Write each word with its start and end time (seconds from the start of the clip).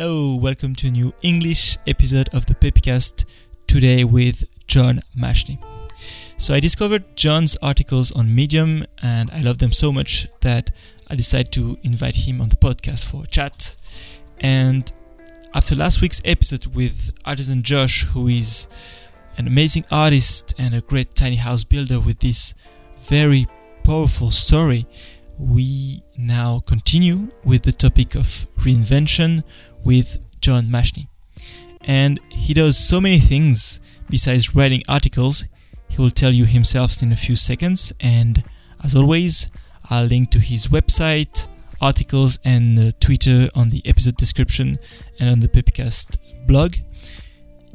Hello, 0.00 0.36
welcome 0.36 0.76
to 0.76 0.86
a 0.86 0.90
new 0.92 1.12
English 1.22 1.76
episode 1.84 2.32
of 2.32 2.46
the 2.46 2.54
Pepicast 2.54 3.24
today 3.66 4.04
with 4.04 4.44
John 4.68 5.02
Mashni. 5.18 5.58
So 6.36 6.54
I 6.54 6.60
discovered 6.60 7.16
John's 7.16 7.56
articles 7.60 8.12
on 8.12 8.32
Medium 8.32 8.86
and 9.02 9.28
I 9.32 9.40
love 9.40 9.58
them 9.58 9.72
so 9.72 9.90
much 9.90 10.28
that 10.42 10.70
I 11.10 11.16
decided 11.16 11.50
to 11.54 11.76
invite 11.82 12.14
him 12.14 12.40
on 12.40 12.48
the 12.48 12.54
podcast 12.54 13.06
for 13.06 13.24
a 13.24 13.26
chat. 13.26 13.76
And 14.38 14.88
after 15.52 15.74
last 15.74 16.00
week's 16.00 16.22
episode 16.24 16.66
with 16.76 17.10
Artisan 17.24 17.64
Josh, 17.64 18.04
who 18.04 18.28
is 18.28 18.68
an 19.36 19.48
amazing 19.48 19.84
artist 19.90 20.54
and 20.58 20.74
a 20.74 20.80
great 20.80 21.16
tiny 21.16 21.36
house 21.36 21.64
builder 21.64 21.98
with 21.98 22.20
this 22.20 22.54
very 23.00 23.48
powerful 23.82 24.30
story, 24.30 24.86
we 25.38 26.02
now 26.16 26.60
continue 26.66 27.28
with 27.44 27.62
the 27.62 27.72
topic 27.72 28.14
of 28.14 28.46
reinvention 28.58 29.44
with 29.84 30.18
John 30.40 30.66
Mashni. 30.66 31.08
And 31.82 32.20
he 32.28 32.54
does 32.54 32.76
so 32.76 33.00
many 33.00 33.18
things 33.18 33.80
besides 34.10 34.54
writing 34.54 34.82
articles. 34.88 35.44
He 35.88 36.00
will 36.00 36.10
tell 36.10 36.32
you 36.34 36.44
himself 36.44 37.02
in 37.02 37.12
a 37.12 37.16
few 37.16 37.36
seconds. 37.36 37.92
And 38.00 38.44
as 38.84 38.94
always, 38.94 39.48
I'll 39.90 40.04
link 40.04 40.30
to 40.30 40.38
his 40.38 40.68
website, 40.68 41.48
articles, 41.80 42.38
and 42.44 42.98
Twitter 43.00 43.48
on 43.54 43.70
the 43.70 43.82
episode 43.86 44.16
description 44.16 44.78
and 45.18 45.30
on 45.30 45.40
the 45.40 45.48
Pepcast 45.48 46.16
blog. 46.46 46.76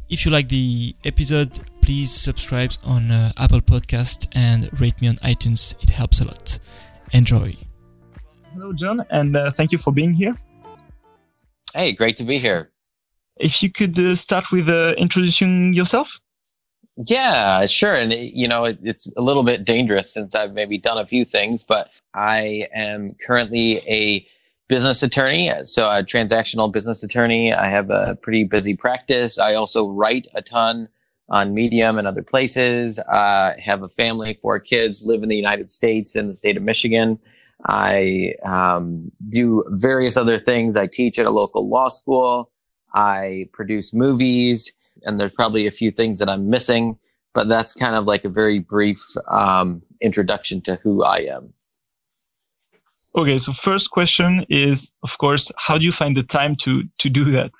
If 0.10 0.26
you 0.26 0.32
like 0.32 0.50
the 0.50 0.96
episode, 1.06 1.60
please 1.82 2.12
subscribe 2.12 2.74
on 2.84 3.10
uh, 3.10 3.32
Apple 3.38 3.62
Podcast 3.62 4.28
and 4.34 4.70
rate 4.80 5.02
me 5.02 5.08
on 5.08 5.16
iTunes. 5.16 5.76
It 5.82 5.90
helps 5.90 6.22
a 6.22 6.26
lot. 6.26 6.60
Enjoy. 7.14 7.56
Hello, 8.54 8.74
John, 8.74 9.04
and 9.10 9.36
uh, 9.36 9.50
thank 9.50 9.72
you 9.72 9.80
for 9.80 9.92
being 9.92 10.14
here. 10.14 10.38
Hey, 11.74 11.92
great 11.92 12.16
to 12.18 12.24
be 12.24 12.38
here. 12.38 12.70
If 13.38 13.64
you 13.64 13.72
could 13.72 13.98
uh, 13.98 14.14
start 14.16 14.52
with 14.52 14.70
uh, 14.70 14.94
introducing 14.98 15.74
yourself. 15.74 16.20
Yeah, 16.98 17.66
sure. 17.66 17.96
And, 17.96 18.14
you 18.14 18.48
know, 18.48 18.66
it, 18.66 18.78
it's 18.84 19.12
a 19.18 19.22
little 19.22 19.42
bit 19.42 19.66
dangerous 19.66 20.14
since 20.14 20.36
I've 20.36 20.54
maybe 20.54 20.78
done 20.78 21.00
a 21.00 21.06
few 21.06 21.26
things, 21.26 21.64
but 21.64 21.90
I 22.14 22.68
am 22.76 23.16
currently 23.26 23.78
a 23.88 24.26
business 24.68 25.02
attorney, 25.02 25.52
so 25.64 25.90
a 25.90 26.04
transactional 26.04 26.72
business 26.72 27.04
attorney. 27.04 27.52
I 27.52 27.70
have 27.70 27.90
a 27.90 28.16
pretty 28.22 28.44
busy 28.44 28.76
practice. 28.76 29.40
I 29.40 29.56
also 29.56 29.88
write 29.88 30.28
a 30.36 30.44
ton 30.44 30.88
on 31.30 31.56
Medium 31.56 31.98
and 31.98 32.08
other 32.08 32.22
places. 32.22 33.00
I 33.00 33.16
uh, 33.18 33.60
have 33.60 33.82
a 33.82 33.90
family, 33.90 34.38
four 34.42 34.60
kids, 34.60 35.04
live 35.04 35.24
in 35.24 35.30
the 35.30 35.36
United 35.36 35.72
States 35.72 36.16
in 36.16 36.28
the 36.28 36.34
state 36.36 36.58
of 36.58 36.64
Michigan. 36.64 37.18
I 37.66 38.34
um, 38.44 39.12
do 39.30 39.64
various 39.70 40.18
other 40.18 40.38
things. 40.38 40.76
I 40.76 40.88
teach 40.88 41.18
at 41.18 41.26
a 41.26 41.30
local 41.30 41.70
law 41.70 41.88
school. 41.88 42.52
I 42.94 43.46
produce 43.54 43.94
movies, 43.94 44.72
and 45.04 45.20
there's 45.20 45.32
probably 45.32 45.66
a 45.68 45.72
few 45.72 45.92
things 45.92 46.20
that 46.20 46.30
I'm 46.30 46.50
missing, 46.50 46.98
but 47.34 47.48
that's 47.48 47.74
kind 47.74 47.96
of 47.96 48.06
like 48.06 48.26
a 48.26 48.30
very 48.30 48.60
brief 48.60 49.00
um, 49.28 49.82
introduction 50.02 50.62
to 50.62 50.76
who 50.84 51.04
I 51.04 51.20
am. 51.20 51.54
Okay, 53.16 53.38
so 53.38 53.52
first 53.52 53.92
question 53.92 54.46
is, 54.50 54.92
of 55.04 55.18
course, 55.18 55.52
how 55.58 55.78
do 55.78 55.86
you 55.86 55.92
find 55.92 56.18
the 56.18 56.24
time 56.24 56.56
to 56.58 56.84
to 57.00 57.10
do 57.10 57.32
that? 57.32 57.52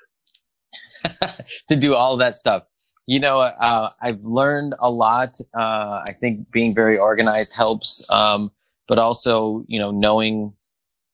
to 1.68 1.76
do 1.76 1.94
all 1.94 2.16
that 2.16 2.34
stuff. 2.34 2.64
You 3.06 3.20
know, 3.20 3.38
uh, 3.38 3.90
I've 4.00 4.24
learned 4.24 4.74
a 4.80 4.90
lot. 4.90 5.38
Uh, 5.56 6.02
I 6.08 6.12
think 6.18 6.50
being 6.50 6.74
very 6.74 6.98
organized 6.98 7.54
helps. 7.54 8.10
Um, 8.10 8.50
but 8.88 8.98
also, 8.98 9.64
you 9.66 9.78
know, 9.78 9.90
knowing 9.90 10.52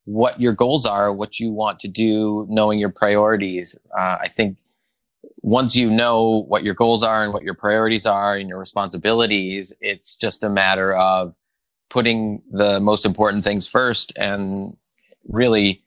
what 0.04 0.40
your 0.40 0.52
goals 0.52 0.86
are, 0.86 1.12
what 1.12 1.38
you 1.38 1.52
want 1.52 1.78
to 1.80 1.88
do, 1.88 2.46
knowing 2.48 2.78
your 2.78 2.90
priorities. 2.90 3.76
Uh, 3.96 4.18
I 4.20 4.28
think 4.28 4.56
once 5.42 5.76
you 5.76 5.90
know 5.90 6.44
what 6.48 6.62
your 6.62 6.74
goals 6.74 7.02
are 7.02 7.22
and 7.22 7.32
what 7.32 7.42
your 7.42 7.54
priorities 7.54 8.06
are 8.06 8.36
and 8.36 8.48
your 8.48 8.58
responsibilities, 8.58 9.72
it's 9.80 10.16
just 10.16 10.42
a 10.42 10.48
matter 10.48 10.94
of 10.94 11.34
putting 11.88 12.42
the 12.50 12.80
most 12.80 13.04
important 13.04 13.44
things 13.44 13.68
first 13.68 14.12
and 14.16 14.76
really, 15.28 15.82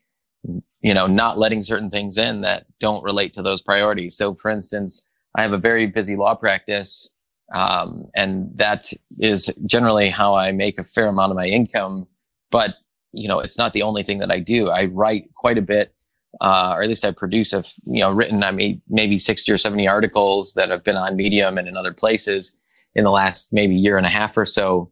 you 0.81 0.93
know, 0.93 1.07
not 1.07 1.37
letting 1.37 1.63
certain 1.63 1.89
things 1.89 2.17
in 2.17 2.41
that 2.41 2.65
don't 2.79 3.03
relate 3.03 3.33
to 3.33 3.41
those 3.41 3.61
priorities. 3.61 4.15
So, 4.15 4.35
for 4.35 4.51
instance, 4.51 5.07
I 5.35 5.41
have 5.41 5.53
a 5.53 5.57
very 5.57 5.87
busy 5.87 6.15
law 6.15 6.35
practice 6.35 7.09
um, 7.53 8.09
and 8.15 8.49
that 8.55 8.91
is 9.19 9.51
generally 9.65 10.09
how 10.09 10.35
I 10.35 10.51
make 10.51 10.79
a 10.79 10.83
fair 10.83 11.07
amount 11.07 11.31
of 11.31 11.37
my 11.37 11.45
income. 11.45 12.07
But, 12.49 12.75
you 13.11 13.27
know, 13.27 13.39
it's 13.39 13.57
not 13.57 13.73
the 13.73 13.83
only 13.83 14.03
thing 14.03 14.17
that 14.19 14.31
I 14.31 14.39
do. 14.39 14.69
I 14.69 14.85
write 14.85 15.33
quite 15.35 15.59
a 15.59 15.61
bit, 15.61 15.93
uh, 16.41 16.73
or 16.75 16.81
at 16.81 16.89
least 16.89 17.05
I 17.05 17.11
produce, 17.11 17.53
a, 17.53 17.63
you 17.85 17.99
know, 17.99 18.11
written, 18.11 18.43
I 18.43 18.51
mean, 18.51 18.81
maybe 18.89 19.19
60 19.19 19.51
or 19.51 19.57
70 19.57 19.87
articles 19.87 20.53
that 20.53 20.71
have 20.71 20.83
been 20.83 20.97
on 20.97 21.15
Medium 21.15 21.59
and 21.59 21.67
in 21.67 21.77
other 21.77 21.93
places 21.93 22.55
in 22.95 23.03
the 23.03 23.11
last 23.11 23.53
maybe 23.53 23.75
year 23.75 23.97
and 23.97 24.05
a 24.05 24.09
half 24.09 24.35
or 24.35 24.45
so. 24.45 24.91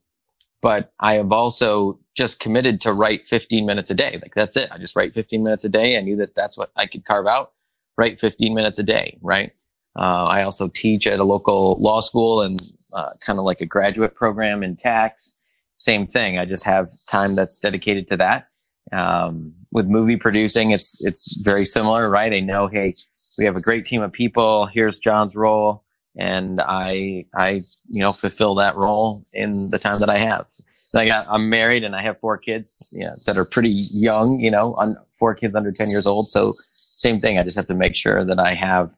But 0.61 0.93
I 0.99 1.15
have 1.15 1.31
also 1.31 1.99
just 2.15 2.39
committed 2.39 2.79
to 2.81 2.93
write 2.93 3.27
15 3.27 3.65
minutes 3.65 3.89
a 3.89 3.95
day. 3.95 4.19
Like 4.21 4.35
that's 4.35 4.55
it. 4.55 4.69
I 4.71 4.77
just 4.77 4.95
write 4.95 5.13
15 5.13 5.41
minutes 5.41 5.63
a 5.63 5.69
day. 5.69 5.97
I 5.97 6.01
knew 6.01 6.17
that 6.17 6.35
that's 6.35 6.57
what 6.57 6.71
I 6.75 6.85
could 6.85 7.05
carve 7.05 7.25
out. 7.25 7.53
Write 7.97 8.19
15 8.19 8.53
minutes 8.53 8.77
a 8.77 8.83
day, 8.83 9.17
right? 9.21 9.51
Uh, 9.97 10.25
I 10.25 10.43
also 10.43 10.67
teach 10.67 11.07
at 11.07 11.19
a 11.19 11.23
local 11.23 11.77
law 11.79 11.99
school 11.99 12.41
and 12.41 12.61
uh, 12.93 13.09
kind 13.19 13.39
of 13.39 13.45
like 13.45 13.61
a 13.61 13.65
graduate 13.65 14.15
program 14.15 14.63
in 14.63 14.75
tax. 14.75 15.33
Same 15.77 16.07
thing. 16.07 16.37
I 16.37 16.45
just 16.45 16.63
have 16.65 16.91
time 17.09 17.35
that's 17.35 17.59
dedicated 17.59 18.07
to 18.09 18.17
that. 18.17 18.47
Um, 18.91 19.53
with 19.71 19.87
movie 19.87 20.17
producing, 20.17 20.71
it's 20.71 21.03
it's 21.03 21.37
very 21.43 21.65
similar, 21.65 22.09
right? 22.09 22.33
I 22.33 22.39
know, 22.39 22.67
hey, 22.67 22.93
we 23.37 23.45
have 23.45 23.55
a 23.55 23.61
great 23.61 23.85
team 23.85 24.01
of 24.01 24.11
people. 24.11 24.65
Here's 24.67 24.99
John's 24.99 25.35
role, 25.35 25.83
and 26.17 26.59
I 26.61 27.25
I 27.33 27.61
you 27.85 28.01
know 28.01 28.11
fulfill 28.11 28.55
that 28.55 28.75
role 28.75 29.25
in 29.33 29.69
the 29.69 29.79
time 29.79 29.99
that 29.99 30.09
I 30.09 30.19
have. 30.19 30.45
Like 30.93 31.09
I, 31.09 31.23
I'm 31.29 31.49
married 31.49 31.85
and 31.85 31.95
I 31.95 32.01
have 32.03 32.19
four 32.19 32.37
kids, 32.37 32.93
that 33.25 33.37
are 33.37 33.45
pretty 33.45 33.85
young. 33.93 34.39
You 34.39 34.51
know, 34.51 34.73
on 34.75 34.97
four 35.17 35.33
kids 35.35 35.55
under 35.55 35.71
ten 35.71 35.89
years 35.89 36.05
old. 36.05 36.29
So 36.29 36.53
same 36.73 37.19
thing. 37.21 37.39
I 37.39 37.43
just 37.43 37.55
have 37.55 37.67
to 37.67 37.73
make 37.73 37.95
sure 37.95 38.25
that 38.25 38.39
I 38.39 38.53
have 38.53 38.93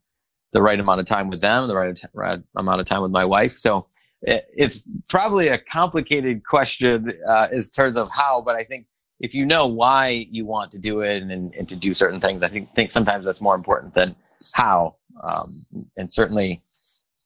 the 0.54 0.62
right 0.62 0.80
amount 0.80 1.00
of 1.00 1.06
time 1.06 1.30
with 1.30 1.42
them, 1.42 1.68
the 1.68 1.76
right, 1.76 2.00
right 2.14 2.40
amount 2.56 2.80
of 2.80 2.86
time 2.86 3.02
with 3.02 3.12
my 3.12 3.26
wife. 3.26 3.52
So 3.52 3.88
it, 4.22 4.46
it's 4.56 4.88
probably 5.10 5.50
a 5.50 5.58
complicated 5.58 6.46
question 6.46 7.14
uh, 7.28 7.48
in 7.52 7.62
terms 7.64 7.98
of 7.98 8.10
how, 8.12 8.42
but 8.46 8.56
I 8.56 8.64
think 8.64 8.86
if 9.20 9.34
you 9.34 9.46
know 9.46 9.68
why 9.68 10.28
you 10.30 10.46
want 10.46 10.72
to 10.72 10.78
do 10.78 11.02
it 11.02 11.24
and, 11.24 11.32
and 11.54 11.70
to 11.70 11.76
do 11.76 11.94
certain 11.94 12.20
things, 12.20 12.44
I 12.44 12.48
think, 12.50 12.70
think 12.70 12.92
sometimes 12.92 13.26
that's 13.26 13.42
more 13.42 13.56
important 13.56 13.94
than 13.94 14.16
how. 14.54 14.96
Um, 15.22 15.88
and 15.98 16.12
certainly 16.12 16.62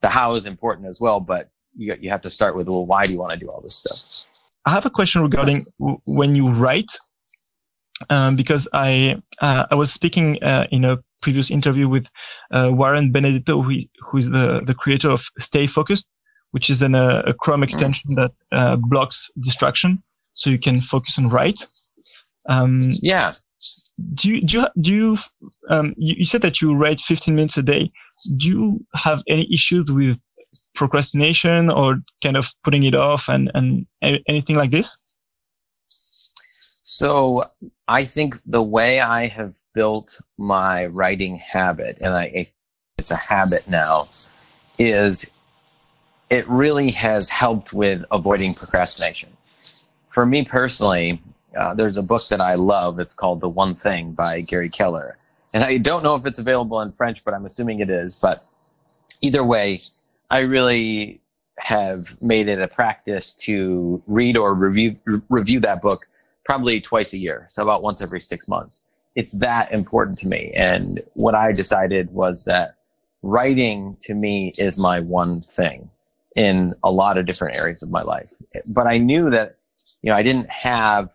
the 0.02 0.10
how 0.10 0.36
is 0.36 0.46
important 0.46 0.88
as 0.88 1.02
well, 1.02 1.20
but 1.20 1.50
you, 1.76 1.96
you 2.00 2.10
have 2.10 2.22
to 2.22 2.30
start 2.30 2.56
with, 2.56 2.68
well, 2.68 2.86
why 2.86 3.06
do 3.06 3.14
you 3.14 3.20
want 3.20 3.32
to 3.32 3.38
do 3.38 3.50
all 3.50 3.62
this 3.62 3.76
stuff? 3.76 4.32
I 4.66 4.72
have 4.72 4.86
a 4.86 4.90
question 4.90 5.22
regarding 5.22 5.66
when 6.06 6.36
you 6.36 6.50
write, 6.50 6.92
um, 8.10 8.36
because 8.36 8.68
I 8.74 9.22
uh, 9.42 9.66
I 9.72 9.76
was 9.76 9.92
speaking 9.92 10.42
uh, 10.44 10.68
in 10.72 10.86
a 10.86 10.98
previous 11.22 11.50
interview 11.50 11.88
with 11.88 12.10
uh, 12.52 12.70
Warren 12.72 13.12
Benedetto, 13.12 13.62
who, 13.62 13.80
who 14.00 14.18
is 14.18 14.30
the, 14.30 14.62
the 14.66 14.74
creator 14.74 15.10
of 15.10 15.26
Stay 15.40 15.68
Focused, 15.68 16.08
which 16.52 16.70
is 16.70 16.82
an, 16.82 16.96
uh, 16.96 17.24
a 17.26 17.34
Chrome 17.34 17.64
extension 17.64 18.14
that 18.16 18.32
uh, 18.52 18.76
blocks 18.76 19.30
distraction, 19.40 20.04
so 20.34 20.50
you 20.50 20.60
can 20.60 20.78
focus 20.78 21.18
and 21.18 21.32
write. 21.32 21.66
Um, 22.48 22.92
yeah. 23.02 23.34
Do 24.14 24.32
you 24.32 24.42
do 24.42 24.60
you, 24.60 24.68
do 24.80 24.94
you, 24.94 25.18
um, 25.70 25.96
you, 25.98 26.16
you 26.20 26.26
said 26.26 26.42
that 26.44 26.62
you 26.62 26.76
write 26.76 27.02
15 27.02 27.36
minutes 27.36 27.58
a 27.58 27.64
day? 27.64 27.92
Do 28.38 28.48
you 28.48 28.86
have 28.96 29.24
any 29.28 29.52
issues 29.52 29.92
with 29.92 30.20
procrastination 30.76 31.70
or 31.70 31.98
kind 32.24 32.38
of 32.38 32.54
putting 32.64 32.84
it 32.84 32.94
off 32.94 33.28
and 33.28 33.52
and 33.56 33.88
anything 34.28 34.56
like 34.56 34.70
this? 34.70 35.02
So 36.90 37.44
I 37.90 38.06
think 38.06 38.40
the 38.46 38.64
way 38.64 39.02
I 39.02 39.28
have 39.28 39.54
built 39.74 40.22
my 40.38 40.86
writing 40.86 41.36
habit, 41.36 41.98
and 42.00 42.14
I, 42.14 42.48
it's 42.98 43.12
a 43.12 43.18
habit 43.18 43.68
now, 43.68 44.08
is 44.80 45.30
it 46.30 46.48
really 46.48 46.92
has 46.92 47.30
helped 47.30 47.74
with 47.74 48.06
avoiding 48.10 48.54
procrastination. 48.54 49.32
For 50.12 50.26
me 50.26 50.46
personally, 50.46 51.22
uh, 51.58 51.74
there's 51.74 51.98
a 51.98 52.02
book 52.02 52.26
that 52.30 52.40
I 52.40 52.56
love. 52.56 53.02
It's 53.02 53.14
called 53.14 53.42
The 53.42 53.50
One 53.50 53.76
Thing 53.76 54.14
by 54.14 54.40
Gary 54.40 54.70
Keller. 54.70 55.18
And 55.54 55.66
I 55.66 55.80
don't 55.80 56.04
know 56.04 56.16
if 56.16 56.26
it's 56.26 56.40
available 56.40 56.80
in 56.80 56.94
French, 56.94 57.26
but 57.26 57.34
I'm 57.34 57.46
assuming 57.46 57.82
it 57.82 57.90
is. 57.90 58.16
But 58.16 58.46
either 59.22 59.44
way, 59.44 59.82
I 60.30 60.40
really 60.40 61.20
have 61.60 62.16
made 62.22 62.48
it 62.48 62.62
a 62.62 62.68
practice 62.70 63.34
to 63.34 64.02
read 64.08 64.38
or 64.38 64.54
review 64.56 64.96
review 65.28 65.60
that 65.60 65.82
book 65.82 66.06
probably 66.48 66.82
twice 66.82 67.14
a 67.14 67.20
year, 67.20 67.46
so 67.50 67.62
about 67.62 67.84
once 67.84 68.02
every 68.02 68.22
six 68.22 68.48
months 68.48 68.82
it's 69.18 69.32
that 69.32 69.72
important 69.72 70.20
to 70.20 70.28
me. 70.28 70.54
And 70.56 71.02
what 71.16 71.34
I 71.34 71.52
decided 71.52 72.14
was 72.14 72.46
that 72.46 72.76
writing 73.24 73.98
to 74.02 74.14
me 74.14 74.54
is 74.60 74.78
my 74.78 75.00
one 75.00 75.42
thing 75.42 75.90
in 76.36 76.76
a 76.84 76.92
lot 76.92 77.18
of 77.18 77.26
different 77.26 77.58
areas 77.58 77.82
of 77.82 77.90
my 77.90 78.04
life. 78.04 78.32
But 78.68 78.86
I 78.86 79.00
knew 79.00 79.32
that, 79.32 79.58
you 80.04 80.12
know, 80.12 80.16
I 80.16 80.22
didn't 80.22 80.52
have 80.52 81.10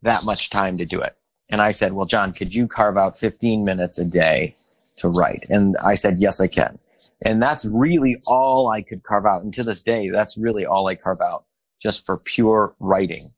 that 0.00 0.24
much 0.24 0.48
time 0.48 0.78
to 0.78 0.86
do 0.86 0.98
it. 1.02 1.14
and 1.50 1.60
I 1.60 1.72
said, 1.72 1.92
well, 1.92 2.06
John, 2.06 2.32
could 2.32 2.54
you 2.54 2.66
carve 2.66 2.96
out 2.96 3.18
15 3.18 3.66
minutes 3.66 3.98
a 3.98 4.04
day 4.06 4.56
to 4.96 5.10
write? 5.10 5.44
And 5.50 5.76
I 5.84 5.96
said, 5.96 6.18
yes, 6.18 6.40
I 6.40 6.46
can. 6.46 6.78
And 7.22 7.42
that's 7.42 7.66
really 7.66 8.16
all 8.26 8.70
I 8.70 8.80
could 8.80 9.02
carve 9.02 9.26
out. 9.26 9.42
And 9.42 9.52
to 9.54 9.62
this 9.62 9.82
day, 9.82 10.08
that's 10.08 10.38
really 10.38 10.64
all 10.64 10.86
I 10.86 10.94
carve 10.94 11.20
out 11.20 11.44
just 11.82 12.06
for 12.06 12.16
pure 12.16 12.74
writing. 12.80 13.34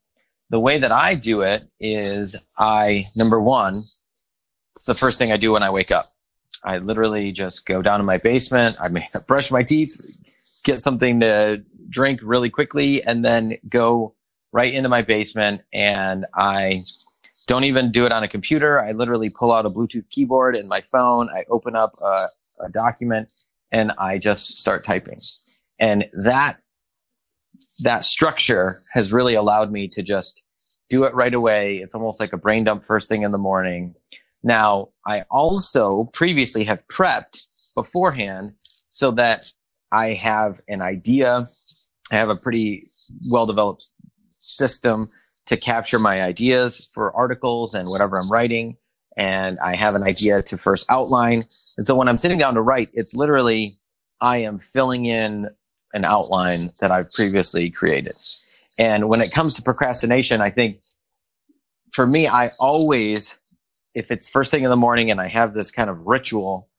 The 0.53 0.59
way 0.59 0.77
that 0.77 0.91
I 0.91 1.15
do 1.15 1.41
it 1.41 1.67
is 1.79 2.35
I, 2.55 3.05
number 3.15 3.41
one, 3.41 3.77
it's 4.75 4.85
the 4.85 4.93
first 4.93 5.17
thing 5.17 5.31
I 5.31 5.37
do 5.37 5.53
when 5.53 5.63
I 5.63 5.71
wake 5.71 5.89
up. 5.89 6.13
I 6.63 6.77
literally 6.77 7.31
just 7.31 7.65
go 7.65 7.81
down 7.81 7.97
to 7.97 8.03
my 8.03 8.19
basement. 8.19 8.77
I 8.79 8.89
may 8.89 9.09
brush 9.27 9.49
my 9.49 9.63
teeth, 9.63 9.95
get 10.63 10.79
something 10.79 11.21
to 11.21 11.63
drink 11.89 12.19
really 12.21 12.51
quickly, 12.51 13.01
and 13.01 13.25
then 13.25 13.57
go 13.67 14.13
right 14.51 14.71
into 14.71 14.89
my 14.89 15.01
basement. 15.01 15.61
And 15.73 16.27
I 16.35 16.83
don't 17.47 17.63
even 17.63 17.91
do 17.91 18.05
it 18.05 18.11
on 18.11 18.21
a 18.21 18.27
computer. 18.27 18.79
I 18.79 18.91
literally 18.91 19.31
pull 19.31 19.51
out 19.51 19.65
a 19.65 19.71
Bluetooth 19.71 20.07
keyboard 20.11 20.55
and 20.55 20.69
my 20.69 20.81
phone. 20.81 21.29
I 21.35 21.45
open 21.49 21.75
up 21.75 21.93
a, 21.99 22.27
a 22.59 22.69
document 22.69 23.31
and 23.71 23.91
I 23.97 24.19
just 24.19 24.59
start 24.59 24.83
typing. 24.83 25.17
And 25.79 26.05
that 26.13 26.59
that 27.79 28.03
structure 28.03 28.79
has 28.93 29.13
really 29.13 29.35
allowed 29.35 29.71
me 29.71 29.87
to 29.89 30.03
just 30.03 30.43
do 30.89 31.03
it 31.03 31.13
right 31.15 31.33
away. 31.33 31.77
It's 31.77 31.95
almost 31.95 32.19
like 32.19 32.33
a 32.33 32.37
brain 32.37 32.63
dump 32.63 32.83
first 32.83 33.09
thing 33.09 33.23
in 33.23 33.31
the 33.31 33.37
morning. 33.37 33.95
Now, 34.43 34.89
I 35.07 35.21
also 35.31 36.09
previously 36.13 36.65
have 36.65 36.85
prepped 36.87 37.73
beforehand 37.75 38.53
so 38.89 39.11
that 39.11 39.51
I 39.91 40.13
have 40.13 40.59
an 40.67 40.81
idea. 40.81 41.47
I 42.11 42.15
have 42.15 42.29
a 42.29 42.35
pretty 42.35 42.89
well 43.29 43.45
developed 43.45 43.91
system 44.39 45.09
to 45.45 45.57
capture 45.57 45.99
my 45.99 46.21
ideas 46.21 46.89
for 46.93 47.15
articles 47.15 47.73
and 47.73 47.89
whatever 47.89 48.17
I'm 48.17 48.31
writing. 48.31 48.77
And 49.15 49.59
I 49.59 49.75
have 49.75 49.95
an 49.95 50.03
idea 50.03 50.41
to 50.43 50.57
first 50.57 50.85
outline. 50.89 51.43
And 51.77 51.85
so 51.85 51.95
when 51.95 52.07
I'm 52.07 52.17
sitting 52.17 52.37
down 52.37 52.55
to 52.55 52.61
write, 52.61 52.89
it's 52.93 53.15
literally 53.15 53.75
I 54.21 54.37
am 54.37 54.57
filling 54.57 55.05
in 55.05 55.49
an 55.93 56.05
outline 56.05 56.71
that 56.79 56.91
I've 56.91 57.11
previously 57.11 57.69
created. 57.69 58.15
And 58.77 59.07
when 59.07 59.21
it 59.21 59.31
comes 59.31 59.53
to 59.55 59.61
procrastination, 59.61 60.41
I 60.41 60.49
think 60.49 60.77
for 61.91 62.07
me, 62.07 62.27
I 62.27 62.51
always, 62.59 63.39
if 63.93 64.11
it's 64.11 64.29
first 64.29 64.51
thing 64.51 64.63
in 64.63 64.69
the 64.69 64.75
morning 64.75 65.11
and 65.11 65.21
I 65.21 65.27
have 65.27 65.53
this 65.53 65.69
kind 65.69 65.89
of 65.89 65.99
ritual, 65.99 66.69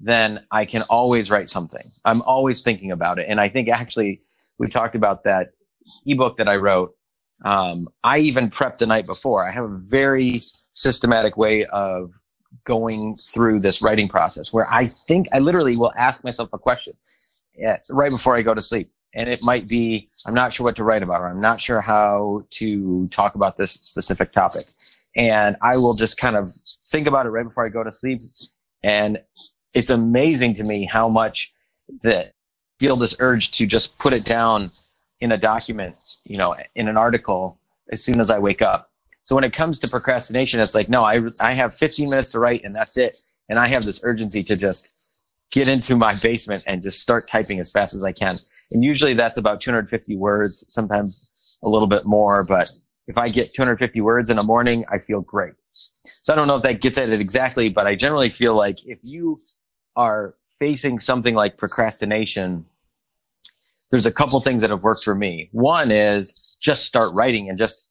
then 0.00 0.44
I 0.50 0.64
can 0.64 0.82
always 0.90 1.30
write 1.30 1.48
something. 1.48 1.90
I'm 2.04 2.22
always 2.22 2.62
thinking 2.62 2.90
about 2.90 3.18
it. 3.18 3.26
And 3.28 3.40
I 3.40 3.48
think 3.48 3.68
actually 3.68 4.20
we've 4.58 4.70
talked 4.70 4.94
about 4.94 5.24
that 5.24 5.48
ebook 6.06 6.36
that 6.38 6.48
I 6.48 6.56
wrote. 6.56 6.94
Um, 7.44 7.88
I 8.04 8.18
even 8.18 8.50
prepped 8.50 8.78
the 8.78 8.86
night 8.86 9.06
before. 9.06 9.48
I 9.48 9.52
have 9.52 9.64
a 9.64 9.78
very 9.82 10.40
systematic 10.74 11.38
way 11.38 11.64
of 11.66 12.12
going 12.66 13.16
through 13.16 13.60
this 13.60 13.80
writing 13.80 14.08
process 14.08 14.52
where 14.52 14.70
I 14.72 14.86
think 14.86 15.26
I 15.32 15.38
literally 15.38 15.76
will 15.76 15.92
ask 15.96 16.24
myself 16.24 16.50
a 16.52 16.58
question 16.58 16.94
right 17.88 18.10
before 18.10 18.36
I 18.36 18.42
go 18.42 18.54
to 18.54 18.62
sleep. 18.62 18.88
And 19.14 19.28
it 19.28 19.42
might 19.42 19.66
be, 19.66 20.08
I'm 20.24 20.34
not 20.34 20.52
sure 20.52 20.64
what 20.64 20.76
to 20.76 20.84
write 20.84 21.02
about, 21.02 21.20
or 21.20 21.28
I'm 21.28 21.40
not 21.40 21.60
sure 21.60 21.80
how 21.80 22.44
to 22.50 23.08
talk 23.08 23.34
about 23.34 23.56
this 23.56 23.72
specific 23.72 24.30
topic. 24.30 24.64
And 25.16 25.56
I 25.62 25.76
will 25.76 25.94
just 25.94 26.16
kind 26.16 26.36
of 26.36 26.52
think 26.88 27.08
about 27.08 27.26
it 27.26 27.30
right 27.30 27.44
before 27.44 27.66
I 27.66 27.70
go 27.70 27.82
to 27.82 27.90
sleep. 27.90 28.20
And 28.84 29.20
it's 29.74 29.90
amazing 29.90 30.54
to 30.54 30.64
me 30.64 30.84
how 30.84 31.08
much 31.08 31.52
that 32.02 32.32
feel 32.78 32.96
this 32.96 33.16
urge 33.18 33.50
to 33.52 33.66
just 33.66 33.98
put 33.98 34.12
it 34.12 34.24
down 34.24 34.70
in 35.20 35.32
a 35.32 35.36
document, 35.36 35.96
you 36.24 36.38
know, 36.38 36.54
in 36.74 36.88
an 36.88 36.96
article 36.96 37.58
as 37.90 38.02
soon 38.02 38.20
as 38.20 38.30
I 38.30 38.38
wake 38.38 38.62
up. 38.62 38.90
So 39.22 39.34
when 39.34 39.44
it 39.44 39.52
comes 39.52 39.78
to 39.80 39.88
procrastination, 39.88 40.60
it's 40.60 40.74
like, 40.74 40.88
no, 40.88 41.04
I, 41.04 41.20
I 41.40 41.52
have 41.52 41.74
15 41.76 42.08
minutes 42.08 42.32
to 42.32 42.38
write 42.38 42.64
and 42.64 42.74
that's 42.74 42.96
it. 42.96 43.18
And 43.48 43.58
I 43.58 43.68
have 43.68 43.84
this 43.84 44.00
urgency 44.02 44.42
to 44.44 44.56
just 44.56 44.88
get 45.50 45.68
into 45.68 45.96
my 45.96 46.14
basement 46.14 46.62
and 46.66 46.82
just 46.82 47.00
start 47.00 47.28
typing 47.28 47.58
as 47.58 47.72
fast 47.72 47.94
as 47.94 48.04
I 48.04 48.12
can. 48.12 48.38
And 48.70 48.84
usually 48.84 49.14
that's 49.14 49.36
about 49.36 49.60
250 49.60 50.16
words, 50.16 50.64
sometimes 50.68 51.30
a 51.62 51.68
little 51.68 51.88
bit 51.88 52.04
more, 52.04 52.44
but 52.44 52.70
if 53.06 53.18
I 53.18 53.28
get 53.28 53.52
250 53.52 54.00
words 54.00 54.30
in 54.30 54.38
a 54.38 54.42
morning, 54.42 54.84
I 54.90 54.98
feel 54.98 55.20
great. 55.20 55.54
So 56.22 56.32
I 56.32 56.36
don't 56.36 56.46
know 56.46 56.56
if 56.56 56.62
that 56.62 56.80
gets 56.80 56.96
at 56.96 57.08
it 57.08 57.20
exactly, 57.20 57.68
but 57.68 57.86
I 57.86 57.96
generally 57.96 58.28
feel 58.28 58.54
like 58.54 58.78
if 58.86 59.00
you 59.02 59.38
are 59.96 60.36
facing 60.58 61.00
something 61.00 61.34
like 61.34 61.56
procrastination, 61.56 62.66
there's 63.90 64.06
a 64.06 64.12
couple 64.12 64.38
things 64.38 64.62
that 64.62 64.70
have 64.70 64.84
worked 64.84 65.02
for 65.02 65.14
me. 65.14 65.48
One 65.50 65.90
is 65.90 66.56
just 66.62 66.84
start 66.84 67.12
writing 67.12 67.48
and 67.48 67.58
just, 67.58 67.88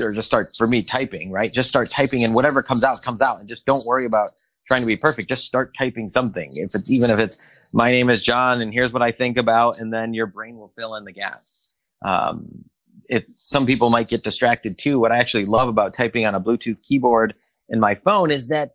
or 0.00 0.12
just 0.12 0.28
start 0.28 0.54
for 0.56 0.68
me 0.68 0.82
typing, 0.82 1.32
right? 1.32 1.52
Just 1.52 1.68
start 1.68 1.90
typing 1.90 2.22
and 2.22 2.34
whatever 2.34 2.62
comes 2.62 2.84
out 2.84 3.02
comes 3.02 3.20
out 3.20 3.40
and 3.40 3.48
just 3.48 3.66
don't 3.66 3.84
worry 3.84 4.06
about 4.06 4.30
trying 4.66 4.80
to 4.80 4.86
be 4.86 4.96
perfect. 4.96 5.28
Just 5.28 5.46
start 5.46 5.74
typing 5.76 6.08
something. 6.08 6.52
If 6.54 6.74
it's 6.74 6.90
even 6.90 7.10
if 7.10 7.18
it's 7.18 7.38
my 7.72 7.90
name 7.90 8.10
is 8.10 8.22
John 8.22 8.60
and 8.60 8.72
here's 8.72 8.92
what 8.92 9.02
I 9.02 9.12
think 9.12 9.36
about, 9.36 9.78
and 9.78 9.92
then 9.92 10.14
your 10.14 10.26
brain 10.26 10.56
will 10.56 10.72
fill 10.76 10.94
in 10.94 11.04
the 11.04 11.12
gaps. 11.12 11.74
Um, 12.04 12.64
if 13.08 13.24
some 13.36 13.66
people 13.66 13.90
might 13.90 14.08
get 14.08 14.24
distracted 14.24 14.78
too, 14.78 14.98
what 14.98 15.12
I 15.12 15.18
actually 15.18 15.44
love 15.44 15.68
about 15.68 15.94
typing 15.94 16.26
on 16.26 16.34
a 16.34 16.40
Bluetooth 16.40 16.82
keyboard 16.82 17.34
in 17.68 17.78
my 17.80 17.94
phone 17.94 18.30
is 18.30 18.48
that, 18.48 18.70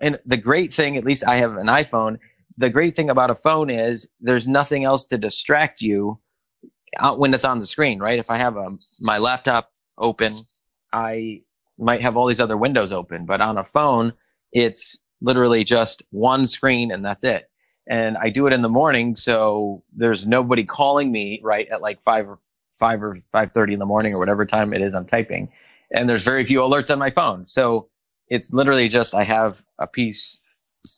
and 0.00 0.18
the 0.26 0.36
great 0.36 0.74
thing, 0.74 0.96
at 0.96 1.04
least 1.04 1.24
I 1.26 1.36
have 1.36 1.56
an 1.56 1.66
iPhone. 1.66 2.18
The 2.58 2.70
great 2.70 2.96
thing 2.96 3.10
about 3.10 3.30
a 3.30 3.34
phone 3.34 3.70
is 3.70 4.08
there's 4.20 4.48
nothing 4.48 4.84
else 4.84 5.06
to 5.06 5.18
distract 5.18 5.80
you 5.80 6.18
when 7.16 7.34
it's 7.34 7.44
on 7.44 7.60
the 7.60 7.66
screen, 7.66 7.98
right? 7.98 8.16
If 8.16 8.30
I 8.30 8.38
have 8.38 8.56
a, 8.56 8.66
my 9.00 9.18
laptop 9.18 9.70
open, 9.98 10.32
I 10.92 11.42
might 11.78 12.00
have 12.00 12.16
all 12.16 12.26
these 12.26 12.40
other 12.40 12.56
windows 12.56 12.92
open, 12.92 13.26
but 13.26 13.40
on 13.40 13.58
a 13.58 13.64
phone, 13.64 14.14
it's 14.56 14.98
literally 15.20 15.64
just 15.64 16.02
one 16.10 16.46
screen 16.46 16.90
and 16.90 17.04
that's 17.04 17.24
it. 17.24 17.50
And 17.88 18.16
I 18.16 18.30
do 18.30 18.46
it 18.46 18.54
in 18.54 18.62
the 18.62 18.68
morning, 18.70 19.14
so 19.14 19.84
there's 19.94 20.26
nobody 20.26 20.64
calling 20.64 21.12
me 21.12 21.40
right 21.44 21.70
at 21.70 21.82
like 21.82 22.00
five 22.02 22.26
or 22.28 22.40
five 22.80 23.02
or 23.02 23.18
five 23.30 23.52
thirty 23.52 23.74
in 23.74 23.78
the 23.78 23.86
morning 23.86 24.14
or 24.14 24.18
whatever 24.18 24.44
time 24.44 24.72
it 24.72 24.80
is 24.80 24.94
I'm 24.94 25.06
typing. 25.06 25.50
And 25.92 26.08
there's 26.08 26.24
very 26.24 26.44
few 26.44 26.60
alerts 26.60 26.90
on 26.90 26.98
my 26.98 27.10
phone. 27.10 27.44
So 27.44 27.88
it's 28.28 28.52
literally 28.52 28.88
just 28.88 29.14
I 29.14 29.22
have 29.22 29.62
a 29.78 29.86
piece, 29.86 30.40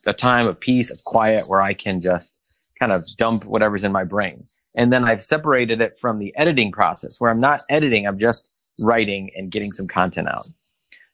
a 0.07 0.15
time, 0.15 0.47
a 0.47 0.55
piece 0.55 0.91
of 0.91 0.99
quiet 1.05 1.45
where 1.49 1.61
I 1.61 1.75
can 1.75 2.01
just 2.01 2.41
kind 2.79 2.93
of 2.93 3.05
dump 3.17 3.45
whatever's 3.45 3.85
in 3.85 3.93
my 3.93 4.05
brain. 4.05 4.47
And 4.77 4.93
then 4.93 5.05
I've 5.05 5.21
separated 5.21 5.81
it 5.81 5.99
from 5.99 6.21
the 6.21 6.35
editing 6.37 6.71
process 6.71 7.21
where 7.21 7.31
I'm 7.31 7.41
not 7.41 7.61
editing, 7.69 8.07
I'm 8.07 8.19
just 8.21 8.51
writing 8.81 9.31
and 9.37 9.51
getting 9.51 9.73
some 9.73 9.89
content 9.89 10.29
out. 10.29 10.49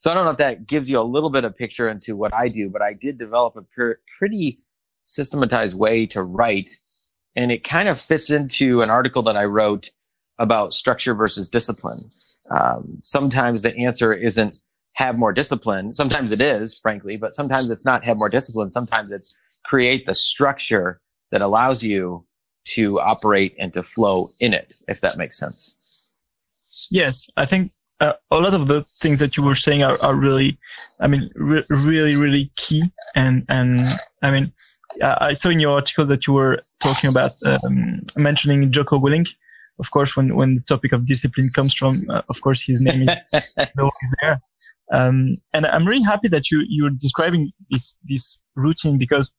So 0.05 0.11
I 0.11 0.15
don't 0.15 0.25
know 0.25 0.33
if 0.33 0.37
that 0.37 0.67
gives 0.67 0.91
you 0.91 1.01
a 1.01 1.03
little 1.03 1.31
bit 1.31 1.47
of 1.47 1.56
picture 1.56 1.89
into 1.89 2.15
what 2.15 2.34
I 2.34 2.49
do, 2.49 2.69
but 2.69 2.82
I 2.82 2.93
did 2.93 3.17
develop 3.17 3.56
a 3.56 3.63
per- 3.63 3.99
pretty 4.19 4.58
systematized 5.05 5.79
way 5.79 6.05
to 6.08 6.23
write. 6.23 6.69
And 7.34 7.51
it 7.51 7.65
kind 7.65 7.89
of 7.89 7.99
fits 7.99 8.31
into 8.31 8.82
an 8.82 8.91
article 8.91 9.23
that 9.23 9.34
I 9.34 9.46
wrote 9.46 9.93
about 10.39 10.75
structure 10.75 11.15
versus 11.15 11.49
discipline. 11.49 12.11
Um, 12.51 12.99
sometimes 13.01 13.63
the 13.63 13.75
answer 13.79 14.13
isn't 14.13 14.58
have 14.96 15.17
more 15.17 15.32
discipline. 15.32 15.94
Sometimes 15.94 16.32
it 16.32 16.41
is, 16.43 16.79
frankly, 16.79 17.17
but 17.17 17.34
sometimes 17.34 17.70
it's 17.70 17.87
not 17.87 18.05
have 18.05 18.19
more 18.19 18.29
discipline. 18.29 18.69
Sometimes 18.69 19.11
it's 19.11 19.34
create 19.65 20.05
the 20.05 20.15
structure 20.15 21.01
that 21.32 21.41
allows 21.41 21.82
you 21.82 22.27
to 22.75 23.01
operate 23.01 23.55
and 23.58 23.73
to 23.73 23.82
flow 23.82 24.32
in 24.39 24.53
it, 24.53 24.75
if 24.87 25.01
that 25.01 25.17
makes 25.17 25.39
sense. 25.39 25.79
Yes, 26.91 27.27
I 27.39 27.46
think 27.46 27.73
uh, 28.01 28.13
a 28.31 28.39
lot 28.39 28.55
of 28.55 28.67
the 28.67 28.82
things 28.82 29.19
that 29.20 29.36
you 29.36 29.43
were 29.43 29.55
saying 29.55 29.82
are, 29.82 30.01
are 30.03 30.15
really, 30.15 30.58
I 31.01 31.06
mean, 31.06 31.31
re- 31.34 31.65
really, 31.69 32.17
really 32.17 32.51
key. 32.56 32.82
And, 33.15 33.44
and 33.48 33.81
I 34.22 34.31
mean, 34.31 34.53
I 35.03 35.32
saw 35.32 35.48
in 35.48 35.60
your 35.60 35.74
article 35.74 36.05
that 36.06 36.27
you 36.27 36.34
were 36.34 36.60
talking 36.82 37.10
about, 37.10 37.32
um, 37.46 38.01
mentioning 38.17 38.70
Jocko 38.70 38.98
Willink. 38.98 39.34
Of 39.81 39.91
course, 39.91 40.17
when, 40.17 40.36
when 40.36 40.56
the 40.56 40.60
topic 40.63 40.93
of 40.93 41.06
discipline 41.06 41.48
comes 41.53 41.74
from, 41.74 42.08
uh, 42.08 42.22
of 42.29 42.41
course, 42.41 42.63
his 42.65 42.81
name 42.81 43.08
is 43.08 43.55
always 43.79 44.15
there. 44.20 44.41
Um, 44.93 45.39
and 45.53 45.67
I'm 45.67 45.86
really 45.86 46.05
happy 46.05 46.29
that 46.29 46.51
you, 46.51 46.65
you're 46.69 46.91
describing 46.91 47.51
this, 47.70 47.94
this 48.08 48.39
routine 48.55 48.98
because 48.98 49.32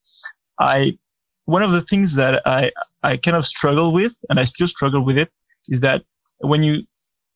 I, 0.60 0.98
one 1.46 1.62
of 1.62 1.72
the 1.72 1.82
things 1.82 2.16
that 2.16 2.42
I, 2.46 2.72
I 3.04 3.16
kind 3.18 3.38
of 3.38 3.46
struggle 3.46 3.94
with, 3.94 4.14
and 4.30 4.40
I 4.40 4.44
still 4.44 4.68
struggle 4.68 5.06
with 5.06 5.18
it, 5.18 5.30
is 5.70 5.82
that 5.82 6.04
when 6.40 6.64
you 6.64 6.84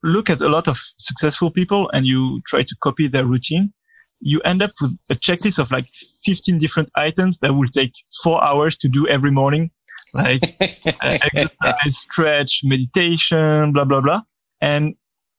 look 0.03 0.29
at 0.29 0.41
a 0.41 0.49
lot 0.49 0.67
of 0.67 0.77
successful 0.97 1.51
people 1.51 1.89
and 1.93 2.05
you 2.05 2.41
try 2.47 2.63
to 2.63 2.75
copy 2.81 3.07
their 3.07 3.25
routine, 3.25 3.73
you 4.21 4.41
end 4.41 4.61
up 4.61 4.71
with 4.81 4.97
a 5.09 5.15
checklist 5.15 5.59
of 5.59 5.71
like 5.71 5.87
15 5.93 6.57
different 6.57 6.89
items 6.95 7.39
that 7.39 7.53
will 7.53 7.69
take 7.69 7.93
four 8.23 8.43
hours 8.43 8.75
to 8.77 8.89
do 8.89 9.07
every 9.07 9.31
morning, 9.31 9.71
like 10.13 10.41
uh, 10.61 10.93
exercise, 11.01 11.97
stretch, 11.97 12.61
meditation, 12.63 13.71
blah, 13.71 13.85
blah, 13.85 14.01
blah. 14.01 14.21
And 14.61 14.95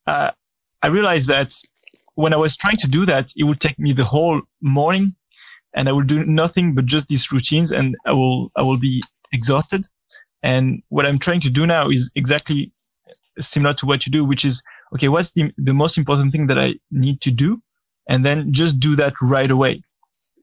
uh, 0.06 0.30
I 0.82 0.86
realized 0.86 1.28
that 1.28 1.52
when 2.14 2.32
I 2.32 2.36
was 2.36 2.56
trying 2.56 2.78
to 2.78 2.88
do 2.88 3.06
that, 3.06 3.32
it 3.36 3.44
would 3.44 3.60
take 3.60 3.78
me 3.78 3.92
the 3.92 4.04
whole 4.04 4.40
morning 4.60 5.08
and 5.74 5.88
I 5.88 5.92
will 5.92 6.02
do 6.02 6.24
nothing 6.24 6.74
but 6.74 6.86
just 6.86 7.08
these 7.08 7.30
routines 7.30 7.72
and 7.72 7.96
I 8.06 8.12
will, 8.12 8.50
I 8.56 8.62
will 8.62 8.78
be 8.78 9.02
exhausted. 9.32 9.86
And 10.42 10.82
what 10.88 11.06
I'm 11.06 11.18
trying 11.18 11.40
to 11.40 11.50
do 11.50 11.66
now 11.66 11.90
is 11.90 12.10
exactly 12.16 12.72
similar 13.40 13.74
to 13.74 13.86
what 13.86 14.06
you 14.06 14.12
do, 14.12 14.24
which 14.24 14.44
is, 14.44 14.62
okay, 14.94 15.08
what's 15.08 15.32
the, 15.32 15.52
the 15.56 15.72
most 15.72 15.98
important 15.98 16.32
thing 16.32 16.46
that 16.48 16.58
I 16.58 16.74
need 16.90 17.20
to 17.22 17.30
do? 17.30 17.60
and 18.10 18.26
then 18.26 18.52
just 18.52 18.80
do 18.80 18.96
that 18.96 19.14
right 19.22 19.48
away. 19.48 19.76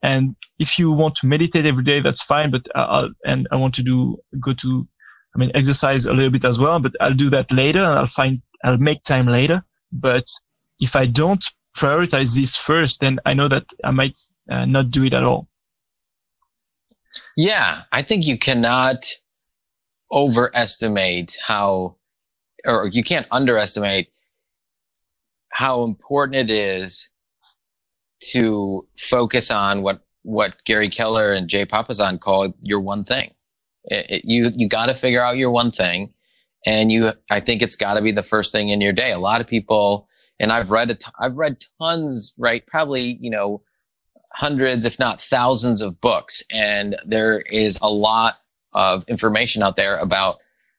And 0.02 0.34
if 0.58 0.78
you 0.78 0.90
want 0.90 1.16
to 1.16 1.26
meditate 1.26 1.66
every 1.66 1.84
day, 1.84 2.00
that's 2.00 2.22
fine. 2.22 2.50
But 2.50 2.66
I'll, 2.74 3.10
and 3.26 3.46
I 3.52 3.56
want 3.56 3.74
to 3.74 3.82
do, 3.82 4.16
go 4.40 4.54
to, 4.54 4.88
I 5.36 5.38
mean, 5.38 5.52
exercise 5.54 6.06
a 6.06 6.14
little 6.14 6.30
bit 6.30 6.46
as 6.46 6.58
well, 6.58 6.80
but 6.80 6.92
I'll 7.00 7.14
do 7.14 7.30
that 7.30 7.52
later 7.52 7.84
and 7.84 7.98
I'll 7.98 8.06
find, 8.06 8.40
I'll 8.64 8.78
make 8.78 9.02
time 9.02 9.26
later. 9.26 9.62
But 9.92 10.24
if 10.80 10.96
I 10.96 11.06
don't 11.06 11.44
prioritize 11.76 12.34
this 12.34 12.56
first, 12.56 13.00
then 13.00 13.20
I 13.26 13.34
know 13.34 13.48
that 13.48 13.66
I 13.84 13.90
might 13.90 14.18
uh, 14.50 14.64
not 14.64 14.90
do 14.90 15.04
it 15.04 15.12
at 15.12 15.22
all. 15.22 15.46
Yeah. 17.36 17.82
I 17.92 18.02
think 18.02 18.24
you 18.24 18.38
cannot 18.38 19.04
overestimate 20.10 21.36
how, 21.44 21.96
or 22.66 22.88
you 22.88 23.02
can't 23.02 23.26
underestimate 23.30 24.08
how 25.50 25.84
important 25.84 26.36
it 26.36 26.50
is 26.50 27.08
to 28.20 28.86
focus 28.96 29.50
on 29.50 29.82
what 29.82 30.04
what 30.22 30.62
Gary 30.64 30.88
Keller 30.88 31.32
and 31.32 31.48
Jay 31.48 31.64
Papasan 31.64 32.20
call 32.20 32.52
your 32.60 32.80
one 32.80 33.04
thing. 33.04 33.32
It, 33.84 34.06
it, 34.10 34.24
you 34.24 34.52
you 34.54 34.68
got 34.68 34.86
to 34.86 34.94
figure 34.94 35.22
out 35.22 35.36
your 35.36 35.50
one 35.50 35.70
thing, 35.70 36.12
and 36.66 36.92
you 36.92 37.12
I 37.30 37.40
think 37.40 37.62
it's 37.62 37.76
got 37.76 37.94
to 37.94 38.02
be 38.02 38.12
the 38.12 38.22
first 38.22 38.52
thing 38.52 38.68
in 38.68 38.80
your 38.80 38.92
day. 38.92 39.12
A 39.12 39.18
lot 39.18 39.40
of 39.40 39.46
people, 39.46 40.08
and 40.38 40.52
I've 40.52 40.70
read 40.70 40.90
it. 40.90 41.04
I've 41.18 41.36
read 41.36 41.64
tons, 41.80 42.34
right? 42.36 42.66
Probably 42.66 43.18
you 43.20 43.30
know 43.30 43.62
hundreds, 44.34 44.84
if 44.84 44.98
not 44.98 45.20
thousands, 45.20 45.80
of 45.80 46.00
books, 46.00 46.42
and 46.52 46.96
there 47.06 47.40
is 47.40 47.78
a 47.80 47.90
lot 47.90 48.36
of 48.74 49.04
information 49.08 49.62
out 49.62 49.76
there 49.76 49.96
about 49.96 50.38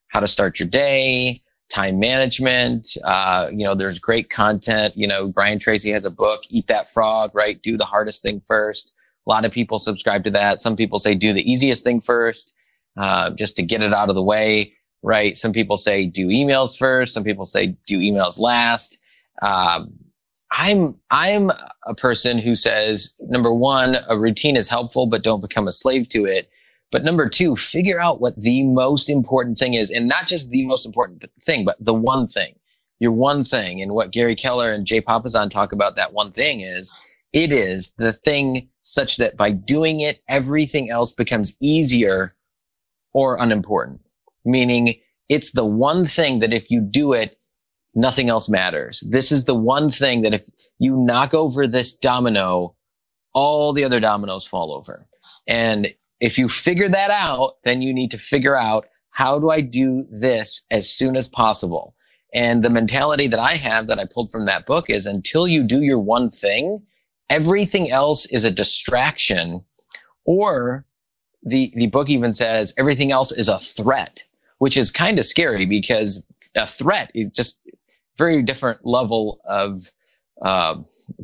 how 0.10 0.20
to 0.20 0.28
start 0.28 0.60
your 0.60 0.70
day, 0.70 1.42
time 1.70 2.00
management. 2.00 2.98
Uh, 3.04 3.50
you 3.52 3.64
know, 3.64 3.76
there's 3.76 4.00
great 4.00 4.30
content. 4.30 4.96
You 4.98 5.08
know, 5.08 5.28
Brian 5.28 5.60
Tracy 5.60 5.92
has 5.92 6.06
a 6.06 6.12
book, 6.12 6.42
Eat 6.50 6.68
That 6.68 6.90
Frog, 6.90 7.32
right? 7.34 7.62
Do 7.62 7.78
the 7.78 7.86
hardest 7.86 8.24
thing 8.24 8.42
first. 8.48 8.94
A 9.28 9.30
lot 9.30 9.46
of 9.46 9.52
people 9.52 9.80
subscribe 9.80 10.24
to 10.24 10.32
that. 10.32 10.62
Some 10.62 10.76
people 10.76 11.00
say 11.00 11.14
do 11.16 11.34
the 11.34 11.50
easiest 11.50 11.84
thing 11.84 12.02
first, 12.02 12.54
uh, 12.98 13.32
just 13.32 13.56
to 13.58 13.64
get 13.64 13.84
it 13.84 13.94
out 13.94 14.10
of 14.10 14.16
the 14.16 14.24
way, 14.24 14.74
right? 15.04 15.38
Some 15.38 15.54
people 15.54 15.78
say 15.78 16.06
do 16.06 16.28
emails 16.28 16.78
first. 16.78 17.14
Some 17.14 17.24
people 17.24 17.46
say 17.46 17.78
do 17.86 18.00
emails 18.00 18.40
last. 18.40 18.98
Um, 19.42 19.94
I'm 20.52 20.96
I'm 21.12 21.52
a 21.86 21.94
person 21.96 22.40
who 22.40 22.56
says 22.56 23.14
number 23.22 23.54
one, 23.54 23.98
a 24.08 24.18
routine 24.18 24.58
is 24.58 24.68
helpful, 24.68 25.06
but 25.06 25.24
don't 25.24 25.42
become 25.42 25.68
a 25.68 25.72
slave 25.72 26.10
to 26.10 26.26
it. 26.26 26.50
But 26.91 27.03
number 27.03 27.29
two, 27.29 27.55
figure 27.55 28.00
out 28.00 28.19
what 28.19 28.41
the 28.41 28.63
most 28.65 29.10
important 29.10 29.58
thing 29.58 29.75
is 29.75 29.91
and 29.91 30.08
not 30.08 30.27
just 30.27 30.50
the 30.50 30.65
most 30.65 30.86
important 30.86 31.24
thing, 31.41 31.63
but 31.63 31.77
the 31.79 31.93
one 31.93 32.25
thing, 32.25 32.55
your 33.00 33.12
one 33.12 33.43
thing. 33.43 33.81
And 33.81 33.93
what 33.93 34.12
Gary 34.12 34.36
Keller 34.36 34.72
and 34.72 34.86
Jay 34.86 35.01
Papasan 35.01 35.50
talk 35.50 35.72
about 35.72 35.96
that 35.96 36.13
one 36.13 36.31
thing 36.31 36.62
is 36.62 37.05
it 37.31 37.51
is 37.51 37.93
the 37.98 38.13
thing 38.13 38.69
such 38.81 39.17
that 39.17 39.38
by 39.38 39.51
doing 39.51 40.00
it, 40.00 40.22
everything 40.27 40.89
else 40.89 41.12
becomes 41.13 41.55
easier 41.60 42.36
or 43.13 43.38
unimportant. 43.39 44.01
Meaning 44.46 44.96
it's 45.27 45.51
the 45.51 45.65
one 45.65 46.05
thing 46.05 46.39
that 46.39 46.53
if 46.53 46.72
you 46.72 46.81
do 46.81 47.13
it, 47.13 47.38
nothing 47.93 48.29
else 48.29 48.50
matters. 48.50 49.01
This 49.12 49.31
is 49.31 49.46
the 49.46 49.55
one 49.55 49.91
thing 49.91 50.24
that 50.24 50.34
if 50.34 50.50
you 50.79 50.98
knock 50.98 51.36
over 51.36 51.67
this 51.67 51.93
domino, 51.93 52.75
all 53.34 53.74
the 53.74 53.84
other 53.84 54.00
dominoes 54.00 54.48
fall 54.48 54.74
over. 54.74 55.08
And 55.48 55.93
if 56.20 56.38
you 56.38 56.50
figure 56.50 56.90
that 56.90 57.12
out, 57.12 57.56
then 57.64 57.82
you 57.82 57.94
need 57.94 58.12
to 58.12 58.18
figure 58.18 58.56
out 58.56 58.88
how 59.12 59.40
do 59.40 59.50
I 59.50 59.62
do 59.62 60.06
this 60.10 60.62
as 60.72 60.90
soon 60.90 61.16
as 61.16 61.28
possible? 61.28 61.96
And 62.34 62.64
the 62.64 62.70
mentality 62.70 63.28
that 63.28 63.40
I 63.40 63.56
have 63.56 63.88
that 63.88 64.00
I 64.00 64.06
pulled 64.06 64.32
from 64.32 64.46
that 64.46 64.66
book 64.66 64.90
is 64.90 65.06
until 65.06 65.48
you 65.48 65.64
do 65.64 65.82
your 65.82 66.00
one 66.00 66.30
thing, 66.30 66.84
everything 67.30 67.90
else 67.90 68.26
is 68.28 68.46
a 68.46 68.52
distraction 68.52 69.64
or 70.26 70.86
the, 71.44 71.74
the 71.76 71.88
book 71.88 72.10
even 72.10 72.34
says 72.34 72.74
everything 72.78 73.12
else 73.12 73.32
is 73.32 73.48
a 73.48 73.60
threat, 73.60 74.24
which 74.60 74.78
is 74.78 74.92
kind 74.92 75.18
of 75.18 75.26
scary 75.26 75.66
because 75.66 76.24
a 76.56 76.68
threat 76.68 77.12
is 77.16 77.32
just 77.32 77.60
very 78.18 78.44
different 78.44 78.86
level 78.86 79.40
of, 79.46 79.90
uh, 80.42 80.76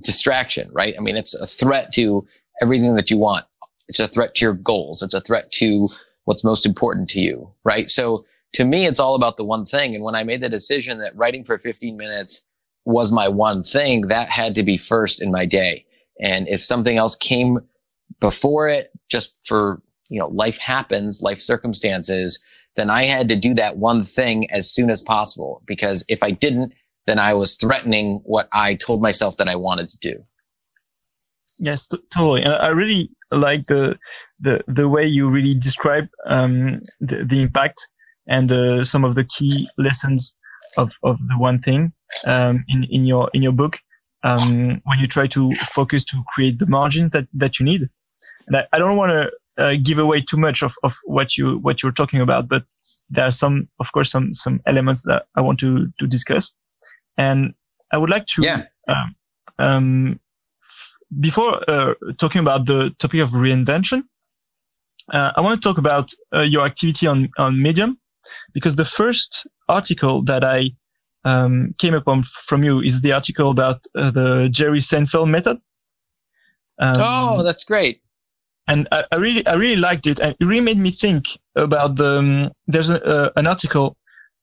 distraction, 0.03 0.69
right? 0.71 0.95
I 0.97 1.01
mean, 1.01 1.15
it's 1.15 1.35
a 1.35 1.45
threat 1.45 1.91
to 1.93 2.25
everything 2.61 2.95
that 2.95 3.11
you 3.11 3.17
want. 3.17 3.45
It's 3.87 3.99
a 3.99 4.07
threat 4.07 4.35
to 4.35 4.45
your 4.45 4.53
goals. 4.53 5.01
It's 5.01 5.13
a 5.13 5.21
threat 5.21 5.51
to 5.53 5.87
what's 6.25 6.43
most 6.43 6.65
important 6.65 7.09
to 7.11 7.21
you, 7.21 7.51
right? 7.63 7.89
So 7.89 8.19
to 8.53 8.65
me, 8.65 8.85
it's 8.85 8.99
all 8.99 9.15
about 9.15 9.37
the 9.37 9.43
one 9.43 9.65
thing. 9.65 9.95
And 9.95 10.03
when 10.03 10.15
I 10.15 10.23
made 10.23 10.41
the 10.41 10.49
decision 10.49 10.99
that 10.99 11.15
writing 11.15 11.43
for 11.43 11.57
15 11.57 11.97
minutes 11.97 12.43
was 12.85 13.11
my 13.11 13.27
one 13.27 13.63
thing, 13.63 14.07
that 14.07 14.29
had 14.29 14.55
to 14.55 14.63
be 14.63 14.77
first 14.77 15.21
in 15.21 15.31
my 15.31 15.45
day. 15.45 15.85
And 16.19 16.47
if 16.47 16.61
something 16.61 16.97
else 16.97 17.15
came 17.15 17.59
before 18.19 18.69
it, 18.69 18.91
just 19.09 19.35
for, 19.45 19.81
you 20.07 20.19
know, 20.19 20.27
life 20.27 20.57
happens, 20.57 21.21
life 21.21 21.39
circumstances, 21.39 22.39
then 22.75 22.89
I 22.89 23.05
had 23.05 23.27
to 23.29 23.35
do 23.35 23.53
that 23.55 23.77
one 23.77 24.03
thing 24.03 24.49
as 24.51 24.69
soon 24.69 24.89
as 24.89 25.01
possible. 25.01 25.61
Because 25.65 26.05
if 26.07 26.23
I 26.23 26.31
didn't, 26.31 26.73
then 27.07 27.19
I 27.19 27.33
was 27.33 27.55
threatening 27.55 28.21
what 28.23 28.47
I 28.51 28.75
told 28.75 29.01
myself 29.01 29.37
that 29.37 29.47
I 29.47 29.55
wanted 29.55 29.89
to 29.89 29.97
do. 29.97 30.23
Yes, 31.59 31.87
t- 31.87 31.97
totally. 32.13 32.41
And 32.41 32.53
I 32.53 32.67
really 32.67 33.09
like 33.31 33.63
the 33.65 33.97
the 34.39 34.63
the 34.67 34.87
way 34.89 35.05
you 35.05 35.29
really 35.29 35.55
describe 35.55 36.07
um, 36.27 36.81
the, 36.99 37.25
the 37.25 37.41
impact 37.41 37.87
and 38.27 38.51
uh, 38.51 38.83
some 38.83 39.03
of 39.03 39.15
the 39.15 39.23
key 39.23 39.69
lessons 39.77 40.33
of, 40.77 40.91
of 41.03 41.17
the 41.29 41.37
one 41.37 41.59
thing 41.59 41.93
um, 42.25 42.63
in 42.67 42.85
in 42.89 43.05
your 43.05 43.29
in 43.33 43.41
your 43.41 43.51
book 43.51 43.77
um, 44.23 44.69
when 44.85 44.99
you 44.99 45.07
try 45.07 45.27
to 45.27 45.53
focus 45.55 46.03
to 46.05 46.23
create 46.33 46.59
the 46.59 46.65
margin 46.65 47.09
that 47.09 47.27
that 47.33 47.59
you 47.59 47.65
need. 47.65 47.81
And 48.47 48.57
I, 48.57 48.65
I 48.73 48.79
don't 48.79 48.97
want 48.97 49.11
to 49.11 49.31
uh, 49.57 49.75
give 49.81 49.99
away 49.99 50.21
too 50.21 50.37
much 50.37 50.63
of, 50.63 50.73
of 50.83 50.95
what 51.05 51.37
you 51.37 51.59
what 51.59 51.81
you're 51.81 51.91
talking 51.91 52.21
about, 52.21 52.47
but 52.49 52.63
there 53.09 53.25
are 53.25 53.31
some, 53.31 53.67
of 53.79 53.91
course, 53.91 54.11
some 54.11 54.33
some 54.33 54.61
elements 54.65 55.03
that 55.03 55.25
I 55.35 55.41
want 55.41 55.59
to 55.59 55.87
to 55.99 56.07
discuss, 56.07 56.51
and 57.17 57.53
I 57.91 57.97
would 57.97 58.09
like 58.09 58.25
to 58.27 58.43
yeah. 58.43 58.63
um, 58.87 59.15
um 59.59 60.19
before 61.19 61.61
uh, 61.69 61.93
talking 62.17 62.41
about 62.41 62.65
the 62.65 62.93
topic 62.99 63.21
of 63.21 63.29
reinvention, 63.31 64.03
uh, 65.13 65.31
I 65.35 65.41
want 65.41 65.61
to 65.61 65.67
talk 65.67 65.77
about 65.77 66.11
uh, 66.33 66.41
your 66.41 66.65
activity 66.65 67.07
on, 67.07 67.29
on 67.37 67.61
Medium 67.61 67.99
because 68.53 68.75
the 68.75 68.85
first 68.85 69.45
article 69.69 70.23
that 70.23 70.43
I 70.43 70.71
um, 71.23 71.75
came 71.77 71.93
upon 71.93 72.23
from 72.23 72.63
you 72.63 72.81
is 72.81 73.01
the 73.01 73.11
article 73.11 73.51
about 73.51 73.81
uh, 73.95 74.11
the 74.11 74.49
Jerry 74.51 74.79
Seinfeld 74.79 75.29
method. 75.29 75.57
Um, 76.79 77.01
oh, 77.01 77.43
that's 77.43 77.63
great. 77.63 78.01
And 78.67 78.87
I, 78.91 79.03
I, 79.11 79.15
really, 79.17 79.45
I 79.45 79.53
really 79.53 79.79
liked 79.79 80.07
it. 80.07 80.19
And 80.19 80.35
it 80.39 80.45
really 80.45 80.63
made 80.63 80.77
me 80.77 80.91
think 80.91 81.25
about 81.55 81.97
the, 81.97 82.17
um, 82.17 82.51
there's 82.67 82.89
a, 82.89 83.03
uh, 83.05 83.29
an 83.35 83.47
article 83.47 83.95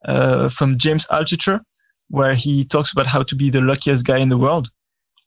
uh, 0.07 0.49
from 0.49 0.79
James 0.79 1.07
Altucher 1.09 1.61
where 2.09 2.35
he 2.35 2.65
talks 2.65 2.93
about 2.93 3.07
how 3.07 3.23
to 3.23 3.35
be 3.35 3.51
the 3.51 3.61
luckiest 3.61 4.07
guy 4.07 4.19
in 4.19 4.29
the 4.29 4.39
world. 4.39 4.69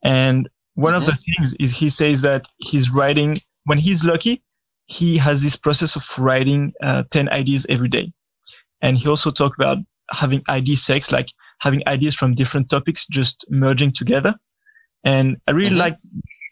And 0.03 0.47
one 0.75 0.93
mm-hmm. 0.93 1.01
of 1.01 1.05
the 1.05 1.13
things 1.13 1.55
is 1.59 1.77
he 1.77 1.89
says 1.89 2.21
that 2.21 2.47
he's 2.57 2.91
writing 2.91 3.37
when 3.65 3.77
he's 3.77 4.05
lucky 4.05 4.41
he 4.87 5.17
has 5.17 5.41
this 5.41 5.55
process 5.55 5.95
of 5.95 6.07
writing 6.19 6.71
uh, 6.83 7.03
10 7.09 7.29
ideas 7.29 7.65
every 7.69 7.89
day 7.89 8.11
and 8.81 8.97
he 8.97 9.09
also 9.09 9.31
talked 9.31 9.57
about 9.59 9.77
having 10.11 10.41
idea 10.49 10.77
sex 10.77 11.11
like 11.11 11.29
having 11.59 11.81
ideas 11.87 12.13
from 12.13 12.35
different 12.35 12.69
topics 12.69 13.07
just 13.07 13.45
merging 13.49 13.91
together 13.91 14.35
and 15.03 15.37
i 15.47 15.51
really 15.51 15.69
mm-hmm. 15.69 15.79
like 15.79 15.97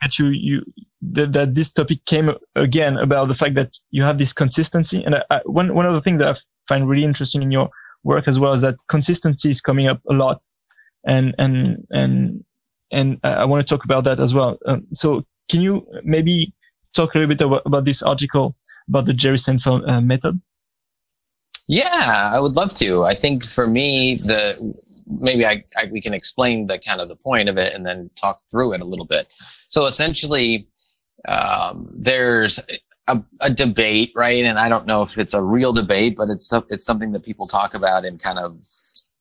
that 0.01 0.17
you 0.17 0.27
you 0.27 0.63
that, 1.05 1.33
that, 1.33 1.53
this 1.53 1.69
topic 1.69 2.03
came 2.05 2.31
again 2.55 2.97
about 2.97 3.27
the 3.27 3.33
fact 3.33 3.55
that 3.55 3.77
you 3.91 4.03
have 4.03 4.17
this 4.17 4.31
consistency 4.31 5.03
and 5.03 5.15
I, 5.15 5.23
I, 5.29 5.39
one 5.45 5.75
one 5.75 5.85
of 5.85 5.93
the 5.93 6.01
things 6.01 6.19
that 6.19 6.29
i 6.29 6.33
find 6.67 6.87
really 6.87 7.03
interesting 7.03 7.41
in 7.41 7.51
your 7.51 7.69
work 8.03 8.27
as 8.27 8.39
well 8.39 8.53
is 8.53 8.61
that 8.61 8.75
consistency 8.87 9.49
is 9.49 9.61
coming 9.61 9.87
up 9.87 9.99
a 10.09 10.13
lot 10.13 10.41
and 11.05 11.35
and 11.37 11.85
and 11.91 12.43
and 12.93 13.19
I 13.23 13.45
want 13.45 13.65
to 13.65 13.75
talk 13.75 13.83
about 13.83 14.03
that 14.05 14.19
as 14.19 14.33
well. 14.33 14.57
Um, 14.65 14.87
so 14.93 15.25
can 15.49 15.61
you 15.61 15.85
maybe 16.03 16.53
talk 16.93 17.15
a 17.15 17.19
little 17.19 17.35
bit 17.35 17.41
about, 17.41 17.63
about 17.65 17.85
this 17.85 18.01
article 18.01 18.55
about 18.87 19.05
the 19.05 19.13
Jerry 19.13 19.37
Seinfeld 19.37 19.87
uh, 19.89 20.01
method? 20.01 20.39
Yeah, 21.67 22.29
I 22.33 22.39
would 22.39 22.55
love 22.55 22.73
to. 22.75 23.03
I 23.03 23.15
think 23.15 23.45
for 23.45 23.67
me, 23.67 24.15
the 24.15 24.75
maybe 25.07 25.45
I, 25.45 25.63
I, 25.77 25.85
we 25.91 26.01
can 26.01 26.13
explain 26.13 26.67
the 26.67 26.79
kind 26.79 27.01
of 27.01 27.07
the 27.07 27.15
point 27.15 27.49
of 27.49 27.57
it 27.57 27.73
and 27.73 27.85
then 27.85 28.09
talk 28.15 28.41
through 28.49 28.73
it 28.73 28.81
a 28.81 28.85
little 28.85 29.05
bit. 29.05 29.33
So 29.69 29.85
essentially, 29.85 30.67
um, 31.27 31.89
there's 31.93 32.59
a, 33.07 33.21
a, 33.39 33.49
debate, 33.49 34.11
right? 34.15 34.43
And 34.43 34.59
I 34.59 34.69
don't 34.69 34.85
know 34.85 35.01
if 35.01 35.17
it's 35.17 35.33
a 35.33 35.41
real 35.41 35.73
debate, 35.73 36.15
but 36.17 36.29
it's 36.29 36.51
it's 36.69 36.85
something 36.85 37.11
that 37.13 37.23
people 37.23 37.47
talk 37.47 37.73
about 37.73 38.05
in 38.05 38.17
kind 38.17 38.39
of 38.39 38.57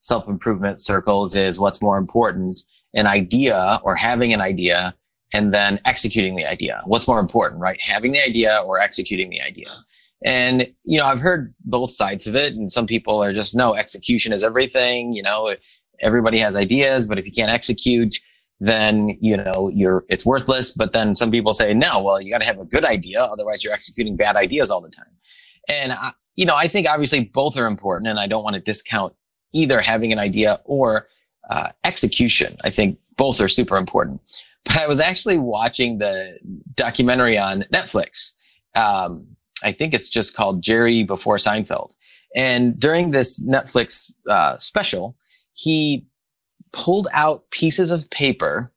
self 0.00 0.28
improvement 0.28 0.80
circles. 0.80 1.36
Is 1.36 1.60
what's 1.60 1.82
more 1.82 1.98
important? 1.98 2.50
An 2.94 3.06
idea 3.06 3.80
or 3.82 3.94
having 3.94 4.32
an 4.32 4.40
idea 4.40 4.94
and 5.32 5.52
then 5.52 5.80
executing 5.84 6.36
the 6.36 6.44
idea. 6.44 6.82
What's 6.84 7.08
more 7.08 7.20
important, 7.20 7.60
right? 7.60 7.78
Having 7.80 8.12
the 8.12 8.22
idea 8.22 8.62
or 8.66 8.78
executing 8.78 9.30
the 9.30 9.40
idea. 9.40 9.66
And, 10.24 10.70
you 10.84 10.98
know, 10.98 11.04
I've 11.04 11.20
heard 11.20 11.52
both 11.64 11.90
sides 11.90 12.26
of 12.26 12.36
it 12.36 12.52
and 12.54 12.70
some 12.70 12.86
people 12.86 13.22
are 13.22 13.32
just, 13.32 13.56
no, 13.56 13.74
execution 13.74 14.32
is 14.32 14.44
everything. 14.44 15.14
You 15.14 15.22
know, 15.22 15.54
everybody 16.00 16.38
has 16.38 16.54
ideas, 16.54 17.08
but 17.08 17.18
if 17.18 17.26
you 17.26 17.32
can't 17.32 17.50
execute, 17.50 18.16
then 18.62 19.18
you 19.20 19.36
know 19.36 19.68
you're 19.74 20.04
it's 20.08 20.24
worthless. 20.24 20.70
But 20.70 20.92
then 20.92 21.16
some 21.16 21.32
people 21.32 21.52
say 21.52 21.74
no, 21.74 22.00
well 22.00 22.20
you 22.20 22.30
got 22.30 22.38
to 22.38 22.46
have 22.46 22.60
a 22.60 22.64
good 22.64 22.84
idea, 22.84 23.20
otherwise 23.20 23.64
you're 23.64 23.72
executing 23.72 24.16
bad 24.16 24.36
ideas 24.36 24.70
all 24.70 24.80
the 24.80 24.88
time. 24.88 25.10
And 25.68 25.92
I, 25.92 26.12
you 26.36 26.46
know 26.46 26.54
I 26.54 26.68
think 26.68 26.88
obviously 26.88 27.24
both 27.24 27.56
are 27.56 27.66
important, 27.66 28.08
and 28.08 28.20
I 28.20 28.28
don't 28.28 28.44
want 28.44 28.54
to 28.54 28.62
discount 28.62 29.14
either 29.52 29.80
having 29.80 30.12
an 30.12 30.20
idea 30.20 30.60
or 30.64 31.08
uh, 31.50 31.70
execution. 31.84 32.56
I 32.64 32.70
think 32.70 32.98
both 33.16 33.40
are 33.40 33.48
super 33.48 33.76
important. 33.76 34.20
But 34.64 34.76
I 34.76 34.86
was 34.86 35.00
actually 35.00 35.38
watching 35.38 35.98
the 35.98 36.38
documentary 36.76 37.36
on 37.36 37.64
Netflix. 37.72 38.30
Um, 38.76 39.26
I 39.64 39.72
think 39.72 39.92
it's 39.92 40.08
just 40.08 40.36
called 40.36 40.62
Jerry 40.62 41.02
Before 41.02 41.34
Seinfeld. 41.34 41.90
And 42.36 42.78
during 42.78 43.10
this 43.10 43.44
Netflix 43.44 44.12
uh, 44.30 44.56
special, 44.58 45.16
he 45.54 46.06
pulled 46.72 47.08
out 47.12 47.50
pieces 47.50 47.90
of 47.90 48.08
paper 48.10 48.72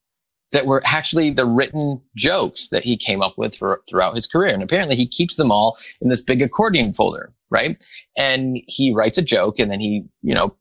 that 0.51 0.65
were 0.65 0.81
actually 0.85 1.31
the 1.31 1.45
written 1.45 2.01
jokes 2.15 2.69
that 2.69 2.83
he 2.83 2.95
came 2.95 3.21
up 3.21 3.37
with 3.37 3.55
for, 3.55 3.81
throughout 3.89 4.15
his 4.15 4.27
career. 4.27 4.53
And 4.53 4.63
apparently 4.63 4.95
he 4.95 5.05
keeps 5.05 5.35
them 5.35 5.51
all 5.51 5.77
in 6.01 6.09
this 6.09 6.21
big 6.21 6.41
accordion 6.41 6.93
folder, 6.93 7.33
right? 7.49 7.83
And 8.17 8.59
he 8.67 8.93
writes 8.93 9.17
a 9.17 9.21
joke 9.21 9.59
and 9.59 9.69
then 9.71 9.79
he, 9.79 10.03
you 10.21 10.33
know, 10.33 10.55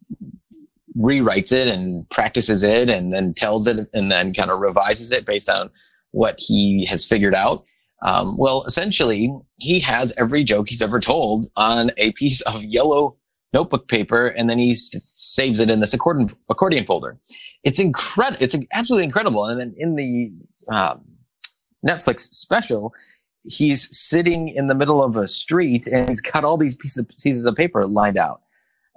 rewrites 0.96 1.52
it 1.52 1.68
and 1.68 2.08
practices 2.10 2.62
it 2.62 2.88
and 2.88 3.12
then 3.12 3.34
tells 3.34 3.66
it 3.66 3.88
and 3.92 4.10
then 4.10 4.32
kind 4.32 4.50
of 4.50 4.60
revises 4.60 5.10
it 5.12 5.26
based 5.26 5.48
on 5.48 5.70
what 6.12 6.36
he 6.38 6.86
has 6.86 7.04
figured 7.04 7.34
out. 7.34 7.64
Um, 8.02 8.36
well, 8.36 8.64
essentially, 8.64 9.32
he 9.56 9.80
has 9.80 10.12
every 10.16 10.44
joke 10.44 10.68
he's 10.68 10.82
ever 10.82 11.00
told 11.00 11.50
on 11.56 11.90
a 11.96 12.12
piece 12.12 12.40
of 12.42 12.62
yellow 12.62 13.16
notebook 13.52 13.88
paper, 13.88 14.26
and 14.26 14.50
then 14.50 14.58
he 14.58 14.72
s- 14.72 14.90
saves 15.14 15.60
it 15.60 15.70
in 15.70 15.80
this 15.80 15.94
accordion 15.94 16.30
accordion 16.50 16.84
folder. 16.84 17.18
It's 17.62 17.78
incredible. 17.78 18.42
It's 18.42 18.56
absolutely 18.72 19.04
incredible. 19.04 19.46
And 19.46 19.60
then 19.60 19.74
in 19.76 19.94
the 19.94 20.30
um, 20.70 21.04
Netflix 21.86 22.20
special, 22.20 22.92
he's 23.44 23.88
sitting 23.96 24.48
in 24.48 24.66
the 24.66 24.74
middle 24.74 25.02
of 25.02 25.16
a 25.16 25.26
street 25.26 25.86
and 25.86 26.08
he's 26.08 26.20
got 26.20 26.44
all 26.44 26.56
these 26.56 26.74
pieces 26.74 26.98
of, 26.98 27.08
pieces 27.08 27.44
of 27.44 27.54
paper 27.54 27.86
lined 27.86 28.18
out. 28.18 28.42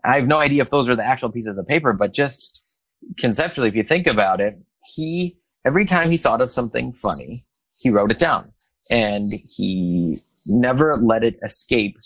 I 0.07 0.15
have 0.15 0.25
no 0.25 0.39
idea 0.39 0.61
if 0.61 0.69
those 0.69 0.87
are 0.87 0.95
the 0.95 1.05
actual 1.05 1.29
pieces 1.29 1.57
of 1.57 1.67
paper, 1.67 1.91
but 1.91 2.13
just 2.13 2.85
conceptually, 3.19 3.67
if 3.67 3.75
you 3.75 3.83
think 3.83 4.07
about 4.07 4.39
it, 4.39 4.57
he 4.95 5.37
every 5.65 5.83
time 5.83 6.09
he 6.09 6.15
thought 6.15 6.39
of 6.39 6.49
something 6.49 6.93
funny, 6.93 7.45
he 7.77 7.89
wrote 7.89 8.09
it 8.09 8.17
down, 8.17 8.53
and 8.89 9.33
he 9.49 10.19
never 10.45 10.95
let 10.95 11.25
it 11.25 11.37
escape 11.43 11.97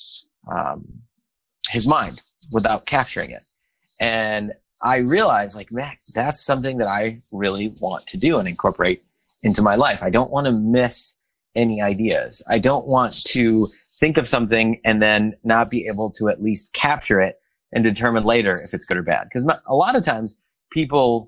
um, 0.52 0.84
his 1.70 1.88
mind 1.88 2.24
without 2.52 2.88
capturing 2.88 3.30
it. 3.30 3.44
And 4.00 4.54
I 4.82 4.98
realized, 4.98 5.56
like, 5.56 5.72
man, 5.72 5.96
that's 6.16 6.44
something 6.44 6.80
that 6.80 6.88
I 6.88 7.22
really 7.32 7.72
want 7.80 8.08
to 8.08 8.18
do 8.18 8.40
and 8.40 8.48
incorporate 8.48 9.04
into 9.44 9.62
my 9.62 9.76
life. 9.76 10.02
I 10.02 10.10
don't 10.10 10.32
want 10.32 10.46
to 10.46 10.52
miss 10.52 11.20
any 11.56 11.84
ideas. 11.84 12.44
I 12.50 12.58
don't 12.58 12.88
want 12.88 13.14
to 13.28 13.68
think 14.00 14.18
of 14.18 14.28
something 14.28 14.82
and 14.84 15.04
then 15.04 15.36
not 15.44 15.70
be 15.70 15.86
able 15.86 16.10
to 16.14 16.30
at 16.30 16.42
least 16.42 16.74
capture 16.74 17.22
it 17.22 17.41
and 17.74 17.84
determine 17.84 18.24
later 18.24 18.50
if 18.50 18.74
it's 18.74 18.86
good 18.86 18.98
or 18.98 19.04
bad. 19.04 19.26
Because 19.26 19.48
a 19.68 19.76
lot 19.76 19.96
of 19.96 20.04
times 20.04 20.38
people 20.72 21.28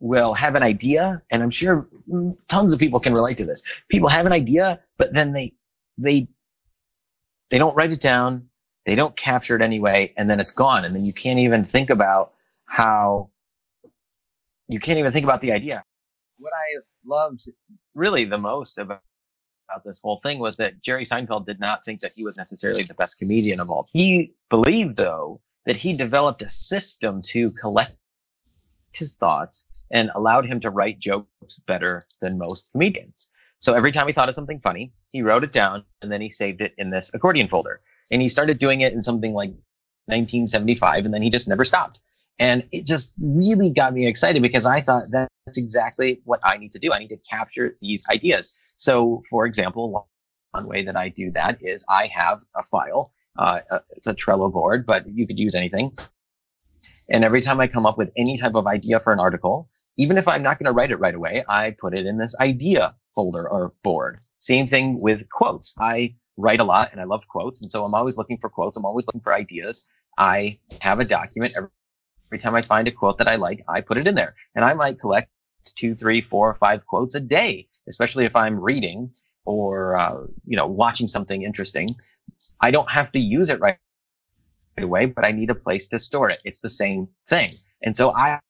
will 0.00 0.34
have 0.34 0.54
an 0.54 0.62
idea, 0.62 1.22
and 1.30 1.42
I'm 1.42 1.50
sure 1.50 1.88
mm, 2.08 2.36
tons 2.48 2.72
of 2.72 2.78
people 2.78 3.00
can 3.00 3.14
relate 3.14 3.36
to 3.38 3.44
this. 3.44 3.62
People 3.88 4.08
have 4.08 4.26
an 4.26 4.32
idea, 4.32 4.80
but 4.98 5.14
then 5.14 5.32
they 5.32 5.52
they 5.98 6.28
they 7.50 7.58
don't 7.58 7.74
write 7.76 7.92
it 7.92 8.00
down, 8.00 8.48
they 8.84 8.94
don't 8.94 9.16
capture 9.16 9.56
it 9.56 9.62
anyway, 9.62 10.12
and 10.16 10.28
then 10.28 10.40
it's 10.40 10.54
gone, 10.54 10.84
and 10.84 10.94
then 10.94 11.04
you 11.04 11.12
can't 11.12 11.38
even 11.38 11.64
think 11.64 11.90
about 11.90 12.32
how 12.66 13.30
you 14.68 14.80
can't 14.80 14.98
even 14.98 15.12
think 15.12 15.24
about 15.24 15.40
the 15.40 15.52
idea. 15.52 15.84
What 16.38 16.52
I 16.52 16.80
loved 17.04 17.48
really 17.94 18.24
the 18.24 18.38
most 18.38 18.78
about 18.78 19.00
about 19.68 19.84
this 19.84 20.00
whole 20.00 20.20
thing 20.20 20.38
was 20.38 20.56
that 20.56 20.80
Jerry 20.82 21.04
Seinfeld 21.04 21.46
did 21.46 21.58
not 21.58 21.84
think 21.84 22.00
that 22.00 22.12
he 22.14 22.24
was 22.24 22.36
necessarily 22.36 22.82
the 22.84 22.94
best 22.94 23.18
comedian 23.18 23.60
of 23.60 23.70
all. 23.70 23.88
He 23.92 24.32
believed 24.48 24.96
though 24.96 25.40
that 25.66 25.76
he 25.76 25.96
developed 25.96 26.42
a 26.42 26.48
system 26.48 27.20
to 27.20 27.50
collect 27.50 27.98
his 28.92 29.12
thoughts 29.12 29.66
and 29.90 30.10
allowed 30.14 30.46
him 30.46 30.60
to 30.60 30.70
write 30.70 30.98
jokes 30.98 31.58
better 31.66 32.00
than 32.20 32.38
most 32.38 32.72
comedians. 32.72 33.28
So 33.58 33.74
every 33.74 33.92
time 33.92 34.06
he 34.06 34.12
thought 34.12 34.28
of 34.28 34.34
something 34.34 34.60
funny, 34.60 34.92
he 35.10 35.22
wrote 35.22 35.44
it 35.44 35.52
down 35.52 35.84
and 36.02 36.10
then 36.10 36.20
he 36.20 36.30
saved 36.30 36.60
it 36.60 36.72
in 36.78 36.88
this 36.88 37.10
accordion 37.14 37.48
folder. 37.48 37.80
And 38.10 38.22
he 38.22 38.28
started 38.28 38.58
doing 38.58 38.80
it 38.80 38.92
in 38.92 39.02
something 39.02 39.32
like 39.32 39.50
1975 40.06 41.04
and 41.04 41.12
then 41.12 41.22
he 41.22 41.30
just 41.30 41.48
never 41.48 41.64
stopped. 41.64 42.00
And 42.38 42.66
it 42.70 42.86
just 42.86 43.12
really 43.18 43.70
got 43.70 43.94
me 43.94 44.06
excited 44.06 44.42
because 44.42 44.66
I 44.66 44.80
thought 44.80 45.04
that's 45.10 45.58
exactly 45.58 46.20
what 46.24 46.40
I 46.44 46.58
need 46.58 46.72
to 46.72 46.78
do. 46.78 46.92
I 46.92 46.98
need 46.98 47.08
to 47.08 47.18
capture 47.28 47.74
these 47.80 48.02
ideas. 48.10 48.56
So 48.76 49.22
for 49.28 49.46
example, 49.46 50.06
one 50.52 50.66
way 50.66 50.84
that 50.84 50.96
I 50.96 51.08
do 51.08 51.30
that 51.32 51.58
is 51.62 51.84
I 51.88 52.10
have 52.14 52.42
a 52.54 52.62
file. 52.62 53.12
Uh, 53.38 53.60
it's 53.90 54.06
a 54.06 54.14
Trello 54.14 54.52
board, 54.52 54.86
but 54.86 55.06
you 55.08 55.26
could 55.26 55.38
use 55.38 55.54
anything. 55.54 55.92
And 57.08 57.24
every 57.24 57.40
time 57.40 57.60
I 57.60 57.66
come 57.66 57.86
up 57.86 57.98
with 57.98 58.10
any 58.16 58.36
type 58.36 58.54
of 58.54 58.66
idea 58.66 59.00
for 59.00 59.12
an 59.12 59.20
article, 59.20 59.68
even 59.96 60.18
if 60.18 60.28
I'm 60.28 60.42
not 60.42 60.58
going 60.58 60.66
to 60.66 60.72
write 60.72 60.90
it 60.90 60.96
right 60.96 61.14
away, 61.14 61.44
I 61.48 61.74
put 61.78 61.98
it 61.98 62.06
in 62.06 62.18
this 62.18 62.34
idea 62.40 62.94
folder 63.14 63.48
or 63.48 63.72
board. 63.82 64.18
Same 64.38 64.66
thing 64.66 65.00
with 65.00 65.28
quotes. 65.30 65.74
I 65.78 66.14
write 66.36 66.60
a 66.60 66.64
lot 66.64 66.90
and 66.92 67.00
I 67.00 67.04
love 67.04 67.26
quotes. 67.28 67.62
And 67.62 67.70
so 67.70 67.84
I'm 67.84 67.94
always 67.94 68.16
looking 68.16 68.38
for 68.38 68.50
quotes. 68.50 68.76
I'm 68.76 68.84
always 68.84 69.06
looking 69.06 69.22
for 69.22 69.32
ideas. 69.32 69.86
I 70.18 70.52
have 70.82 71.00
a 71.00 71.04
document. 71.04 71.54
Every, 71.56 71.70
time 72.38 72.54
I 72.54 72.60
find 72.60 72.86
a 72.88 72.90
quote 72.90 73.18
that 73.18 73.28
I 73.28 73.36
like, 73.36 73.64
I 73.68 73.80
put 73.80 73.96
it 73.96 74.06
in 74.06 74.14
there 74.14 74.34
and 74.54 74.64
I 74.64 74.74
might 74.74 74.98
collect 74.98 75.30
two, 75.76 75.94
three, 75.94 76.20
four, 76.20 76.54
five 76.54 76.84
quotes 76.86 77.14
a 77.14 77.20
day, 77.20 77.68
especially 77.88 78.24
if 78.24 78.36
I'm 78.36 78.60
reading 78.60 79.12
or, 79.44 79.96
uh, 79.96 80.24
you 80.44 80.56
know, 80.56 80.66
watching 80.66 81.08
something 81.08 81.42
interesting. 81.42 81.88
I 82.60 82.70
don't 82.70 82.90
have 82.90 83.12
to 83.12 83.20
use 83.20 83.50
it 83.50 83.60
right 83.60 83.78
away, 84.78 85.06
but 85.06 85.24
I 85.24 85.32
need 85.32 85.50
a 85.50 85.54
place 85.54 85.88
to 85.88 85.98
store 85.98 86.28
it. 86.28 86.38
It's 86.44 86.60
the 86.60 86.68
same 86.68 87.08
thing. 87.28 87.50
And 87.82 87.96
so 87.96 88.14
I, 88.14 88.40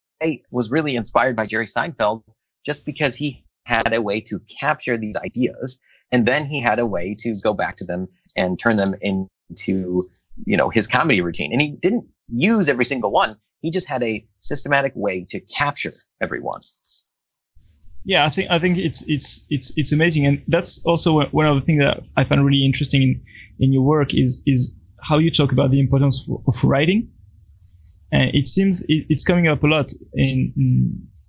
was 0.50 0.70
really 0.70 0.96
inspired 0.96 1.36
by 1.36 1.44
Jerry 1.44 1.66
Seinfeld 1.66 2.22
just 2.64 2.86
because 2.86 3.16
he 3.16 3.44
had 3.66 3.92
a 3.92 4.00
way 4.00 4.18
to 4.22 4.40
capture 4.58 4.96
these 4.96 5.14
ideas 5.14 5.78
and 6.12 6.26
then 6.26 6.46
he 6.46 6.60
had 6.60 6.78
a 6.78 6.86
way 6.86 7.14
to 7.18 7.34
go 7.42 7.52
back 7.52 7.76
to 7.76 7.84
them 7.84 8.08
and 8.36 8.58
turn 8.58 8.76
them 8.76 8.94
into, 9.00 10.08
you 10.44 10.56
know, 10.56 10.70
his 10.70 10.86
comedy 10.86 11.20
routine. 11.20 11.52
And 11.52 11.60
he 11.60 11.72
didn't 11.72 12.06
use 12.28 12.68
every 12.68 12.84
single 12.84 13.10
one. 13.10 13.34
He 13.60 13.70
just 13.70 13.88
had 13.88 14.02
a 14.02 14.24
systematic 14.38 14.92
way 14.94 15.26
to 15.30 15.40
capture 15.40 15.90
everyone. 16.20 16.60
Yeah, 18.08 18.24
I 18.24 18.28
think 18.28 18.50
I 18.52 18.58
think 18.60 18.78
it's 18.78 19.02
it's 19.08 19.44
it's 19.50 19.72
it's 19.76 19.90
amazing, 19.92 20.26
and 20.26 20.40
that's 20.46 20.80
also 20.84 21.26
one 21.32 21.46
of 21.46 21.56
the 21.56 21.60
things 21.66 21.80
that 21.82 22.04
I 22.16 22.22
find 22.22 22.44
really 22.46 22.64
interesting 22.64 23.02
in 23.02 23.20
in 23.58 23.72
your 23.72 23.82
work 23.82 24.14
is 24.14 24.42
is 24.46 24.78
how 25.02 25.18
you 25.18 25.30
talk 25.30 25.50
about 25.50 25.72
the 25.72 25.80
importance 25.80 26.24
of, 26.30 26.40
of 26.46 26.62
writing. 26.64 27.10
And 28.12 28.30
it 28.32 28.46
seems 28.46 28.82
it, 28.82 29.06
it's 29.08 29.24
coming 29.24 29.48
up 29.48 29.64
a 29.64 29.66
lot 29.66 29.92
in 30.14 30.54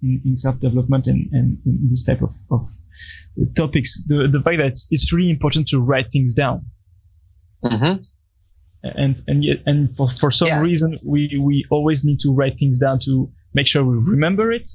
in, 0.03 0.21
in 0.23 0.37
self 0.37 0.59
development 0.59 1.07
and, 1.07 1.27
and 1.31 1.57
in 1.65 1.89
this 1.89 2.05
type 2.05 2.21
of, 2.21 2.31
of 2.51 2.61
topics. 3.55 4.03
The 4.05 4.27
the 4.27 4.41
fact 4.41 4.57
that 4.59 4.67
it's, 4.67 4.87
it's 4.91 5.11
really 5.11 5.31
important 5.31 5.67
to 5.69 5.79
write 5.79 6.09
things 6.13 6.31
down. 6.33 6.63
Mm-hmm. 7.65 7.99
And 8.83 9.23
and 9.27 9.43
yet 9.43 9.63
and 9.65 9.95
for, 9.97 10.09
for 10.09 10.29
some 10.29 10.49
Yeah. 10.49 10.61
reason 10.61 10.99
we 11.03 11.41
we 11.43 11.65
always 11.71 12.05
need 12.05 12.19
to 12.19 12.31
write 12.31 12.59
things 12.59 12.77
down 12.77 12.99
to 13.05 13.31
make 13.55 13.65
sure 13.65 13.83
we 13.83 13.97
remember 13.97 14.51
it 14.51 14.69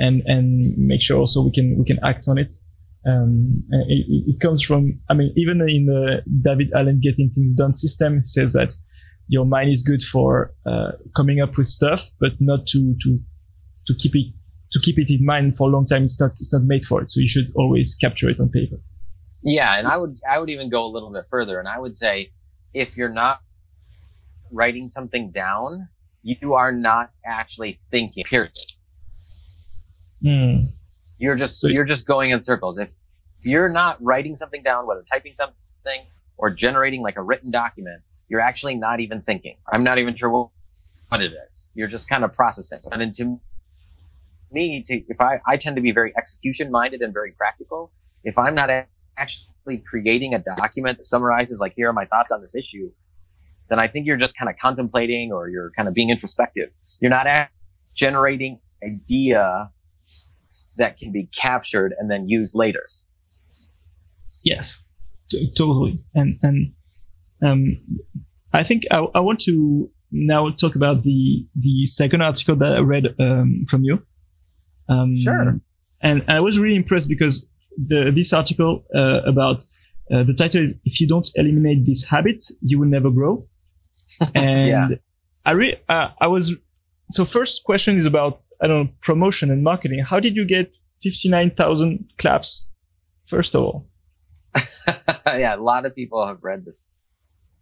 and 0.00 0.22
and 0.26 0.64
make 0.76 1.02
sure 1.02 1.18
also 1.18 1.44
we 1.44 1.52
can 1.52 1.78
we 1.78 1.84
can 1.84 1.98
act 2.02 2.26
on 2.28 2.38
it. 2.38 2.52
Um, 3.06 3.64
it, 3.70 4.04
it 4.34 4.40
comes 4.40 4.62
from 4.62 5.00
I 5.08 5.14
mean 5.14 5.32
even 5.36 5.60
in 5.60 5.86
the 5.86 6.22
David 6.42 6.72
Allen 6.74 7.00
Getting 7.00 7.30
Things 7.30 7.54
Done 7.54 7.74
system 7.74 8.18
it 8.18 8.26
says 8.26 8.52
that 8.54 8.74
your 9.28 9.46
mind 9.46 9.70
is 9.70 9.84
good 9.84 10.02
for 10.02 10.52
uh, 10.66 10.92
coming 11.16 11.40
up 11.40 11.56
with 11.56 11.68
stuff, 11.68 12.02
but 12.18 12.32
not 12.40 12.66
to 12.68 12.96
to 13.02 13.18
to 13.86 13.94
keep 13.94 14.16
it 14.16 14.32
to 14.72 14.80
keep 14.80 14.98
it 14.98 15.10
in 15.10 15.24
mind 15.24 15.56
for 15.56 15.68
a 15.68 15.72
long 15.72 15.86
time. 15.86 16.02
It's 16.02 16.20
not 16.20 16.32
it's 16.32 16.52
not 16.52 16.62
made 16.64 16.84
for 16.84 17.00
it. 17.02 17.12
So 17.12 17.20
you 17.20 17.28
should 17.28 17.50
always 17.54 17.94
capture 17.94 18.28
it 18.28 18.40
on 18.40 18.48
paper. 18.48 18.76
Yeah, 19.42 19.78
and 19.78 19.86
I 19.86 19.96
would 19.96 20.18
I 20.28 20.38
would 20.38 20.50
even 20.50 20.68
go 20.68 20.84
a 20.84 20.90
little 20.90 21.12
bit 21.12 21.24
further, 21.30 21.58
and 21.60 21.68
I 21.68 21.78
would 21.78 21.96
say 21.96 22.30
if 22.74 22.96
you're 22.96 23.12
not 23.24 23.40
writing 24.50 24.88
something 24.88 25.30
down, 25.30 25.88
you 26.22 26.54
are 26.54 26.72
not 26.72 27.10
actually 27.24 27.80
thinking. 27.90 28.24
Period. 28.24 28.52
Hmm. 30.22 30.66
You're 31.18 31.36
just 31.36 31.60
So- 31.60 31.68
you're 31.68 31.84
just 31.84 32.06
going 32.06 32.30
in 32.30 32.42
circles. 32.42 32.78
If 32.78 32.90
you're 33.42 33.68
not 33.68 34.02
writing 34.02 34.36
something 34.36 34.60
down, 34.62 34.86
whether 34.86 35.02
typing 35.10 35.34
something 35.34 36.06
or 36.36 36.50
generating 36.50 37.02
like 37.02 37.16
a 37.16 37.22
written 37.22 37.50
document, 37.50 38.02
you're 38.28 38.40
actually 38.40 38.76
not 38.76 39.00
even 39.00 39.22
thinking. 39.22 39.56
I'm 39.70 39.82
not 39.82 39.98
even 39.98 40.14
sure 40.14 40.30
what, 40.30 40.50
what 41.08 41.20
it 41.20 41.32
is. 41.50 41.68
You're 41.74 41.88
just 41.88 42.08
kind 42.08 42.24
of 42.24 42.32
processing. 42.32 42.80
And 42.92 43.00
then 43.00 43.12
to 43.12 43.40
me, 44.52 44.82
to 44.82 45.02
if 45.08 45.20
I 45.20 45.40
I 45.46 45.56
tend 45.56 45.76
to 45.76 45.82
be 45.82 45.92
very 45.92 46.12
execution 46.16 46.70
minded 46.70 47.02
and 47.02 47.12
very 47.12 47.32
practical. 47.36 47.92
If 48.24 48.38
I'm 48.38 48.54
not 48.54 48.68
actually 49.16 49.78
creating 49.78 50.34
a 50.34 50.38
document 50.38 50.98
that 50.98 51.06
summarizes 51.06 51.60
like 51.60 51.74
here 51.74 51.88
are 51.88 51.92
my 51.92 52.04
thoughts 52.04 52.30
on 52.30 52.40
this 52.42 52.54
issue, 52.54 52.90
then 53.68 53.78
I 53.78 53.88
think 53.88 54.06
you're 54.06 54.16
just 54.16 54.36
kind 54.36 54.50
of 54.50 54.56
contemplating 54.58 55.32
or 55.32 55.48
you're 55.48 55.70
kind 55.70 55.88
of 55.88 55.94
being 55.94 56.10
introspective. 56.10 56.70
You're 57.00 57.10
not 57.10 57.26
generating 57.94 58.60
idea 58.84 59.70
that 60.76 60.98
can 60.98 61.12
be 61.12 61.28
captured 61.34 61.94
and 61.98 62.10
then 62.10 62.28
used 62.28 62.54
later. 62.54 62.84
Yes, 64.44 64.82
t- 65.30 65.50
totally. 65.56 65.98
And 66.14 66.38
and 66.42 66.72
um, 67.42 67.76
I 68.52 68.62
think 68.62 68.84
I, 68.90 68.98
I 69.14 69.20
want 69.20 69.40
to 69.42 69.90
now 70.10 70.50
talk 70.50 70.74
about 70.76 71.02
the 71.02 71.46
the 71.54 71.86
second 71.86 72.22
article 72.22 72.56
that 72.56 72.76
I 72.76 72.80
read 72.80 73.14
um, 73.18 73.58
from 73.68 73.84
you. 73.84 74.02
Um, 74.88 75.16
Sure. 75.16 75.60
And 76.02 76.24
I 76.28 76.40
was 76.40 76.58
really 76.58 76.76
impressed 76.76 77.08
because 77.08 77.46
the 77.76 78.10
this 78.14 78.32
article 78.32 78.84
uh, 78.94 79.20
about 79.26 79.62
uh, 80.10 80.22
the 80.24 80.34
title 80.34 80.62
is 80.62 80.78
"If 80.84 81.00
you 81.00 81.06
don't 81.06 81.28
eliminate 81.34 81.84
this 81.84 82.04
habit, 82.06 82.42
you 82.62 82.78
will 82.78 82.88
never 82.88 83.10
grow." 83.10 83.46
And 84.34 84.68
Yeah. 84.68 84.88
I 85.44 85.50
re- 85.52 85.80
uh, 85.88 86.08
I 86.20 86.26
was 86.26 86.54
so 87.10 87.24
first 87.24 87.64
question 87.64 87.96
is 87.96 88.06
about 88.06 88.42
I 88.62 88.66
don't 88.66 88.84
know 88.84 88.92
promotion 89.00 89.50
and 89.50 89.62
marketing. 89.62 90.00
How 90.00 90.20
did 90.20 90.36
you 90.36 90.44
get 90.44 90.72
fifty 91.02 91.28
nine 91.28 91.50
thousand 91.50 92.12
claps? 92.18 92.68
First 93.26 93.54
of 93.54 93.62
all. 93.62 93.86
yeah, 95.26 95.54
a 95.54 95.56
lot 95.56 95.86
of 95.86 95.94
people 95.94 96.26
have 96.26 96.42
read 96.42 96.64
this 96.64 96.88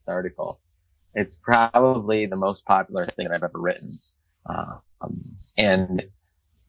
article. 0.07 0.61
It's 1.15 1.37
probably 1.37 2.27
the 2.27 2.37
most 2.37 2.65
popular 2.65 3.07
thing 3.07 3.29
that 3.29 3.37
I've 3.37 3.43
ever 3.43 3.61
written. 3.61 3.99
Um, 4.47 4.81
and 5.57 6.05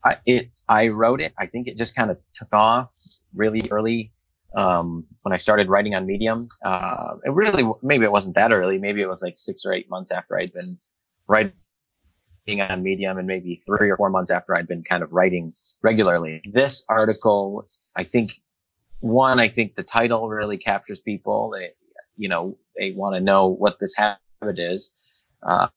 I, 0.03 0.17
it, 0.25 0.49
I 0.67 0.87
wrote 0.87 1.21
it. 1.21 1.33
I 1.37 1.45
think 1.45 1.67
it 1.67 1.77
just 1.77 1.95
kind 1.95 2.11
of 2.11 2.17
took 2.33 2.53
off 2.53 2.91
really 3.33 3.69
early. 3.71 4.11
Um, 4.55 5.05
when 5.21 5.33
I 5.33 5.37
started 5.37 5.69
writing 5.69 5.93
on 5.93 6.05
Medium, 6.05 6.47
uh, 6.65 7.15
it 7.23 7.31
really, 7.31 7.63
maybe 7.83 8.05
it 8.05 8.11
wasn't 8.11 8.35
that 8.35 8.51
early. 8.51 8.79
Maybe 8.79 9.01
it 9.01 9.07
was 9.07 9.21
like 9.21 9.37
six 9.37 9.63
or 9.65 9.73
eight 9.73 9.89
months 9.89 10.11
after 10.11 10.37
I'd 10.37 10.51
been 10.53 10.77
writing 11.27 11.53
on 12.47 12.83
Medium 12.83 13.17
and 13.17 13.27
maybe 13.27 13.61
three 13.65 13.89
or 13.89 13.97
four 13.97 14.09
months 14.09 14.31
after 14.31 14.55
I'd 14.55 14.67
been 14.67 14.83
kind 14.83 15.03
of 15.03 15.11
writing 15.11 15.53
regularly. 15.83 16.41
This 16.51 16.83
article, 16.89 17.65
I 17.95 18.03
think 18.03 18.31
one, 18.99 19.39
I 19.39 19.47
think 19.47 19.75
the 19.75 19.83
title 19.83 20.29
really 20.29 20.57
captures 20.57 20.99
people. 20.99 21.51
They, 21.55 21.69
you 22.17 22.27
know, 22.27 22.57
they 22.77 22.91
want 22.91 23.15
to 23.15 23.19
know 23.19 23.47
what 23.47 23.79
this 23.79 23.93
habit 23.95 24.59
is. 24.59 24.91
Uh, 25.43 25.67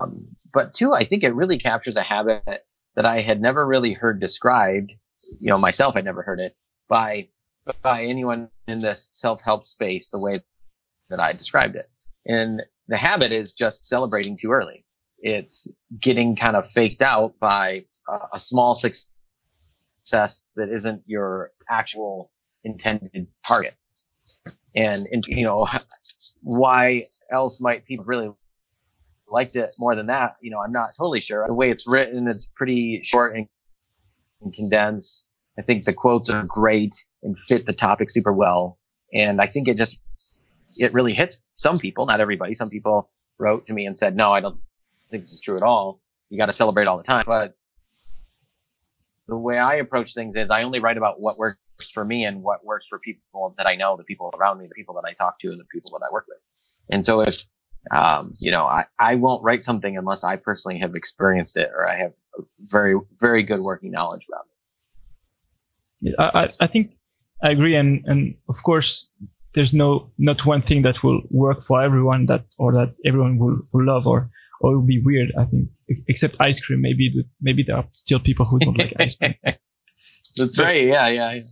um, 0.00 0.26
but 0.52 0.74
two, 0.74 0.94
I 0.94 1.04
think 1.04 1.22
it 1.22 1.34
really 1.34 1.58
captures 1.58 1.96
a 1.96 2.02
habit 2.02 2.64
that 2.96 3.06
I 3.06 3.20
had 3.20 3.40
never 3.40 3.66
really 3.66 3.92
heard 3.92 4.20
described. 4.20 4.94
You 5.38 5.50
know, 5.50 5.58
myself, 5.58 5.96
I'd 5.96 6.04
never 6.04 6.22
heard 6.22 6.40
it 6.40 6.56
by 6.88 7.28
by 7.82 8.02
anyone 8.04 8.48
in 8.66 8.80
this 8.80 9.08
self 9.12 9.42
help 9.42 9.64
space 9.64 10.08
the 10.08 10.20
way 10.20 10.38
that 11.10 11.20
I 11.20 11.32
described 11.32 11.76
it. 11.76 11.90
And 12.26 12.62
the 12.88 12.96
habit 12.96 13.32
is 13.32 13.52
just 13.52 13.84
celebrating 13.84 14.36
too 14.36 14.50
early. 14.50 14.84
It's 15.20 15.70
getting 16.00 16.36
kind 16.36 16.56
of 16.56 16.68
faked 16.68 17.02
out 17.02 17.38
by 17.38 17.82
a, 18.32 18.40
small 18.40 18.74
success 18.74 19.08
that 20.56 20.68
isn't 20.70 21.02
your 21.06 21.52
actual 21.68 22.30
intended 22.64 23.26
target. 23.46 23.74
And, 24.74 25.06
and, 25.12 25.24
you 25.26 25.44
know, 25.44 25.68
why 26.42 27.02
else 27.30 27.60
might 27.60 27.84
people 27.84 28.04
really 28.06 28.30
liked 29.28 29.56
it 29.56 29.70
more 29.78 29.94
than 29.94 30.06
that? 30.06 30.36
You 30.40 30.50
know, 30.50 30.60
I'm 30.60 30.72
not 30.72 30.90
totally 30.96 31.20
sure. 31.20 31.46
The 31.46 31.54
way 31.54 31.70
it's 31.70 31.86
written, 31.86 32.28
it's 32.28 32.46
pretty 32.46 33.02
short 33.02 33.36
and, 33.36 33.46
and 34.40 34.52
condensed. 34.52 35.28
I 35.58 35.62
think 35.62 35.84
the 35.84 35.92
quotes 35.92 36.30
are 36.30 36.44
great 36.48 36.94
and 37.22 37.36
fit 37.36 37.66
the 37.66 37.72
topic 37.72 38.10
super 38.10 38.32
well. 38.32 38.78
And 39.12 39.40
I 39.40 39.46
think 39.46 39.68
it 39.68 39.76
just, 39.76 40.00
it 40.78 40.94
really 40.94 41.12
hits 41.12 41.42
some 41.56 41.78
people, 41.78 42.06
not 42.06 42.20
everybody. 42.20 42.54
Some 42.54 42.70
people 42.70 43.10
wrote 43.38 43.66
to 43.66 43.74
me 43.74 43.86
and 43.86 43.96
said, 43.98 44.16
no, 44.16 44.28
I 44.28 44.40
don't 44.40 44.60
think 45.10 45.24
this 45.24 45.32
is 45.32 45.40
true 45.40 45.56
at 45.56 45.62
all. 45.62 46.00
You 46.28 46.38
got 46.38 46.46
to 46.46 46.52
celebrate 46.52 46.86
all 46.86 46.96
the 46.96 47.02
time. 47.02 47.24
But 47.26 47.54
the 49.28 49.36
way 49.36 49.58
I 49.58 49.76
approach 49.76 50.14
things 50.14 50.36
is 50.36 50.50
I 50.50 50.62
only 50.62 50.80
write 50.80 50.96
about 50.96 51.16
what 51.18 51.38
works 51.38 51.58
for 51.92 52.04
me 52.04 52.24
and 52.24 52.42
what 52.42 52.64
works 52.64 52.86
for 52.88 52.98
people 52.98 53.54
that 53.58 53.66
I 53.66 53.74
know, 53.76 53.96
the 53.96 54.04
people 54.04 54.30
around 54.38 54.58
me, 54.58 54.66
the 54.66 54.74
people 54.74 54.94
that 54.94 55.04
I 55.08 55.12
talk 55.12 55.40
to, 55.40 55.48
and 55.48 55.58
the 55.58 55.64
people 55.72 55.98
that 55.98 56.04
I 56.04 56.12
work 56.12 56.26
with. 56.28 56.38
And 56.90 57.04
so 57.06 57.20
if, 57.20 57.36
um, 57.90 58.32
you 58.40 58.50
know, 58.50 58.64
I, 58.66 58.84
I 58.98 59.14
won't 59.14 59.42
write 59.44 59.62
something 59.62 59.96
unless 59.96 60.24
I 60.24 60.36
personally 60.36 60.78
have 60.78 60.94
experienced 60.94 61.56
it 61.56 61.70
or 61.74 61.88
I 61.88 61.96
have 61.96 62.12
very, 62.60 62.94
very 63.18 63.42
good 63.42 63.60
working 63.60 63.90
knowledge 63.90 64.24
about 64.28 64.44
it. 66.02 66.14
I, 66.18 66.48
I- 66.60 66.66
think 66.66 66.92
I 67.42 67.50
agree, 67.50 67.74
and 67.74 68.02
and 68.06 68.34
of 68.48 68.62
course, 68.62 69.10
there's 69.54 69.72
no 69.72 70.10
not 70.18 70.44
one 70.46 70.60
thing 70.60 70.82
that 70.82 71.02
will 71.02 71.22
work 71.30 71.62
for 71.62 71.82
everyone 71.82 72.26
that 72.26 72.44
or 72.58 72.72
that 72.72 72.94
everyone 73.04 73.38
will, 73.38 73.60
will 73.72 73.84
love 73.86 74.06
or 74.06 74.30
or 74.60 74.72
it 74.72 74.76
would 74.78 74.86
be 74.86 75.00
weird. 75.02 75.32
I 75.38 75.44
think 75.44 75.68
except 76.06 76.36
ice 76.40 76.60
cream, 76.60 76.80
maybe 76.80 77.10
the- 77.14 77.28
maybe 77.40 77.62
there 77.62 77.76
are 77.76 77.88
still 77.92 78.20
people 78.20 78.46
who 78.46 78.58
don't 78.58 78.78
like 78.78 78.92
ice 78.98 79.16
cream. 79.16 79.34
That's 80.36 80.58
right. 80.58 80.86
Yeah. 80.86 81.08
Yeah. 81.08 81.32
yeah. 81.32 81.42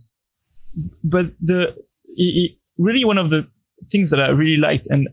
But 1.03 1.25
the 1.41 1.75
i 2.17 2.27
i 2.41 2.45
really 2.77 3.03
one 3.03 3.17
of 3.17 3.29
the 3.29 3.47
things 3.91 4.09
that 4.11 4.21
I 4.21 4.29
really 4.29 4.57
liked 4.57 4.87
and 4.89 5.09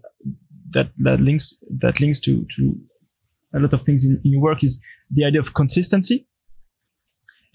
that 0.71 0.89
that 0.99 1.21
links 1.21 1.55
that 1.79 2.01
links 2.01 2.21
to 2.21 2.45
to 2.57 2.63
a 3.55 3.59
lot 3.59 3.73
of 3.73 3.83
things 3.83 4.05
in, 4.05 4.21
in 4.25 4.33
your 4.33 4.43
work 4.43 4.63
is 4.63 4.81
the 5.11 5.25
idea 5.25 5.41
of 5.41 5.55
consistency. 5.55 6.27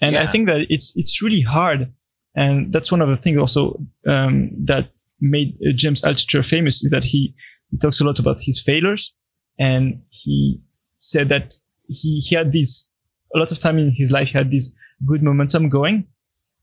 And 0.00 0.14
I 0.22 0.26
think 0.32 0.46
that 0.48 0.66
it's 0.68 0.92
it's 0.96 1.22
really 1.22 1.42
hard, 1.42 1.92
and 2.34 2.72
that's 2.72 2.90
one 2.90 3.00
of 3.02 3.08
the 3.08 3.16
things 3.16 3.38
also 3.38 3.78
um, 4.06 4.50
that 4.66 4.90
made 5.20 5.54
uh, 5.66 5.72
James 5.76 6.02
Altucher 6.02 6.44
famous 6.44 6.82
is 6.82 6.90
that 6.90 7.04
he, 7.04 7.34
he 7.70 7.78
talks 7.78 8.00
a 8.00 8.04
lot 8.04 8.18
about 8.18 8.38
his 8.40 8.60
failures, 8.60 9.14
and 9.58 10.02
he 10.10 10.60
said 10.98 11.28
that 11.28 11.54
he 11.86 12.20
he 12.20 12.34
had 12.34 12.52
this 12.52 12.90
a 13.34 13.38
lot 13.38 13.52
of 13.52 13.58
time 13.58 13.78
in 13.78 13.90
his 13.90 14.12
life 14.12 14.28
he 14.28 14.38
had 14.38 14.50
this 14.50 14.74
good 15.06 15.22
momentum 15.22 15.68
going, 15.68 16.06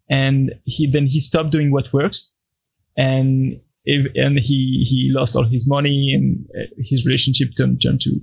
and 0.09 0.53
he 0.65 0.89
then 0.89 1.07
he 1.07 1.19
stopped 1.19 1.51
doing 1.51 1.71
what 1.71 1.93
works, 1.93 2.31
and 2.97 3.59
if, 3.85 4.11
and 4.15 4.39
he 4.39 4.85
he 4.87 5.11
lost 5.11 5.35
all 5.35 5.45
his 5.45 5.67
money 5.67 6.13
and 6.13 6.47
uh, 6.55 6.67
his 6.77 7.05
relationship 7.05 7.49
turned, 7.57 7.81
turned 7.81 8.01
to 8.01 8.19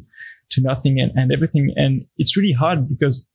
to 0.50 0.62
nothing 0.62 1.00
and, 1.00 1.12
and 1.16 1.32
everything, 1.32 1.72
and 1.76 2.06
it's 2.18 2.36
really 2.36 2.52
hard 2.52 2.88
because 2.88 3.26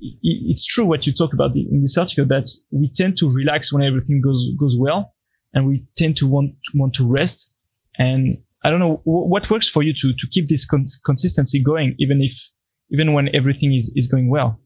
it's 0.00 0.64
true 0.64 0.86
what 0.86 1.06
you 1.06 1.12
talk 1.12 1.32
about 1.34 1.54
in 1.54 1.82
this 1.82 1.98
article 1.98 2.24
that 2.24 2.48
we 2.70 2.90
tend 2.94 3.16
to 3.18 3.28
relax 3.30 3.72
when 3.72 3.82
everything 3.82 4.20
goes 4.20 4.50
goes 4.58 4.76
well, 4.76 5.14
and 5.52 5.66
we 5.66 5.84
tend 5.96 6.16
to 6.16 6.26
want 6.26 6.52
to 6.64 6.78
want 6.78 6.94
to 6.94 7.06
rest. 7.06 7.54
And 7.98 8.42
I 8.62 8.70
don't 8.70 8.80
know 8.80 9.00
what 9.04 9.48
works 9.50 9.68
for 9.68 9.82
you 9.82 9.94
to 9.94 10.12
to 10.12 10.26
keep 10.28 10.48
this 10.48 10.66
con- 10.66 10.86
consistency 11.04 11.62
going, 11.62 11.94
even 11.98 12.20
if 12.22 12.34
even 12.90 13.12
when 13.14 13.34
everything 13.34 13.74
is 13.74 13.92
is 13.96 14.08
going 14.08 14.30
well. 14.30 14.60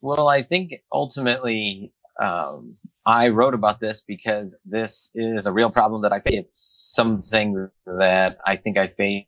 Well, 0.00 0.28
I 0.28 0.42
think 0.42 0.72
ultimately, 0.92 1.92
um, 2.22 2.72
I 3.04 3.28
wrote 3.28 3.54
about 3.54 3.80
this 3.80 4.02
because 4.02 4.56
this 4.64 5.10
is 5.14 5.46
a 5.46 5.52
real 5.52 5.70
problem 5.70 6.02
that 6.02 6.12
I 6.12 6.20
face. 6.20 6.44
It's 6.46 6.92
something 6.94 7.68
that 7.86 8.38
I 8.46 8.56
think 8.56 8.78
I 8.78 8.88
face 8.88 9.26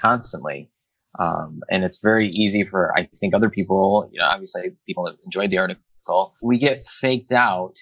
constantly. 0.00 0.70
Um, 1.18 1.60
and 1.70 1.84
it's 1.84 2.00
very 2.02 2.26
easy 2.26 2.64
for, 2.64 2.96
I 2.96 3.04
think, 3.20 3.34
other 3.34 3.50
people, 3.50 4.08
you 4.12 4.20
know, 4.20 4.26
obviously 4.26 4.70
people 4.86 5.04
that 5.04 5.16
enjoyed 5.24 5.50
the 5.50 5.58
article, 5.58 6.34
we 6.40 6.58
get 6.58 6.86
faked 6.86 7.32
out 7.32 7.74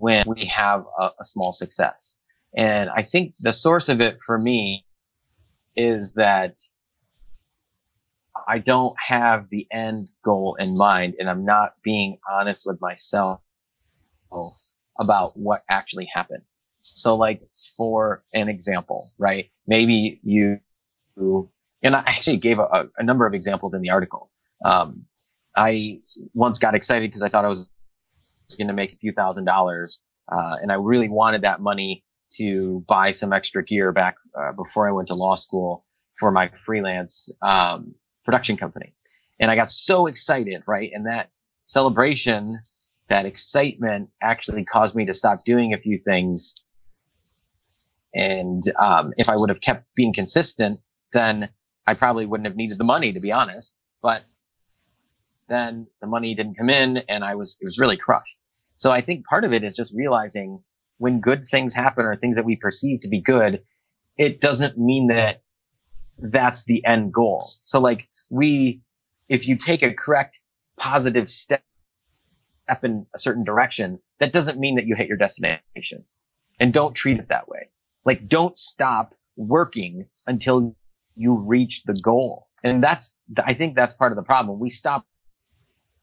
when 0.00 0.24
we 0.26 0.46
have 0.46 0.84
a, 0.98 1.10
a 1.20 1.24
small 1.24 1.52
success. 1.52 2.16
And 2.56 2.90
I 2.90 3.02
think 3.02 3.34
the 3.40 3.52
source 3.52 3.88
of 3.88 4.00
it 4.00 4.18
for 4.24 4.38
me 4.38 4.84
is 5.76 6.14
that 6.14 6.56
I 8.48 8.58
don't 8.58 8.96
have 8.98 9.48
the 9.50 9.66
end 9.70 10.10
goal 10.24 10.56
in 10.58 10.76
mind 10.76 11.14
and 11.18 11.30
I'm 11.30 11.44
not 11.44 11.74
being 11.82 12.18
honest 12.28 12.66
with 12.66 12.80
myself 12.80 13.40
about 14.98 15.36
what 15.36 15.60
actually 15.68 16.06
happened. 16.06 16.42
So 16.80 17.16
like 17.16 17.42
for 17.76 18.24
an 18.34 18.48
example, 18.48 19.04
right? 19.18 19.50
Maybe 19.66 20.18
you, 20.24 20.58
and 21.82 21.94
I 21.94 22.00
actually 22.00 22.38
gave 22.38 22.58
a, 22.58 22.88
a 22.96 23.02
number 23.02 23.26
of 23.26 23.34
examples 23.34 23.74
in 23.74 23.82
the 23.82 23.90
article. 23.90 24.30
Um, 24.64 25.04
I 25.56 26.00
once 26.34 26.58
got 26.58 26.74
excited 26.74 27.10
because 27.10 27.22
I 27.22 27.28
thought 27.28 27.44
I 27.44 27.48
was, 27.48 27.58
was 27.58 27.68
going 28.56 28.68
to 28.68 28.74
make 28.74 28.92
a 28.92 28.96
few 28.96 29.12
thousand 29.12 29.44
dollars. 29.44 30.02
Uh, 30.30 30.56
and 30.62 30.70
I 30.70 30.76
really 30.76 31.08
wanted 31.08 31.42
that 31.42 31.60
money 31.60 32.04
to 32.36 32.84
buy 32.88 33.10
some 33.10 33.32
extra 33.32 33.64
gear 33.64 33.92
back 33.92 34.16
uh, 34.38 34.52
before 34.52 34.88
I 34.88 34.92
went 34.92 35.08
to 35.08 35.14
law 35.14 35.34
school 35.34 35.84
for 36.18 36.30
my 36.30 36.50
freelance, 36.58 37.30
um, 37.42 37.94
production 38.24 38.56
company. 38.56 38.94
And 39.40 39.50
I 39.50 39.56
got 39.56 39.70
so 39.70 40.06
excited, 40.06 40.62
right? 40.66 40.90
And 40.92 41.06
that 41.06 41.30
celebration, 41.64 42.58
that 43.08 43.26
excitement 43.26 44.10
actually 44.22 44.64
caused 44.64 44.94
me 44.94 45.06
to 45.06 45.14
stop 45.14 45.40
doing 45.44 45.72
a 45.72 45.78
few 45.78 45.98
things. 45.98 46.54
And 48.14 48.62
um, 48.78 49.12
if 49.16 49.28
I 49.28 49.36
would 49.36 49.48
have 49.48 49.60
kept 49.60 49.86
being 49.96 50.12
consistent, 50.12 50.80
then 51.12 51.48
I 51.86 51.94
probably 51.94 52.26
wouldn't 52.26 52.46
have 52.46 52.56
needed 52.56 52.78
the 52.78 52.84
money, 52.84 53.12
to 53.12 53.20
be 53.20 53.32
honest. 53.32 53.74
But 54.02 54.24
then 55.48 55.86
the 56.00 56.06
money 56.06 56.34
didn't 56.34 56.56
come 56.56 56.70
in 56.70 56.98
and 57.08 57.24
I 57.24 57.34
was, 57.34 57.56
it 57.60 57.64
was 57.64 57.78
really 57.80 57.96
crushed. 57.96 58.38
So 58.80 58.90
I 58.90 59.02
think 59.02 59.26
part 59.26 59.44
of 59.44 59.52
it 59.52 59.62
is 59.62 59.76
just 59.76 59.94
realizing 59.94 60.62
when 60.96 61.20
good 61.20 61.44
things 61.44 61.74
happen 61.74 62.06
or 62.06 62.16
things 62.16 62.36
that 62.36 62.46
we 62.46 62.56
perceive 62.56 63.02
to 63.02 63.08
be 63.08 63.20
good, 63.20 63.62
it 64.16 64.40
doesn't 64.40 64.78
mean 64.78 65.08
that 65.08 65.42
that's 66.18 66.64
the 66.64 66.84
end 66.86 67.12
goal. 67.12 67.44
So 67.64 67.78
like 67.78 68.08
we, 68.30 68.80
if 69.28 69.46
you 69.46 69.56
take 69.56 69.82
a 69.82 69.92
correct 69.92 70.40
positive 70.78 71.28
step 71.28 71.62
step 72.64 72.82
in 72.82 73.06
a 73.14 73.18
certain 73.18 73.44
direction, 73.44 74.00
that 74.18 74.32
doesn't 74.32 74.58
mean 74.58 74.76
that 74.76 74.86
you 74.86 74.94
hit 74.94 75.08
your 75.08 75.16
destination. 75.18 76.04
And 76.58 76.72
don't 76.72 76.94
treat 76.94 77.18
it 77.18 77.28
that 77.28 77.48
way. 77.48 77.68
Like 78.06 78.28
don't 78.28 78.56
stop 78.56 79.14
working 79.36 80.06
until 80.26 80.74
you 81.16 81.34
reach 81.34 81.82
the 81.84 81.98
goal. 82.02 82.48
And 82.64 82.82
that's, 82.82 83.18
I 83.44 83.52
think 83.52 83.76
that's 83.76 83.92
part 83.92 84.12
of 84.12 84.16
the 84.16 84.22
problem. 84.22 84.58
We 84.58 84.70
stop 84.70 85.06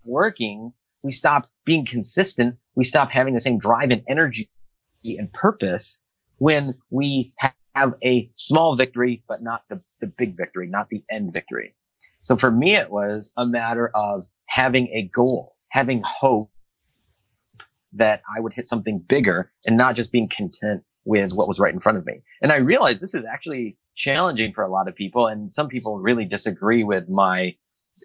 working. 0.04 0.74
We 1.02 1.12
stop 1.12 1.48
being 1.66 1.86
consistent. 1.86 2.58
We 2.78 2.84
stop 2.84 3.12
having 3.12 3.34
the 3.34 3.40
same 3.40 3.58
drive 3.58 3.90
and 3.90 4.04
energy 4.08 4.48
and 5.04 5.34
purpose 5.34 6.00
when 6.38 6.76
we 6.92 7.34
have 7.74 7.96
a 8.04 8.30
small 8.36 8.76
victory, 8.76 9.24
but 9.28 9.42
not 9.42 9.64
the, 9.68 9.82
the 10.00 10.06
big 10.06 10.38
victory, 10.38 10.68
not 10.68 10.90
the 10.90 11.04
end 11.12 11.34
victory. 11.34 11.76
So 12.22 12.36
for 12.36 12.52
me, 12.52 12.76
it 12.76 12.92
was 12.92 13.32
a 13.36 13.48
matter 13.48 13.90
of 13.96 14.22
having 14.46 14.90
a 14.90 15.10
goal, 15.12 15.56
having 15.70 16.04
hope 16.06 16.50
that 17.94 18.22
I 18.38 18.42
would 18.42 18.54
hit 18.54 18.68
something 18.68 19.00
bigger 19.00 19.52
and 19.66 19.76
not 19.76 19.96
just 19.96 20.12
being 20.12 20.30
content 20.30 20.84
with 21.04 21.32
what 21.34 21.48
was 21.48 21.60
right 21.60 21.74
in 21.74 21.80
front 21.80 21.98
of 21.98 22.06
me. 22.06 22.22
And 22.44 22.52
I 22.52 22.58
realized 22.58 23.02
this 23.02 23.16
is 23.16 23.26
actually 23.26 23.76
challenging 23.96 24.54
for 24.54 24.64
a 24.64 24.70
lot 24.70 24.88
of 24.88 24.96
people. 24.96 25.26
And 25.26 25.52
some 25.52 25.68
people 25.68 25.98
really 25.98 26.26
disagree 26.26 26.84
with 26.84 27.10
my, 27.10 27.56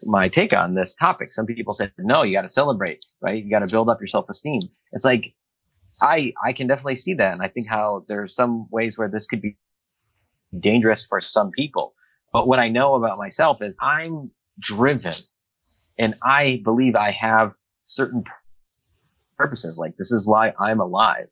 my 0.05 0.28
take 0.28 0.57
on 0.57 0.74
this 0.74 0.94
topic. 0.94 1.33
Some 1.33 1.46
people 1.46 1.72
said, 1.72 1.92
no, 1.98 2.22
you 2.22 2.33
got 2.33 2.42
to 2.42 2.48
celebrate, 2.48 2.98
right? 3.20 3.42
You 3.42 3.50
got 3.50 3.66
to 3.66 3.72
build 3.72 3.88
up 3.88 4.00
your 4.00 4.07
self 4.07 4.28
esteem. 4.28 4.62
It's 4.92 5.05
like, 5.05 5.35
I, 6.00 6.33
I 6.44 6.52
can 6.52 6.66
definitely 6.66 6.96
see 6.96 7.14
that. 7.14 7.33
And 7.33 7.42
I 7.42 7.48
think 7.48 7.68
how 7.68 8.05
there's 8.09 8.35
some 8.35 8.66
ways 8.70 8.98
where 8.98 9.09
this 9.09 9.26
could 9.26 9.42
be 9.42 9.57
dangerous 10.59 11.05
for 11.05 11.20
some 11.20 11.50
people. 11.50 11.94
But 12.33 12.46
what 12.48 12.59
I 12.59 12.68
know 12.68 12.94
about 12.94 13.18
myself 13.18 13.61
is 13.62 13.76
I'm 13.81 14.31
driven 14.59 15.12
and 15.98 16.14
I 16.24 16.61
believe 16.64 16.96
I 16.96 17.11
have 17.11 17.55
certain 17.85 18.24
purposes. 19.37 19.78
Like 19.78 19.96
this 19.96 20.12
is 20.12 20.26
why 20.26 20.55
I'm 20.61 20.81
alive. 20.81 21.26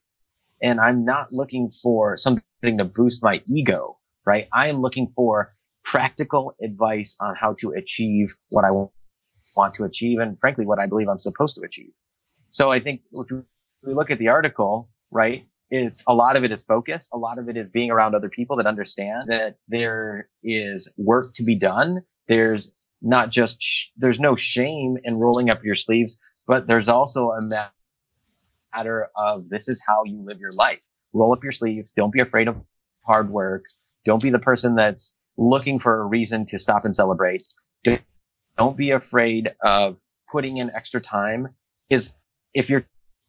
And 0.62 0.78
I'm 0.78 1.04
not 1.04 1.28
looking 1.32 1.70
for 1.82 2.16
something 2.16 2.76
to 2.76 2.84
boost 2.84 3.22
my 3.22 3.40
ego, 3.50 3.98
right? 4.26 4.46
I 4.52 4.68
am 4.68 4.82
looking 4.82 5.08
for 5.08 5.50
practical 5.90 6.54
advice 6.62 7.16
on 7.20 7.34
how 7.34 7.52
to 7.58 7.70
achieve 7.70 8.32
what 8.50 8.64
I 8.64 8.68
want 9.56 9.74
to 9.74 9.82
achieve 9.82 10.20
and 10.20 10.38
frankly, 10.38 10.64
what 10.64 10.78
I 10.78 10.86
believe 10.86 11.08
I'm 11.08 11.18
supposed 11.18 11.56
to 11.56 11.62
achieve. 11.62 11.90
So 12.52 12.70
I 12.70 12.78
think 12.78 13.02
if 13.12 13.26
we 13.82 13.92
look 13.92 14.08
at 14.12 14.18
the 14.18 14.28
article, 14.28 14.86
right, 15.10 15.44
it's 15.68 16.04
a 16.06 16.14
lot 16.14 16.36
of 16.36 16.44
it 16.44 16.52
is 16.52 16.64
focus. 16.64 17.08
A 17.12 17.18
lot 17.18 17.38
of 17.38 17.48
it 17.48 17.56
is 17.56 17.70
being 17.70 17.90
around 17.90 18.14
other 18.14 18.28
people 18.28 18.56
that 18.58 18.66
understand 18.66 19.28
that 19.30 19.56
there 19.66 20.28
is 20.44 20.92
work 20.96 21.32
to 21.34 21.42
be 21.42 21.56
done. 21.56 22.02
There's 22.28 22.86
not 23.02 23.30
just, 23.30 23.60
sh- 23.60 23.88
there's 23.96 24.20
no 24.20 24.36
shame 24.36 24.96
in 25.02 25.18
rolling 25.18 25.50
up 25.50 25.64
your 25.64 25.74
sleeves, 25.74 26.20
but 26.46 26.68
there's 26.68 26.88
also 26.88 27.30
a 27.30 27.40
matter 28.76 29.08
of 29.16 29.48
this 29.48 29.68
is 29.68 29.82
how 29.84 30.04
you 30.04 30.22
live 30.24 30.38
your 30.38 30.52
life. 30.56 30.82
Roll 31.12 31.32
up 31.32 31.42
your 31.42 31.52
sleeves. 31.52 31.92
Don't 31.92 32.12
be 32.12 32.20
afraid 32.20 32.46
of 32.46 32.62
hard 33.04 33.30
work. 33.30 33.64
Don't 34.04 34.22
be 34.22 34.30
the 34.30 34.38
person 34.38 34.76
that's 34.76 35.16
looking 35.40 35.78
for 35.78 36.00
a 36.00 36.04
reason 36.04 36.46
to 36.46 36.58
stop 36.58 36.84
and 36.84 36.94
celebrate. 36.94 37.42
Don't 38.56 38.76
be 38.76 38.90
afraid 38.90 39.48
of 39.64 39.96
putting 40.30 40.58
in 40.58 40.70
extra 40.74 41.00
time 41.00 41.48
is 41.88 42.12
if 42.54 42.68
you're 42.68 42.86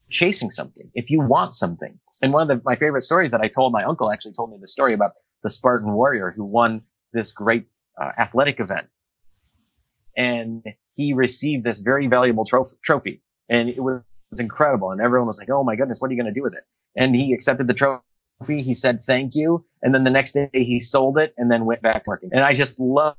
chasing 0.09 0.51
something, 0.51 0.91
if 0.93 1.09
you 1.09 1.21
want 1.21 1.55
something. 1.55 1.97
And 2.21 2.33
one 2.33 2.43
of 2.43 2.47
the, 2.49 2.61
my 2.63 2.75
favorite 2.75 3.01
stories 3.03 3.31
that 3.31 3.41
I 3.41 3.47
told 3.47 3.71
my 3.71 3.83
uncle 3.83 4.11
actually 4.11 4.33
told 4.33 4.51
me 4.51 4.57
the 4.59 4.67
story 4.67 4.93
about 4.93 5.13
the 5.41 5.49
Spartan 5.49 5.93
warrior 5.93 6.33
who 6.35 6.43
won 6.43 6.83
this 7.13 7.31
great 7.31 7.65
uh, 7.99 8.11
athletic 8.19 8.59
event. 8.59 8.87
And 10.15 10.63
he 10.95 11.13
received 11.13 11.63
this 11.63 11.79
very 11.79 12.07
valuable 12.07 12.45
trophy, 12.45 12.75
trophy. 12.83 13.21
And 13.49 13.69
it 13.69 13.81
was 13.81 14.03
was 14.29 14.39
incredible. 14.39 14.91
And 14.91 15.01
everyone 15.01 15.27
was 15.27 15.39
like, 15.39 15.49
Oh 15.49 15.63
my 15.63 15.75
goodness, 15.75 15.99
what 16.01 16.09
are 16.09 16.13
you 16.13 16.21
going 16.21 16.33
to 16.33 16.37
do 16.37 16.43
with 16.43 16.53
it? 16.53 16.63
And 16.95 17.15
he 17.15 17.33
accepted 17.33 17.67
the 17.67 17.73
trophy. 17.73 18.03
He 18.47 18.73
said, 18.73 19.03
thank 19.03 19.35
you. 19.35 19.65
And 19.81 19.93
then 19.93 20.03
the 20.03 20.09
next 20.09 20.33
day 20.33 20.49
he 20.53 20.79
sold 20.79 21.17
it 21.17 21.33
and 21.37 21.51
then 21.51 21.65
went 21.65 21.81
back 21.81 22.05
working. 22.07 22.29
And 22.31 22.43
I 22.43 22.53
just 22.53 22.79
love, 22.79 23.15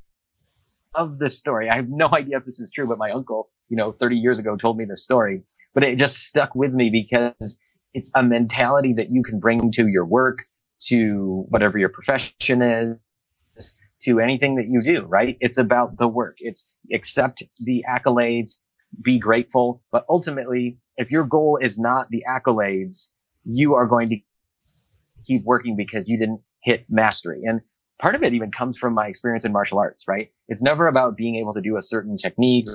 love 0.96 1.18
this 1.18 1.38
story. 1.38 1.68
I 1.68 1.76
have 1.76 1.88
no 1.88 2.08
idea 2.12 2.38
if 2.38 2.44
this 2.44 2.60
is 2.60 2.70
true, 2.72 2.86
but 2.86 2.98
my 2.98 3.10
uncle, 3.10 3.50
you 3.68 3.76
know, 3.76 3.92
30 3.92 4.16
years 4.16 4.38
ago 4.38 4.56
told 4.56 4.76
me 4.76 4.84
this 4.84 5.02
story, 5.02 5.42
but 5.74 5.82
it 5.82 5.98
just 5.98 6.26
stuck 6.26 6.54
with 6.54 6.72
me 6.72 6.90
because 6.90 7.58
it's 7.94 8.10
a 8.14 8.22
mentality 8.22 8.92
that 8.94 9.10
you 9.10 9.22
can 9.22 9.38
bring 9.38 9.70
to 9.72 9.86
your 9.88 10.04
work, 10.04 10.44
to 10.80 11.44
whatever 11.48 11.78
your 11.78 11.88
profession 11.88 12.62
is, 12.62 13.74
to 14.02 14.18
anything 14.18 14.56
that 14.56 14.66
you 14.68 14.80
do, 14.80 15.02
right? 15.06 15.36
It's 15.40 15.58
about 15.58 15.98
the 15.98 16.08
work. 16.08 16.36
It's 16.40 16.76
accept 16.92 17.42
the 17.64 17.84
accolades, 17.88 18.58
be 19.00 19.18
grateful, 19.18 19.82
but 19.92 20.04
ultimately 20.08 20.78
if 20.96 21.10
your 21.10 21.24
goal 21.24 21.58
is 21.60 21.78
not 21.78 22.06
the 22.10 22.22
accolades, 22.28 23.08
you 23.44 23.74
are 23.74 23.86
going 23.86 24.08
to 24.08 24.18
keep 25.24 25.42
working 25.44 25.76
because 25.76 26.08
you 26.08 26.18
didn't 26.18 26.40
hit 26.62 26.86
mastery. 26.88 27.42
And 27.44 27.60
part 27.98 28.14
of 28.14 28.22
it 28.22 28.32
even 28.32 28.50
comes 28.50 28.78
from 28.78 28.94
my 28.94 29.06
experience 29.06 29.44
in 29.44 29.52
martial 29.52 29.78
arts, 29.78 30.04
right? 30.08 30.30
It's 30.48 30.62
never 30.62 30.86
about 30.86 31.16
being 31.16 31.36
able 31.36 31.54
to 31.54 31.60
do 31.60 31.76
a 31.76 31.82
certain 31.82 32.16
technique 32.16 32.66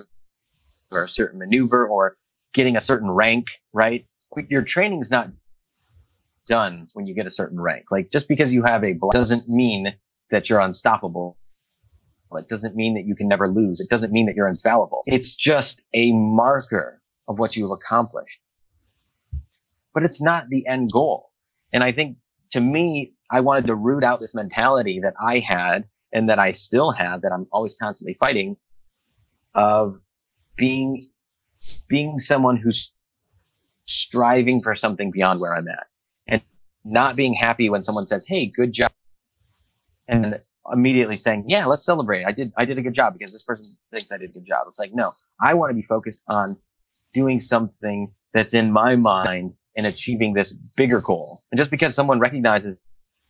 or 0.94 1.00
a 1.00 1.08
certain 1.08 1.40
maneuver 1.40 1.88
or 1.88 2.18
getting 2.54 2.78
a 2.78 2.82
certain 2.82 3.12
rank, 3.12 3.48
right? 3.74 4.06
Your 4.50 4.62
training's 4.62 5.12
not 5.12 5.30
done 6.48 6.86
when 6.94 7.06
you 7.06 7.14
get 7.14 7.26
a 7.26 7.32
certain 7.32 7.60
rank. 7.60 7.86
Like 7.92 8.12
just 8.12 8.28
because 8.28 8.54
you 8.54 8.64
have 8.64 8.84
a 8.84 8.94
black 8.94 9.14
doesn't 9.14 9.48
mean 9.50 9.96
that 10.32 10.50
you're 10.50 10.64
unstoppable. 10.64 11.38
It 12.34 12.50
doesn't 12.50 12.76
mean 12.76 12.94
that 12.96 13.06
you 13.06 13.16
can 13.16 13.28
never 13.28 13.48
lose. 13.48 13.80
It 13.80 13.90
doesn't 13.90 14.12
mean 14.12 14.26
that 14.26 14.36
you're 14.36 14.48
infallible. 14.48 15.02
It's 15.06 15.34
just 15.36 15.84
a 15.94 16.12
marker 16.12 17.02
of 17.28 17.40
what 17.40 17.56
you've 17.56 17.72
accomplished. 17.72 18.42
But 19.94 20.04
it's 20.04 20.22
not 20.22 20.50
the 20.50 20.68
end 20.68 20.90
goal. 20.92 21.32
And 21.72 21.84
I 21.84 21.92
think 21.92 22.18
to 22.52 22.60
me, 22.60 23.14
I 23.30 23.42
wanted 23.42 23.68
to 23.68 23.76
root 23.76 24.04
out 24.04 24.20
this 24.20 24.34
mentality 24.34 25.00
that 25.02 25.14
I 25.20 25.40
had 25.40 25.86
and 26.14 26.30
that 26.30 26.40
I 26.40 26.52
still 26.52 26.92
have 26.92 27.22
that 27.22 27.32
I'm 27.32 27.48
always 27.52 27.76
constantly 27.76 28.14
fighting 28.14 28.58
of 29.54 30.00
being, 30.56 31.04
being 31.88 32.20
someone 32.20 32.58
who's 32.58 32.94
striving 33.86 34.60
for 34.60 34.76
something 34.76 35.12
beyond 35.12 35.40
where 35.40 35.54
I'm 35.54 35.68
at 35.68 35.88
and 36.28 36.42
not 36.84 37.16
being 37.16 37.34
happy 37.34 37.70
when 37.70 37.84
someone 37.84 38.08
says, 38.08 38.26
Hey, 38.28 38.48
good 38.48 38.72
job. 38.74 38.92
And 40.10 40.40
immediately 40.72 41.18
saying, 41.18 41.44
yeah, 41.48 41.66
let's 41.66 41.84
celebrate. 41.84 42.24
I 42.24 42.32
did, 42.32 42.54
I 42.56 42.64
did 42.64 42.78
a 42.78 42.82
good 42.82 42.94
job 42.94 43.12
because 43.12 43.34
this 43.34 43.44
person 43.44 43.76
thinks 43.92 44.10
I 44.10 44.18
did 44.18 44.30
a 44.30 44.34
good 44.34 44.46
job. 44.46 44.66
It's 44.70 44.80
like, 44.80 44.92
no, 44.94 45.10
I 45.42 45.54
want 45.54 45.70
to 45.70 45.74
be 45.74 45.82
focused 45.82 46.24
on 46.30 46.56
doing 47.14 47.42
something 47.42 48.14
that's 48.34 48.54
in 48.54 48.72
my 48.72 48.96
mind 48.96 49.54
and 49.76 49.86
achieving 49.86 50.34
this 50.34 50.54
bigger 50.78 51.00
goal. 51.00 51.40
And 51.52 51.58
just 51.58 51.72
because 51.72 51.94
someone 51.94 52.20
recognizes 52.20 52.78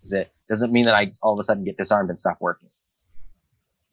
it 0.04 0.32
doesn't 0.48 0.72
mean 0.72 0.86
that 0.86 0.96
I 0.96 1.12
all 1.22 1.34
of 1.34 1.40
a 1.40 1.44
sudden 1.44 1.64
get 1.64 1.78
disarmed 1.78 2.10
and 2.10 2.20
stop 2.20 2.38
working. 2.40 2.70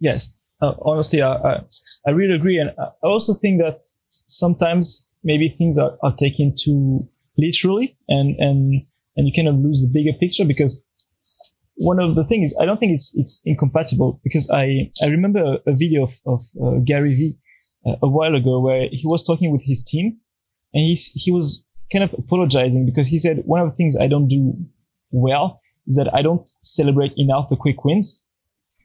Yes. 0.01 0.37
Uh, 0.61 0.75
honestly, 0.83 1.21
I, 1.23 1.35
I, 1.35 1.61
I, 2.07 2.11
really 2.11 2.35
agree. 2.35 2.59
And 2.59 2.73
I 2.79 2.91
also 3.03 3.35
think 3.35 3.61
that 3.61 3.85
sometimes 4.09 5.07
maybe 5.23 5.49
things 5.49 5.79
are, 5.79 5.99
are 6.03 6.15
taken 6.15 6.55
too 6.57 7.09
literally 7.37 7.97
and, 8.09 8.37
and, 8.39 8.83
and 9.17 9.27
you 9.27 9.33
kind 9.35 9.49
of 9.49 9.57
lose 9.57 9.83
the 9.83 9.91
bigger 9.93 10.17
picture 10.19 10.45
because 10.45 10.83
one 11.77 11.99
of 11.99 12.15
the 12.15 12.25
things 12.25 12.55
I 12.61 12.65
don't 12.65 12.79
think 12.79 12.93
it's, 12.93 13.15
it's 13.17 13.43
incompatible 13.45 14.21
because 14.23 14.49
I, 14.51 14.93
I 15.03 15.09
remember 15.09 15.41
a, 15.41 15.71
a 15.71 15.75
video 15.75 16.05
of, 16.05 16.13
of 16.27 16.41
uh, 16.63 16.79
Gary 16.85 17.13
Vee 17.15 17.33
uh, 17.87 17.97
a 18.03 18.09
while 18.09 18.35
ago 18.35 18.61
where 18.61 18.89
he 18.91 19.03
was 19.05 19.25
talking 19.25 19.51
with 19.51 19.63
his 19.65 19.83
team 19.83 20.19
and 20.73 20.83
he, 20.83 20.95
he 20.95 21.33
was 21.33 21.67
kind 21.93 22.05
of 22.05 22.15
apologizing 22.15 22.87
because 22.87 23.09
he 23.09 23.19
said 23.19 23.43
one 23.45 23.61
of 23.61 23.69
the 23.69 23.75
things 23.75 23.97
I 23.97 24.07
don't 24.07 24.29
do 24.29 24.55
well 25.11 25.61
is 25.87 25.97
that 25.97 26.13
I 26.15 26.21
don't 26.21 26.47
celebrate 26.63 27.13
enough 27.17 27.49
the 27.49 27.57
quick 27.57 27.85
wins. 27.85 28.25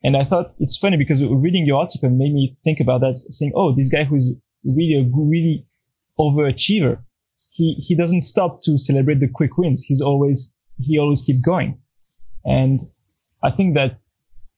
And 0.04 0.16
I 0.16 0.24
thought 0.24 0.54
it's 0.60 0.78
funny 0.78 0.98
because 0.98 1.24
reading 1.24 1.66
your 1.66 1.80
article 1.80 2.10
made 2.10 2.34
me 2.34 2.58
think 2.64 2.80
about 2.80 3.02
that, 3.02 3.18
saying, 3.30 3.52
"Oh, 3.56 3.74
this 3.74 3.90
guy 3.90 4.06
who's 4.06 4.34
really 4.64 4.96
a 4.96 5.04
really 5.14 5.66
overachiever, 6.18 7.04
he 7.54 7.74
he 7.74 7.96
doesn't 7.96 8.22
stop 8.22 8.62
to 8.62 8.78
celebrate 8.78 9.20
the 9.20 9.28
quick 9.28 9.58
wins. 9.58 9.84
He's 9.84 10.02
always 10.02 10.54
he 10.78 10.98
always 10.98 11.22
keep 11.22 11.44
going." 11.44 11.80
And 12.46 12.88
I 13.44 13.52
think 13.52 13.74
that 13.74 14.00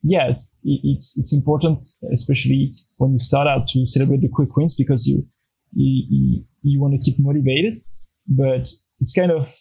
yes, 0.03 0.53
it's 0.63 1.17
it's 1.17 1.33
important, 1.33 1.89
especially 2.11 2.73
when 2.97 3.13
you 3.13 3.19
start 3.19 3.47
out, 3.47 3.67
to 3.69 3.85
celebrate 3.85 4.21
the 4.21 4.29
quick 4.29 4.55
wins 4.55 4.75
because 4.75 5.07
you 5.07 5.23
you 5.73 6.43
you, 6.61 6.81
want 6.81 6.93
to 6.93 6.99
keep 6.99 7.15
motivated. 7.19 7.81
But 8.27 8.69
it's 8.99 9.13
kind 9.13 9.31
of 9.31 9.51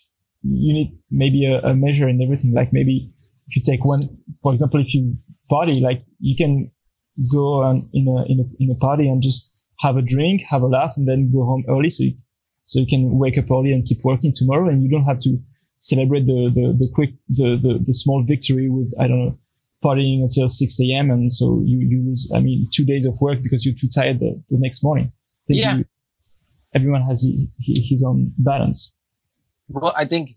you 0.43 0.73
need 0.73 0.99
maybe 1.11 1.47
a, 1.47 1.61
a 1.61 1.75
measure 1.75 2.09
in 2.09 2.23
everything. 2.23 2.53
Like 2.53 2.73
maybe 2.73 3.13
if 3.47 3.57
you 3.57 3.63
take 3.63 3.85
one, 3.85 4.01
for 4.43 4.53
example, 4.53 4.81
if 4.81 4.95
you 4.95 5.17
party, 5.49 5.81
like 5.81 6.05
you 6.19 6.37
can 6.37 6.71
go 7.33 7.63
on 7.63 7.89
in 7.93 8.07
a 8.09 8.25
in 8.31 8.41
a 8.41 8.63
in 8.63 8.71
a 8.71 8.75
party 8.77 9.09
and 9.09 9.23
just 9.23 9.57
have 9.81 9.97
a 9.97 10.03
drink, 10.03 10.43
have 10.49 10.63
a 10.63 10.67
laugh, 10.67 10.95
and 10.97 11.09
then 11.09 11.33
go 11.33 11.45
home 11.45 11.65
early, 11.69 11.89
so 11.91 12.05
you, 12.05 12.15
so 12.65 12.79
you 12.79 12.87
can 12.87 13.19
wake 13.19 13.39
up 13.39 13.51
early 13.51 13.73
and 13.73 13.85
keep 13.85 14.05
working 14.05 14.33
tomorrow, 14.35 14.69
and 14.69 14.83
you 14.83 14.91
don't 14.91 15.05
have 15.05 15.21
to 15.21 15.39
celebrate 15.79 16.27
the 16.27 16.51
the, 16.55 16.73
the 16.79 16.89
quick 16.95 17.11
the, 17.29 17.57
the 17.57 17.83
the 17.87 17.95
small 17.95 18.23
victory 18.23 18.69
with 18.69 18.93
I 18.99 19.09
don't 19.09 19.25
know 19.25 19.39
partying 19.83 20.23
until 20.23 20.49
6 20.49 20.81
a.m. 20.81 21.11
and 21.11 21.33
so 21.33 21.63
you, 21.65 21.79
you 21.79 22.05
lose, 22.05 22.31
I 22.35 22.41
mean, 22.41 22.69
two 22.73 22.85
days 22.85 23.07
of 23.07 23.17
work 23.21 23.43
because 23.43 23.65
you're 23.65 23.75
too 23.75 23.89
tired 23.89 24.21
the, 24.21 24.43
the 24.49 24.59
next 24.59 24.85
morning. 24.85 25.13
yeah. 25.49 25.77
You, 25.79 25.85
everyone 26.75 27.03
has 27.03 27.27
his 27.59 28.05
own 28.07 28.33
balance. 28.39 28.95
Well, 29.73 29.93
I 29.97 30.05
think 30.05 30.31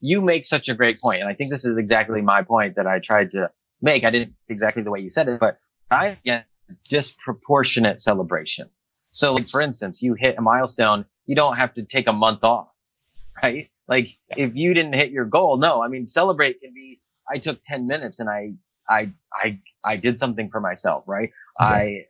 you 0.00 0.20
make 0.20 0.44
such 0.44 0.68
a 0.68 0.74
great 0.74 1.00
point, 1.00 1.20
and 1.20 1.28
I 1.28 1.34
think 1.34 1.50
this 1.50 1.64
is 1.64 1.76
exactly 1.76 2.20
my 2.20 2.42
point 2.42 2.76
that 2.76 2.86
I 2.86 2.98
tried 2.98 3.30
to 3.32 3.50
make. 3.80 4.04
I 4.04 4.10
didn't 4.10 4.32
exactly 4.48 4.82
the 4.82 4.90
way 4.90 5.00
you 5.00 5.10
said 5.10 5.28
it, 5.28 5.40
but 5.40 5.58
I 5.90 6.18
get 6.24 6.46
disproportionate 6.88 8.00
celebration. 8.00 8.68
So, 9.10 9.34
like 9.34 9.48
for 9.48 9.62
instance, 9.62 10.02
you 10.02 10.14
hit 10.14 10.36
a 10.36 10.42
milestone, 10.42 11.06
you 11.24 11.34
don't 11.34 11.56
have 11.56 11.72
to 11.74 11.82
take 11.82 12.06
a 12.06 12.12
month 12.12 12.44
off, 12.44 12.68
right? 13.42 13.66
Like 13.88 14.18
if 14.36 14.54
you 14.54 14.74
didn't 14.74 14.94
hit 14.94 15.10
your 15.10 15.24
goal, 15.24 15.56
no, 15.56 15.82
I 15.82 15.88
mean 15.88 16.06
celebrate 16.06 16.60
can 16.60 16.74
be. 16.74 17.00
I 17.28 17.38
took 17.38 17.60
ten 17.62 17.86
minutes 17.86 18.20
and 18.20 18.28
I 18.28 18.52
I 18.88 19.10
I 19.34 19.58
I 19.84 19.96
did 19.96 20.18
something 20.18 20.50
for 20.50 20.60
myself, 20.60 21.04
right? 21.06 21.30
I 21.58 22.04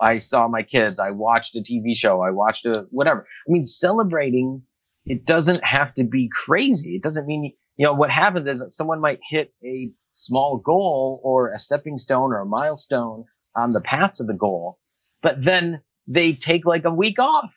I 0.00 0.18
saw 0.18 0.48
my 0.48 0.62
kids. 0.62 0.98
I 0.98 1.12
watched 1.12 1.56
a 1.56 1.60
TV 1.60 1.94
show. 1.94 2.22
I 2.22 2.30
watched 2.30 2.64
a 2.64 2.86
whatever. 2.90 3.26
I 3.46 3.52
mean, 3.52 3.64
celebrating, 3.64 4.62
it 5.10 5.26
doesn't 5.26 5.64
have 5.64 5.92
to 5.94 6.04
be 6.04 6.30
crazy. 6.32 6.94
It 6.94 7.02
doesn't 7.02 7.26
mean, 7.26 7.52
you 7.76 7.84
know, 7.84 7.92
what 7.92 8.10
happens 8.10 8.46
is 8.46 8.60
that 8.60 8.70
someone 8.70 9.00
might 9.00 9.18
hit 9.28 9.52
a 9.64 9.90
small 10.12 10.58
goal 10.64 11.20
or 11.24 11.50
a 11.50 11.58
stepping 11.58 11.98
stone 11.98 12.32
or 12.32 12.38
a 12.38 12.46
milestone 12.46 13.24
on 13.56 13.72
the 13.72 13.80
path 13.80 14.14
to 14.14 14.24
the 14.24 14.34
goal, 14.34 14.78
but 15.20 15.42
then 15.42 15.82
they 16.06 16.32
take 16.32 16.64
like 16.64 16.84
a 16.84 16.94
week 16.94 17.18
off 17.18 17.52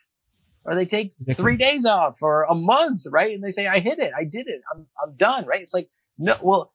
or 0.65 0.73
they 0.73 0.87
take 0.87 1.13
three 1.33 1.55
days 1.55 1.85
off 1.85 2.23
or 2.23 2.47
a 2.49 2.55
month, 2.55 3.03
right? 3.11 3.35
And 3.35 3.43
they 3.43 3.51
say, 3.51 3.67
I 3.67 3.77
hit 3.77 3.99
it. 3.99 4.13
I 4.17 4.23
did 4.23 4.47
it. 4.47 4.61
I'm, 4.73 4.87
I'm 5.03 5.15
done, 5.15 5.45
right? 5.45 5.61
It's 5.61 5.75
like, 5.75 5.87
no, 6.17 6.35
well, 6.41 6.73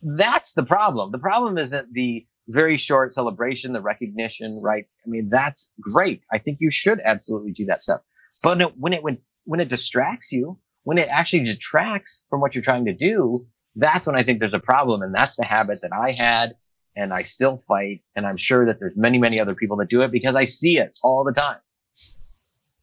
that's 0.00 0.54
the 0.54 0.62
problem. 0.62 1.12
The 1.12 1.18
problem 1.18 1.58
isn't 1.58 1.92
the 1.92 2.26
very 2.48 2.78
short 2.78 3.12
celebration, 3.12 3.74
the 3.74 3.82
recognition, 3.82 4.58
right? 4.62 4.86
I 5.04 5.08
mean, 5.10 5.28
that's 5.28 5.74
great. 5.82 6.24
I 6.32 6.38
think 6.38 6.58
you 6.62 6.70
should 6.70 7.02
absolutely 7.04 7.52
do 7.52 7.66
that 7.66 7.82
stuff. 7.82 8.00
But 8.42 8.78
when 8.78 8.94
it, 8.94 9.02
when, 9.02 9.18
when 9.44 9.60
it 9.60 9.68
distracts 9.68 10.32
you, 10.32 10.58
when 10.84 10.98
it 10.98 11.08
actually 11.10 11.44
detracts 11.44 12.24
from 12.28 12.40
what 12.40 12.54
you're 12.54 12.64
trying 12.64 12.84
to 12.84 12.94
do, 12.94 13.36
that's 13.76 14.06
when 14.06 14.18
I 14.18 14.22
think 14.22 14.38
there's 14.38 14.54
a 14.54 14.60
problem. 14.60 15.02
And 15.02 15.14
that's 15.14 15.36
the 15.36 15.44
habit 15.44 15.78
that 15.82 15.92
I 15.92 16.12
had 16.16 16.54
and 16.96 17.12
I 17.12 17.22
still 17.22 17.58
fight. 17.58 18.02
And 18.14 18.26
I'm 18.26 18.36
sure 18.36 18.64
that 18.66 18.78
there's 18.78 18.96
many, 18.96 19.18
many 19.18 19.40
other 19.40 19.54
people 19.54 19.76
that 19.78 19.88
do 19.88 20.02
it 20.02 20.12
because 20.12 20.36
I 20.36 20.44
see 20.44 20.78
it 20.78 20.98
all 21.02 21.24
the 21.24 21.32
time. 21.32 21.58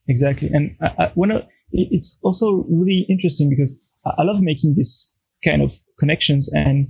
Exactly. 0.08 0.50
And 0.52 0.76
uh, 0.82 0.86
uh, 0.86 0.94
I, 0.98 1.04
I 1.06 1.12
wanna, 1.16 1.48
it's 1.72 2.20
also 2.24 2.66
really 2.70 3.06
interesting 3.08 3.50
because 3.50 3.78
I 4.06 4.24
love 4.24 4.42
making 4.42 4.76
this 4.76 5.14
kind 5.46 5.62
of 5.62 5.74
connections 5.98 6.52
and 6.54 6.88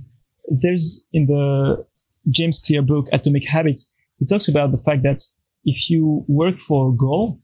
there's 0.48 1.06
in 1.12 1.26
the 1.26 1.86
James 2.30 2.58
Clear 2.58 2.82
book, 2.82 3.08
Atomic 3.12 3.46
Habits, 3.46 3.92
he 4.18 4.26
talks 4.26 4.48
about 4.48 4.70
the 4.70 4.78
fact 4.78 5.02
that 5.02 5.22
if 5.64 5.90
you 5.90 6.24
work 6.28 6.58
for 6.58 6.90
a 6.90 6.96
goal, 6.96 7.40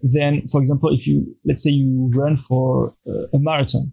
then, 0.00 0.46
for 0.48 0.60
example, 0.60 0.94
if 0.94 1.06
you, 1.06 1.36
let's 1.44 1.62
say 1.62 1.70
you 1.70 2.10
run 2.14 2.36
for 2.36 2.94
uh, 3.06 3.26
a 3.32 3.38
marathon 3.38 3.92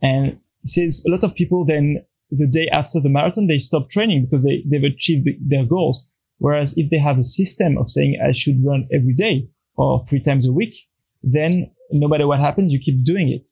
and 0.00 0.38
says 0.64 1.02
a 1.06 1.10
lot 1.10 1.24
of 1.24 1.34
people 1.34 1.64
then 1.64 2.04
the 2.30 2.46
day 2.46 2.68
after 2.68 3.00
the 3.00 3.08
marathon, 3.08 3.46
they 3.46 3.58
stop 3.58 3.90
training 3.90 4.24
because 4.24 4.44
they, 4.44 4.62
they've 4.66 4.84
achieved 4.84 5.28
their 5.48 5.64
goals. 5.64 6.06
Whereas 6.38 6.76
if 6.76 6.90
they 6.90 6.98
have 6.98 7.18
a 7.18 7.24
system 7.24 7.78
of 7.78 7.90
saying 7.90 8.20
I 8.24 8.32
should 8.32 8.64
run 8.64 8.88
every 8.92 9.14
day 9.14 9.48
or 9.76 10.04
three 10.06 10.20
times 10.20 10.46
a 10.46 10.52
week, 10.52 10.74
then 11.22 11.70
no 11.90 12.08
matter 12.08 12.26
what 12.26 12.40
happens, 12.40 12.72
you 12.72 12.78
keep 12.78 13.04
doing 13.04 13.28
it. 13.28 13.48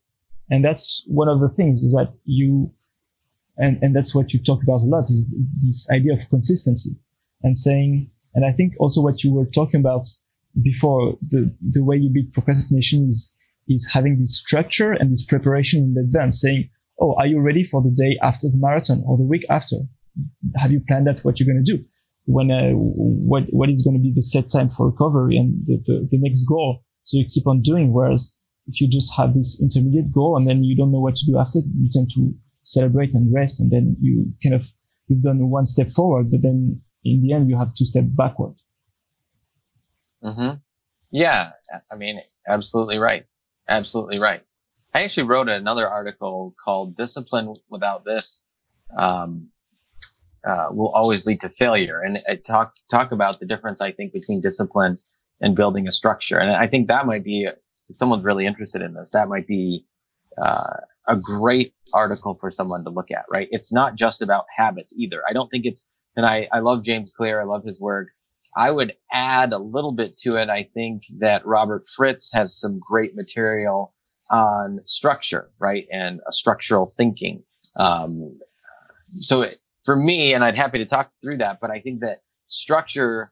And 0.51 0.65
that's 0.65 1.05
one 1.07 1.29
of 1.29 1.41
the 1.41 1.49
things 1.49 1.83
is 1.83 1.93
that 1.93 2.15
you 2.25 2.73
and, 3.59 3.79
and 3.83 3.95
that's 3.95 4.15
what 4.15 4.33
you 4.33 4.41
talk 4.43 4.63
about 4.63 4.81
a 4.81 4.85
lot 4.85 5.05
is 5.05 5.29
this 5.61 5.89
idea 5.91 6.15
of 6.15 6.29
consistency 6.31 6.93
and 7.43 7.57
saying, 7.57 8.11
and 8.35 8.45
I 8.45 8.53
think 8.53 8.75
also 8.79 9.03
what 9.03 9.23
you 9.23 9.33
were 9.33 9.45
talking 9.45 9.81
about 9.81 10.09
before, 10.61 11.17
the, 11.27 11.55
the 11.63 11.85
way 11.85 11.97
you 11.97 12.11
beat 12.11 12.33
procrastination 12.33 13.09
is, 13.09 13.35
is 13.69 13.91
having 13.93 14.19
this 14.19 14.37
structure 14.39 14.93
and 14.93 15.11
this 15.11 15.25
preparation 15.25 15.95
in 15.97 16.05
advance, 16.05 16.41
saying, 16.41 16.69
Oh, 17.01 17.15
are 17.15 17.27
you 17.27 17.41
ready 17.41 17.65
for 17.65 17.83
the 17.83 17.91
day 17.91 18.19
after 18.23 18.49
the 18.49 18.59
marathon 18.59 19.03
or 19.07 19.17
the 19.17 19.25
week 19.25 19.45
after? 19.49 19.77
Have 20.57 20.73
you 20.73 20.83
planned 20.87 21.09
out 21.09 21.25
what 21.25 21.41
you're 21.41 21.53
going 21.53 21.65
to 21.65 21.77
do? 21.77 21.85
When, 22.27 22.51
uh, 22.51 22.73
what, 22.73 23.45
what 23.51 23.71
is 23.71 23.83
going 23.83 23.97
to 23.97 24.03
be 24.03 24.13
the 24.15 24.23
set 24.23 24.51
time 24.51 24.69
for 24.69 24.91
recovery 24.91 25.37
and 25.37 25.67
the, 25.67 25.83
the, 25.87 26.09
the 26.11 26.19
next 26.19 26.45
goal? 26.45 26.85
So 27.05 27.19
you 27.19 27.25
keep 27.29 27.47
on 27.47 27.63
doing. 27.63 27.93
Whereas 27.93 28.37
if 28.67 28.81
you 28.81 28.89
just 28.89 29.13
have 29.17 29.35
this 29.35 29.61
intermediate 29.61 30.13
goal 30.13 30.37
and 30.37 30.47
then 30.47 30.63
you 30.63 30.77
don't 30.77 30.93
know 30.93 31.01
what 31.01 31.17
to 31.17 31.27
do 31.27 31.39
after, 31.39 31.59
you 31.59 31.89
tend 31.91 32.11
to 32.15 32.33
celebrate 32.63 33.13
and 33.15 33.33
rest, 33.35 33.61
and 33.61 33.71
then 33.71 33.97
you 34.01 34.33
kind 34.43 34.55
of 34.55 34.69
you've 35.09 35.23
done 35.23 35.51
one 35.51 35.67
step 35.67 35.91
forward, 35.91 36.31
but 36.31 36.43
then 36.43 36.81
in 37.05 37.21
the 37.23 37.33
end 37.33 37.49
you 37.49 37.59
have 37.59 37.75
two 37.75 37.85
step 37.85 38.05
backward. 38.17 38.55
Mm-hmm. 40.25 40.57
Yeah, 41.11 41.51
I 41.91 41.97
mean, 41.97 42.21
absolutely 42.49 42.99
right. 42.99 43.25
Absolutely 43.69 44.19
right. 44.19 44.43
I 44.95 45.03
actually 45.03 45.27
wrote 45.29 45.49
another 45.49 45.89
article 45.89 46.55
called 46.63 46.97
"Discipline 46.97 47.55
Without 47.69 48.05
This 48.05 48.43
um, 48.97 49.49
uh, 50.47 50.69
Will 50.71 50.91
Always 50.91 51.27
Lead 51.27 51.41
to 51.43 51.49
Failure," 51.49 52.01
and 52.01 52.19
it 52.29 52.45
talk 52.45 52.75
talk 52.91 53.13
about 53.13 53.41
the 53.41 53.47
difference 53.47 53.81
I 53.81 53.93
think 53.93 54.13
between 54.13 54.41
discipline 54.41 54.99
and 55.41 55.57
building 55.57 55.87
a 55.87 55.91
structure. 55.91 56.39
And 56.39 56.51
I 56.53 56.67
think 56.67 56.89
that 56.89 57.07
might 57.07 57.25
be, 57.25 57.45
if 57.45 57.97
someone's 57.97 58.25
really 58.25 58.47
interested 58.47 58.81
in 58.81 58.95
this, 58.95 59.11
that 59.11 59.29
might 59.29 59.47
be 59.47 59.85
uh, 60.41 60.77
a 61.09 61.17
great 61.17 61.75
article 61.95 62.37
for 62.37 62.51
someone 62.51 62.85
to 62.85 62.91
look 62.91 63.11
at, 63.11 63.25
right? 63.31 63.49
It's 63.51 63.73
not 63.73 63.97
just 63.97 64.23
about 64.23 64.45
habits 64.57 64.95
either. 64.97 65.23
I 65.29 65.33
don't 65.33 65.49
think 65.51 65.67
it's, 65.67 65.85
and 66.17 66.25
I, 66.25 66.49
I 66.53 66.61
love 66.61 66.85
James 66.85 67.11
Clear. 67.11 67.41
I 67.41 67.45
love 67.45 67.65
his 67.65 67.81
work. 67.81 68.09
I 68.57 68.71
would 68.71 68.95
add 69.13 69.53
a 69.53 69.59
little 69.59 69.93
bit 69.93 70.19
to 70.21 70.41
it. 70.41 70.51
I 70.51 70.69
think 70.75 71.05
that 71.19 71.47
Robert 71.47 71.85
Fritz 71.97 72.31
has 72.35 72.59
some 72.59 72.81
great 72.87 73.15
material 73.15 73.95
on 74.31 74.81
structure, 74.85 75.51
right? 75.59 75.87
And 75.93 76.21
a 76.29 76.33
structural 76.33 76.91
thinking. 76.95 77.43
Um, 77.79 78.39
so 79.09 79.43
it, 79.43 79.57
for 79.85 79.97
me, 79.97 80.35
and 80.35 80.45
I'd 80.45 80.57
happy 80.57 80.79
to 80.79 80.87
talk 80.87 81.11
through 81.23 81.39
that, 81.39 81.59
but 81.61 81.71
I 81.71 81.81
think 81.81 82.01
that 82.01 82.19
structure 82.49 83.29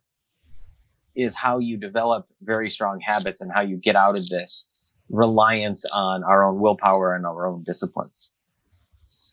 is 1.14 1.36
how 1.36 1.58
you 1.58 1.76
develop 1.76 2.26
very 2.42 2.70
strong 2.70 3.00
habits 3.00 3.40
and 3.40 3.50
how 3.52 3.60
you 3.60 3.76
get 3.76 3.96
out 3.96 4.10
of 4.10 4.28
this 4.28 4.94
reliance 5.10 5.84
on 5.94 6.22
our 6.24 6.44
own 6.44 6.60
willpower 6.60 7.14
and 7.14 7.26
our 7.26 7.46
own 7.46 7.62
discipline. 7.64 8.10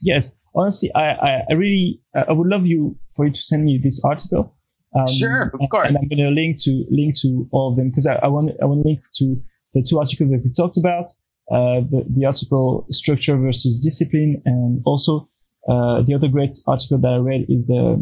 Yes, 0.01 0.31
honestly, 0.55 0.91
I, 0.95 1.11
I, 1.11 1.43
I 1.49 1.53
really 1.53 2.01
I 2.13 2.33
would 2.33 2.47
love 2.47 2.65
you 2.65 2.97
for 3.15 3.25
you 3.25 3.31
to 3.31 3.41
send 3.41 3.65
me 3.65 3.77
this 3.77 4.01
article. 4.03 4.55
Um, 4.95 5.07
sure, 5.07 5.51
of 5.53 5.69
course. 5.69 5.87
And 5.87 5.97
I'm 5.97 6.07
going 6.07 6.19
to 6.19 6.29
link 6.29 6.57
to 6.63 6.85
link 6.89 7.15
to 7.21 7.47
all 7.51 7.71
of 7.71 7.77
them 7.77 7.89
because 7.89 8.07
I, 8.07 8.15
I 8.15 8.27
want 8.27 8.51
I 8.61 8.65
want 8.65 8.81
to 8.81 8.87
link 8.87 9.01
to 9.15 9.35
the 9.73 9.83
two 9.83 9.99
articles 9.99 10.31
that 10.31 10.41
we 10.43 10.51
talked 10.53 10.77
about. 10.77 11.05
Uh, 11.49 11.79
the, 11.79 12.05
the 12.09 12.25
article 12.25 12.85
structure 12.89 13.37
versus 13.37 13.79
discipline, 13.79 14.41
and 14.45 14.81
also 14.85 15.29
uh, 15.69 16.01
the 16.01 16.13
other 16.13 16.27
great 16.27 16.59
article 16.67 16.97
that 16.97 17.13
I 17.13 17.17
read 17.17 17.45
is 17.47 17.65
the 17.67 17.93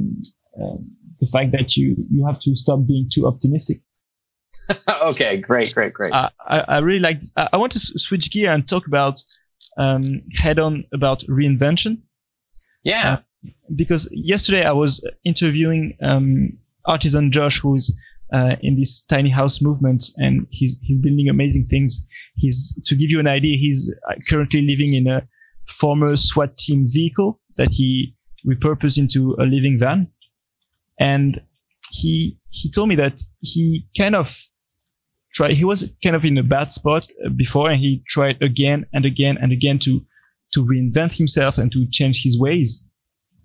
um, 0.62 0.95
the 1.19 1.28
fact 1.28 1.52
that 1.52 1.76
you 1.76 1.95
you 2.10 2.26
have 2.26 2.39
to 2.41 2.56
stop 2.56 2.80
being 2.88 3.08
too 3.12 3.28
optimistic. 3.28 3.78
okay, 5.04 5.38
great, 5.38 5.74
great, 5.76 5.93
great. 5.93 6.12
Uh, 6.12 6.30
I, 6.39 6.60
I 6.62 6.78
really 6.80 7.00
like. 7.00 7.21
I, 7.38 7.50
I 7.54 7.58
want 7.58 7.71
to 7.74 7.80
switch 7.80 8.32
gear 8.32 8.52
and 8.52 8.67
talk 8.67 8.88
about 8.88 9.21
um, 9.78 10.21
head 10.34 10.60
on 10.60 10.86
about 10.93 11.19
reinvention. 11.21 12.02
Yeah. 12.84 13.13
Uh, 13.13 13.50
because 13.76 14.08
yesterday 14.12 14.65
I 14.65 14.71
was 14.71 15.06
interviewing 15.24 15.98
um, 16.02 16.58
artisan 16.88 17.32
Josh, 17.32 17.60
who's 17.60 17.95
uh, 18.34 18.56
in 18.62 18.76
this 18.76 19.04
tiny 19.04 19.30
house 19.30 19.62
movement, 19.62 20.04
and 20.17 20.48
he's 20.50 20.80
he's 20.82 21.00
building 21.00 21.30
amazing 21.30 21.65
things. 21.67 22.06
He's 22.36 22.78
to 22.86 22.95
give 22.95 23.12
you 23.12 23.19
an 23.19 23.28
idea, 23.28 23.58
he's 23.58 23.93
uh, 24.10 24.15
currently 24.30 24.62
living 24.62 24.93
in 24.93 25.08
a 25.08 25.28
former 25.67 26.15
SWAT 26.15 26.58
team 26.58 26.86
vehicle 26.88 27.39
that 27.58 27.69
he 27.69 28.15
repurposed 28.48 28.97
into 28.97 29.36
a 29.39 29.43
living 29.43 29.78
van, 29.78 30.07
and 30.99 31.41
he 31.91 32.38
he 32.49 32.70
told 32.70 32.89
me 32.89 32.95
that 32.95 33.22
he 33.41 33.88
kind 33.97 34.16
of 34.16 34.43
tried. 35.34 35.53
He 35.53 35.66
was 35.66 35.91
kind 36.03 36.16
of 36.16 36.26
in 36.26 36.38
a 36.38 36.43
bad 36.43 36.72
spot 36.72 37.07
uh, 37.26 37.30
before, 37.30 37.70
and 37.70 37.80
he 37.80 38.03
tried 38.07 38.41
again 38.41 38.86
and 38.93 39.05
again 39.05 39.38
and 39.39 39.51
again 39.51 39.80
to 39.80 40.03
to 40.53 40.66
reinvent 40.66 41.18
himself 41.18 41.57
and 41.57 41.72
to 41.72 41.86
change 41.91 42.24
his 42.24 42.39
ways. 42.39 42.84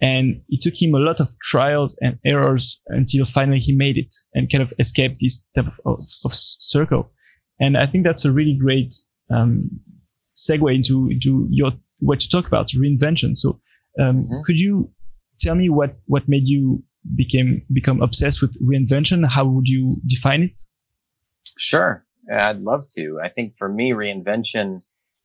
And 0.02 0.40
it 0.48 0.62
took 0.62 0.80
him 0.80 0.94
a 0.94 0.98
lot 0.98 1.20
of 1.20 1.28
trials 1.42 1.96
and 2.00 2.18
errors 2.24 2.80
until 2.88 3.24
finally 3.24 3.58
he 3.58 3.76
made 3.76 3.98
it 3.98 4.14
and 4.34 4.50
kind 4.50 4.62
of 4.62 4.72
escaped 4.78 5.18
this 5.20 5.44
type 5.54 5.66
of, 5.84 6.00
of, 6.24 6.32
circle. 6.32 7.12
And 7.60 7.76
I 7.76 7.84
think 7.84 8.04
that's 8.04 8.24
a 8.24 8.32
really 8.32 8.56
great 8.58 8.94
um, 9.30 9.68
segue 10.34 10.74
into, 10.74 11.08
into 11.10 11.46
your 11.50 11.72
what 11.98 12.24
you 12.24 12.30
talk 12.30 12.46
about 12.46 12.68
reinvention. 12.68 13.36
So, 13.36 13.60
um, 13.98 14.24
mm-hmm. 14.24 14.40
could 14.44 14.58
you 14.58 14.90
tell 15.40 15.54
me 15.54 15.68
what 15.68 15.96
what 16.06 16.28
made 16.28 16.48
you 16.48 16.82
became 17.14 17.62
become 17.72 18.02
obsessed 18.02 18.40
with 18.40 18.56
reinvention? 18.62 19.26
How 19.28 19.44
would 19.44 19.68
you 19.68 19.96
define 20.06 20.42
it? 20.42 20.62
Sure, 21.58 22.04
I'd 22.32 22.60
love 22.60 22.84
to. 22.96 23.20
I 23.22 23.28
think 23.28 23.56
for 23.56 23.68
me, 23.68 23.92
reinvention 23.92 24.78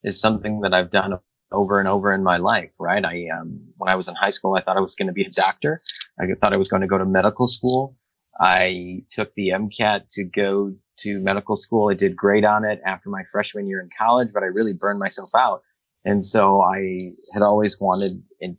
is 0.03 0.19
something 0.19 0.61
that 0.61 0.73
I've 0.73 0.91
done 0.91 1.17
over 1.51 1.79
and 1.79 1.87
over 1.87 2.13
in 2.13 2.23
my 2.23 2.37
life, 2.37 2.71
right? 2.79 3.03
I, 3.03 3.27
um, 3.29 3.61
when 3.77 3.89
I 3.89 3.95
was 3.95 4.07
in 4.07 4.15
high 4.15 4.29
school, 4.29 4.55
I 4.55 4.61
thought 4.61 4.77
I 4.77 4.81
was 4.81 4.95
going 4.95 5.07
to 5.07 5.13
be 5.13 5.23
a 5.23 5.29
doctor. 5.29 5.77
I 6.19 6.25
thought 6.39 6.53
I 6.53 6.57
was 6.57 6.67
going 6.67 6.81
to 6.81 6.87
go 6.87 6.97
to 6.97 7.05
medical 7.05 7.47
school. 7.47 7.95
I 8.39 9.03
took 9.09 9.33
the 9.35 9.49
MCAT 9.49 10.09
to 10.13 10.23
go 10.23 10.75
to 10.99 11.19
medical 11.19 11.55
school. 11.55 11.89
I 11.89 11.93
did 11.93 12.15
great 12.15 12.45
on 12.45 12.65
it 12.65 12.81
after 12.85 13.09
my 13.09 13.23
freshman 13.31 13.67
year 13.67 13.81
in 13.81 13.89
college, 13.97 14.29
but 14.33 14.43
I 14.43 14.47
really 14.47 14.73
burned 14.73 14.99
myself 14.99 15.29
out. 15.35 15.61
And 16.03 16.23
so 16.23 16.61
I 16.61 16.95
had 17.33 17.41
always 17.41 17.79
wanted 17.81 18.23
in, 18.39 18.57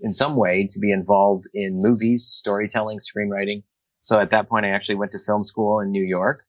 in 0.00 0.12
some 0.12 0.36
way 0.36 0.68
to 0.70 0.78
be 0.78 0.92
involved 0.92 1.46
in 1.52 1.78
movies, 1.78 2.24
storytelling, 2.24 3.00
screenwriting. 3.00 3.64
So 4.00 4.20
at 4.20 4.30
that 4.30 4.48
point, 4.48 4.64
I 4.64 4.70
actually 4.70 4.94
went 4.94 5.12
to 5.12 5.18
film 5.18 5.42
school 5.42 5.80
in 5.80 5.90
New 5.90 6.04
York. 6.04 6.40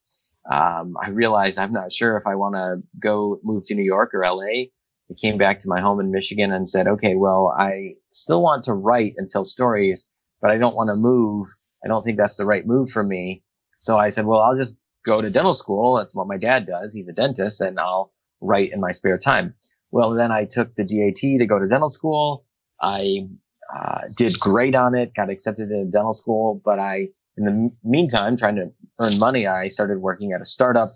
Um, 0.51 0.95
I 1.01 1.09
realized 1.09 1.57
I'm 1.57 1.73
not 1.73 1.91
sure 1.91 2.15
if 2.17 2.27
I 2.27 2.35
want 2.35 2.53
to 2.55 2.83
go 2.99 3.39
move 3.43 3.63
to 3.65 3.75
New 3.75 3.83
York 3.83 4.13
or 4.13 4.21
LA. 4.23 4.65
I 5.09 5.13
came 5.13 5.37
back 5.37 5.59
to 5.59 5.69
my 5.69 5.79
home 5.79 5.99
in 5.99 6.11
Michigan 6.11 6.51
and 6.51 6.67
said, 6.67 6.87
okay, 6.87 7.15
well, 7.15 7.53
I 7.57 7.95
still 8.11 8.41
want 8.41 8.63
to 8.65 8.73
write 8.73 9.13
and 9.17 9.29
tell 9.29 9.43
stories, 9.43 10.07
but 10.41 10.51
I 10.51 10.57
don't 10.57 10.75
want 10.75 10.89
to 10.89 10.95
move. 10.95 11.47
I 11.83 11.87
don't 11.87 12.01
think 12.01 12.17
that's 12.17 12.37
the 12.37 12.45
right 12.45 12.65
move 12.65 12.89
for 12.89 13.03
me. 13.03 13.43
So 13.79 13.97
I 13.97 14.09
said, 14.09 14.25
well, 14.25 14.41
I'll 14.41 14.57
just 14.57 14.75
go 15.05 15.21
to 15.21 15.29
dental 15.29 15.53
school. 15.53 15.95
That's 15.95 16.15
what 16.15 16.27
my 16.27 16.37
dad 16.37 16.65
does. 16.65 16.93
He's 16.93 17.07
a 17.07 17.13
dentist 17.13 17.61
and 17.61 17.79
I'll 17.79 18.11
write 18.41 18.71
in 18.71 18.79
my 18.81 18.91
spare 18.91 19.17
time. 19.17 19.53
Well, 19.91 20.11
then 20.11 20.31
I 20.31 20.45
took 20.45 20.75
the 20.75 20.83
DAT 20.83 21.39
to 21.39 21.45
go 21.45 21.59
to 21.59 21.67
dental 21.67 21.91
school. 21.91 22.45
I 22.81 23.27
uh, 23.73 24.01
did 24.17 24.33
great 24.39 24.75
on 24.75 24.95
it, 24.95 25.13
got 25.15 25.29
accepted 25.29 25.69
into 25.69 25.91
dental 25.91 26.13
school, 26.13 26.61
but 26.65 26.79
I, 26.79 27.09
in 27.37 27.43
the 27.43 27.71
meantime, 27.83 28.37
trying 28.37 28.55
to 28.55 28.71
earn 28.99 29.19
money, 29.19 29.45
I 29.45 29.67
started 29.67 29.99
working 29.99 30.31
at 30.31 30.41
a 30.41 30.45
startup 30.45 30.89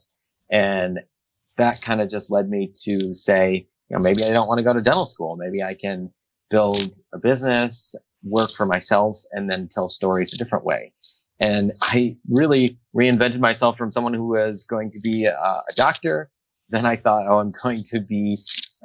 and 0.50 1.00
that 1.58 1.82
kind 1.82 2.02
of 2.02 2.10
just 2.10 2.32
led 2.32 2.50
me 2.50 2.72
to 2.86 3.14
say, 3.14 3.68
you 3.90 3.98
know, 3.98 4.04
maybe 4.04 4.24
I 4.24 4.32
don't 4.32 4.48
want 4.48 4.60
to 4.60 4.64
go 4.64 4.74
to 4.74 4.82
dental 4.82 5.06
school. 5.06 5.36
Maybe 5.36 5.64
I 5.64 5.74
can 5.74 6.12
build 6.50 6.78
a 7.14 7.18
business, 7.18 7.96
work 8.24 8.52
for 8.52 8.66
myself, 8.66 9.18
and 9.32 9.50
then 9.50 9.68
tell 9.72 9.90
stories 9.90 10.34
a 10.34 10.38
different 10.38 10.66
way. 10.66 10.94
And 11.40 11.72
I 11.82 12.18
really 12.30 12.78
reinvented 12.96 13.40
myself 13.40 13.78
from 13.78 13.92
someone 13.92 14.14
who 14.14 14.28
was 14.28 14.64
going 14.64 14.92
to 14.92 15.00
be 15.00 15.26
a, 15.26 15.34
a 15.34 15.74
doctor. 15.76 16.30
Then 16.70 16.86
I 16.86 16.98
thought, 16.98 17.28
oh, 17.28 17.40
I'm 17.40 17.54
going 17.64 17.78
to 17.86 18.02
be 18.02 18.38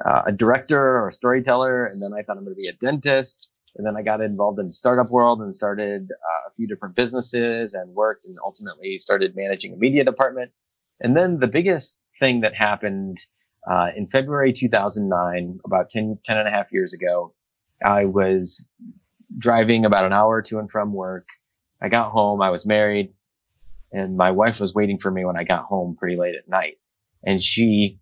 uh, 0.05 0.23
a 0.27 0.31
director 0.31 0.79
or 0.79 1.09
a 1.09 1.11
storyteller. 1.11 1.85
And 1.85 2.01
then 2.01 2.17
I 2.17 2.23
thought 2.23 2.37
I'm 2.37 2.45
going 2.45 2.55
to 2.55 2.61
be 2.61 2.69
a 2.69 2.73
dentist. 2.73 3.51
And 3.75 3.85
then 3.85 3.97
I 3.97 4.01
got 4.03 4.21
involved 4.21 4.57
in 4.57 4.67
the 4.67 4.71
startup 4.71 5.11
world 5.11 5.41
and 5.41 5.53
started 5.53 6.09
uh, 6.11 6.49
a 6.49 6.53
few 6.55 6.65
different 6.65 6.95
businesses 6.95 7.73
and 7.73 7.93
worked 7.93 8.25
and 8.25 8.37
ultimately 8.43 8.97
started 8.97 9.35
managing 9.35 9.73
a 9.73 9.77
media 9.77 10.05
department. 10.05 10.51
And 11.01 11.15
then 11.15 11.39
the 11.39 11.47
biggest 11.47 11.99
thing 12.17 12.39
that 12.39 12.55
happened 12.55 13.19
uh, 13.69 13.89
in 13.95 14.07
February 14.07 14.53
2009, 14.53 15.59
about 15.65 15.89
10, 15.89 16.19
10 16.23 16.37
and 16.37 16.47
a 16.47 16.51
half 16.51 16.71
years 16.71 16.93
ago, 16.93 17.33
I 17.83 18.05
was 18.05 18.67
driving 19.37 19.85
about 19.85 20.05
an 20.05 20.13
hour 20.13 20.41
to 20.43 20.59
and 20.59 20.69
from 20.69 20.93
work. 20.93 21.27
I 21.81 21.89
got 21.89 22.11
home. 22.11 22.41
I 22.41 22.49
was 22.49 22.65
married 22.65 23.13
and 23.95 24.17
my 24.17 24.31
wife 24.31 24.59
was 24.59 24.73
waiting 24.73 24.97
for 24.97 25.09
me 25.09 25.23
when 25.23 25.37
I 25.37 25.43
got 25.43 25.65
home 25.65 25.95
pretty 25.97 26.17
late 26.17 26.35
at 26.35 26.49
night. 26.49 26.77
And 27.25 27.41
she 27.41 27.99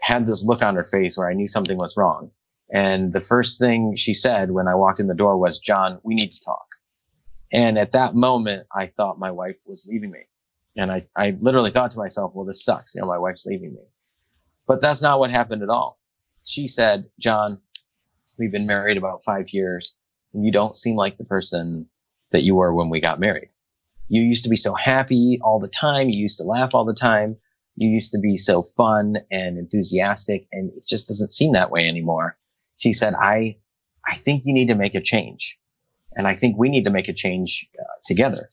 had 0.00 0.26
this 0.26 0.44
look 0.44 0.62
on 0.62 0.76
her 0.76 0.84
face 0.84 1.18
where 1.18 1.28
I 1.28 1.34
knew 1.34 1.48
something 1.48 1.76
was 1.76 1.96
wrong. 1.96 2.30
And 2.72 3.12
the 3.12 3.20
first 3.20 3.58
thing 3.58 3.94
she 3.96 4.14
said 4.14 4.52
when 4.52 4.68
I 4.68 4.74
walked 4.74 5.00
in 5.00 5.08
the 5.08 5.14
door 5.14 5.36
was, 5.36 5.58
John, 5.58 5.98
we 6.04 6.14
need 6.14 6.32
to 6.32 6.40
talk. 6.40 6.66
And 7.52 7.78
at 7.78 7.92
that 7.92 8.14
moment, 8.14 8.66
I 8.74 8.86
thought 8.86 9.18
my 9.18 9.30
wife 9.30 9.56
was 9.66 9.86
leaving 9.88 10.10
me. 10.10 10.20
And 10.76 10.90
I, 10.90 11.06
I 11.16 11.36
literally 11.40 11.70
thought 11.70 11.90
to 11.92 11.98
myself, 11.98 12.32
well, 12.34 12.46
this 12.46 12.64
sucks. 12.64 12.94
You 12.94 13.02
know, 13.02 13.08
my 13.08 13.18
wife's 13.18 13.46
leaving 13.46 13.74
me. 13.74 13.82
But 14.66 14.80
that's 14.80 15.02
not 15.02 15.18
what 15.18 15.30
happened 15.30 15.62
at 15.62 15.68
all. 15.68 15.98
She 16.44 16.66
said, 16.66 17.06
John, 17.18 17.60
we've 18.38 18.52
been 18.52 18.66
married 18.66 18.96
about 18.96 19.24
five 19.24 19.50
years 19.50 19.96
and 20.32 20.44
you 20.44 20.50
don't 20.50 20.76
seem 20.76 20.96
like 20.96 21.16
the 21.16 21.24
person 21.24 21.88
that 22.30 22.42
you 22.42 22.54
were 22.54 22.74
when 22.74 22.90
we 22.90 23.00
got 23.00 23.20
married. 23.20 23.50
You 24.08 24.22
used 24.22 24.44
to 24.44 24.50
be 24.50 24.56
so 24.56 24.74
happy 24.74 25.38
all 25.42 25.58
the 25.58 25.68
time. 25.68 26.10
You 26.10 26.20
used 26.20 26.38
to 26.38 26.44
laugh 26.44 26.74
all 26.74 26.84
the 26.84 26.94
time. 26.94 27.36
You 27.76 27.88
used 27.88 28.12
to 28.12 28.18
be 28.18 28.36
so 28.36 28.62
fun 28.62 29.18
and 29.30 29.58
enthusiastic 29.58 30.46
and 30.52 30.70
it 30.76 30.86
just 30.86 31.08
doesn't 31.08 31.32
seem 31.32 31.52
that 31.52 31.70
way 31.70 31.88
anymore. 31.88 32.36
She 32.76 32.92
said, 32.92 33.14
I, 33.14 33.56
I 34.06 34.14
think 34.14 34.44
you 34.44 34.52
need 34.52 34.68
to 34.68 34.74
make 34.74 34.94
a 34.94 35.00
change 35.00 35.58
and 36.16 36.26
I 36.26 36.36
think 36.36 36.56
we 36.58 36.68
need 36.68 36.84
to 36.84 36.90
make 36.90 37.08
a 37.08 37.12
change 37.12 37.68
uh, 37.78 37.84
together. 38.02 38.48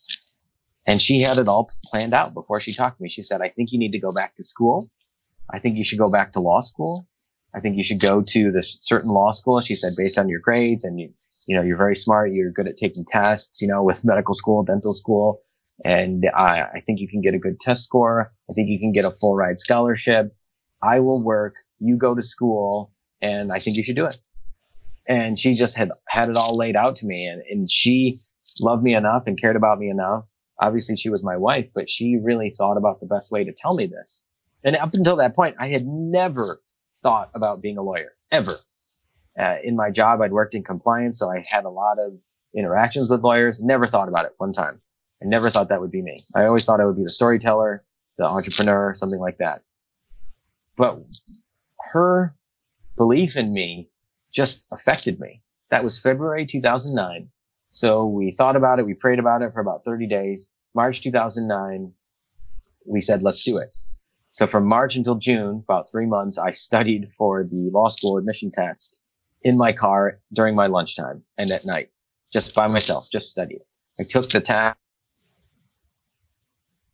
And 0.87 1.01
she 1.01 1.21
had 1.21 1.37
it 1.37 1.47
all 1.47 1.69
planned 1.85 2.13
out 2.13 2.33
before 2.33 2.59
she 2.59 2.73
talked 2.73 2.97
to 2.97 3.03
me. 3.03 3.09
She 3.09 3.21
said, 3.21 3.41
I 3.41 3.49
think 3.49 3.71
you 3.71 3.79
need 3.79 3.91
to 3.91 3.99
go 3.99 4.11
back 4.11 4.35
to 4.35 4.43
school. 4.43 4.89
I 5.51 5.59
think 5.59 5.77
you 5.77 5.83
should 5.83 5.99
go 5.99 6.11
back 6.11 6.33
to 6.33 6.39
law 6.39 6.59
school. 6.59 7.07
I 7.53 7.59
think 7.59 7.75
you 7.75 7.83
should 7.83 7.99
go 7.99 8.21
to 8.21 8.51
this 8.51 8.77
certain 8.81 9.11
law 9.11 9.31
school. 9.31 9.59
She 9.59 9.75
said, 9.75 9.91
based 9.97 10.17
on 10.17 10.29
your 10.29 10.39
grades 10.39 10.83
and 10.85 10.99
you, 10.99 11.11
you 11.47 11.55
know, 11.55 11.61
you're 11.61 11.77
very 11.77 11.95
smart. 11.95 12.31
You're 12.31 12.51
good 12.51 12.67
at 12.67 12.77
taking 12.77 13.05
tests, 13.07 13.61
you 13.61 13.67
know, 13.67 13.83
with 13.83 14.01
medical 14.05 14.33
school, 14.33 14.63
dental 14.63 14.93
school. 14.93 15.41
And 15.83 16.29
I, 16.35 16.67
I 16.75 16.79
think 16.79 16.99
you 16.99 17.07
can 17.07 17.21
get 17.21 17.33
a 17.33 17.39
good 17.39 17.59
test 17.59 17.83
score. 17.83 18.31
I 18.49 18.53
think 18.53 18.69
you 18.69 18.79
can 18.79 18.91
get 18.91 19.05
a 19.05 19.11
full 19.11 19.35
ride 19.35 19.59
scholarship. 19.59 20.27
I 20.81 20.99
will 20.99 21.23
work. 21.23 21.55
You 21.79 21.97
go 21.97 22.15
to 22.15 22.21
school 22.21 22.93
and 23.21 23.51
I 23.51 23.59
think 23.59 23.77
you 23.77 23.83
should 23.83 23.95
do 23.95 24.05
it. 24.05 24.17
And 25.07 25.37
she 25.37 25.55
just 25.55 25.75
had 25.75 25.89
had 26.07 26.29
it 26.29 26.37
all 26.37 26.55
laid 26.55 26.75
out 26.75 26.95
to 26.97 27.05
me 27.05 27.25
and, 27.25 27.41
and 27.49 27.69
she 27.69 28.19
loved 28.61 28.83
me 28.83 28.93
enough 28.93 29.23
and 29.25 29.39
cared 29.39 29.55
about 29.55 29.79
me 29.79 29.89
enough. 29.89 30.25
Obviously 30.61 30.95
she 30.95 31.09
was 31.09 31.23
my 31.23 31.35
wife, 31.35 31.67
but 31.73 31.89
she 31.89 32.17
really 32.21 32.51
thought 32.51 32.77
about 32.77 32.99
the 32.99 33.07
best 33.07 33.31
way 33.31 33.43
to 33.43 33.51
tell 33.51 33.75
me 33.75 33.87
this. 33.87 34.23
And 34.63 34.75
up 34.75 34.93
until 34.93 35.15
that 35.17 35.35
point, 35.35 35.55
I 35.59 35.67
had 35.67 35.85
never 35.85 36.59
thought 37.01 37.31
about 37.33 37.61
being 37.61 37.77
a 37.77 37.81
lawyer 37.81 38.13
ever. 38.31 38.53
Uh, 39.39 39.55
in 39.63 39.75
my 39.75 39.89
job, 39.89 40.21
I'd 40.21 40.31
worked 40.31 40.53
in 40.53 40.63
compliance, 40.63 41.19
so 41.19 41.31
I 41.31 41.43
had 41.49 41.65
a 41.65 41.69
lot 41.69 41.97
of 41.99 42.13
interactions 42.55 43.09
with 43.09 43.21
lawyers. 43.21 43.61
Never 43.61 43.87
thought 43.87 44.07
about 44.07 44.25
it 44.25 44.33
one 44.37 44.53
time. 44.53 44.81
I 45.21 45.25
never 45.27 45.49
thought 45.49 45.69
that 45.69 45.81
would 45.81 45.91
be 45.91 46.01
me. 46.01 46.15
I 46.35 46.45
always 46.45 46.65
thought 46.65 46.81
I 46.81 46.85
would 46.85 46.97
be 46.97 47.03
the 47.03 47.09
storyteller, 47.09 47.83
the 48.17 48.25
entrepreneur, 48.25 48.93
something 48.93 49.19
like 49.19 49.37
that. 49.37 49.63
But 50.75 50.99
her 51.91 52.35
belief 52.97 53.35
in 53.35 53.53
me 53.53 53.89
just 54.31 54.65
affected 54.71 55.19
me. 55.19 55.41
That 55.69 55.83
was 55.83 55.99
February 55.99 56.45
2009. 56.45 57.29
So 57.71 58.05
we 58.05 58.31
thought 58.31 58.55
about 58.55 58.79
it. 58.79 58.85
We 58.85 58.93
prayed 58.93 59.19
about 59.19 59.41
it 59.41 59.53
for 59.53 59.61
about 59.61 59.83
30 59.85 60.07
days. 60.07 60.51
March 60.73 61.01
2009, 61.01 61.93
we 62.85 62.99
said, 62.99 63.23
let's 63.23 63.43
do 63.43 63.57
it. 63.57 63.75
So 64.31 64.47
from 64.47 64.65
March 64.65 64.95
until 64.95 65.15
June, 65.15 65.63
about 65.67 65.89
three 65.91 66.05
months, 66.05 66.37
I 66.37 66.51
studied 66.51 67.11
for 67.17 67.43
the 67.43 67.69
law 67.73 67.89
school 67.89 68.17
admission 68.17 68.51
test 68.51 68.99
in 69.41 69.57
my 69.57 69.73
car 69.73 70.19
during 70.33 70.55
my 70.55 70.67
lunchtime 70.67 71.23
and 71.37 71.51
at 71.51 71.65
night, 71.65 71.89
just 72.31 72.55
by 72.55 72.67
myself, 72.67 73.07
just 73.11 73.29
studied. 73.29 73.61
I 73.99 74.03
took 74.09 74.29
the 74.29 74.39
test, 74.39 74.77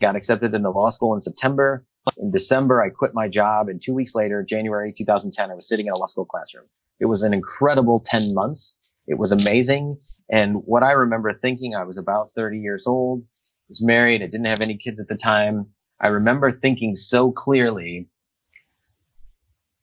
got 0.02 0.16
accepted 0.16 0.54
into 0.56 0.70
law 0.70 0.90
school 0.90 1.14
in 1.14 1.20
September. 1.20 1.86
In 2.18 2.32
December, 2.32 2.82
I 2.82 2.90
quit 2.90 3.14
my 3.14 3.28
job. 3.28 3.70
And 3.70 3.82
two 3.82 3.94
weeks 3.94 4.16
later, 4.16 4.44
January 4.44 4.92
2010, 4.92 5.52
I 5.52 5.54
was 5.54 5.68
sitting 5.68 5.88
in 5.88 5.94
a 5.94 5.98
law 5.98 6.08
school 6.08 6.26
classroom. 6.26 6.66
It 7.00 7.06
was 7.06 7.22
an 7.22 7.34
incredible 7.34 8.02
10 8.04 8.34
months. 8.34 8.78
It 9.08 9.20
was 9.20 9.32
amazing. 9.32 10.00
And 10.32 10.64
what 10.66 10.84
I 10.84 10.92
remember 10.92 11.34
thinking, 11.34 11.76
I 11.76 11.84
was 11.84 11.98
about 11.98 12.32
30 12.36 12.60
years 12.60 12.88
old, 12.88 13.24
was 13.70 13.84
married. 13.84 14.24
I 14.24 14.28
didn't 14.28 14.48
have 14.48 14.62
any 14.62 14.76
kids 14.76 15.00
at 15.00 15.08
the 15.08 15.16
time. 15.16 15.68
I 16.00 16.08
remember 16.08 16.52
thinking 16.52 16.96
so 16.96 17.32
clearly, 17.32 18.08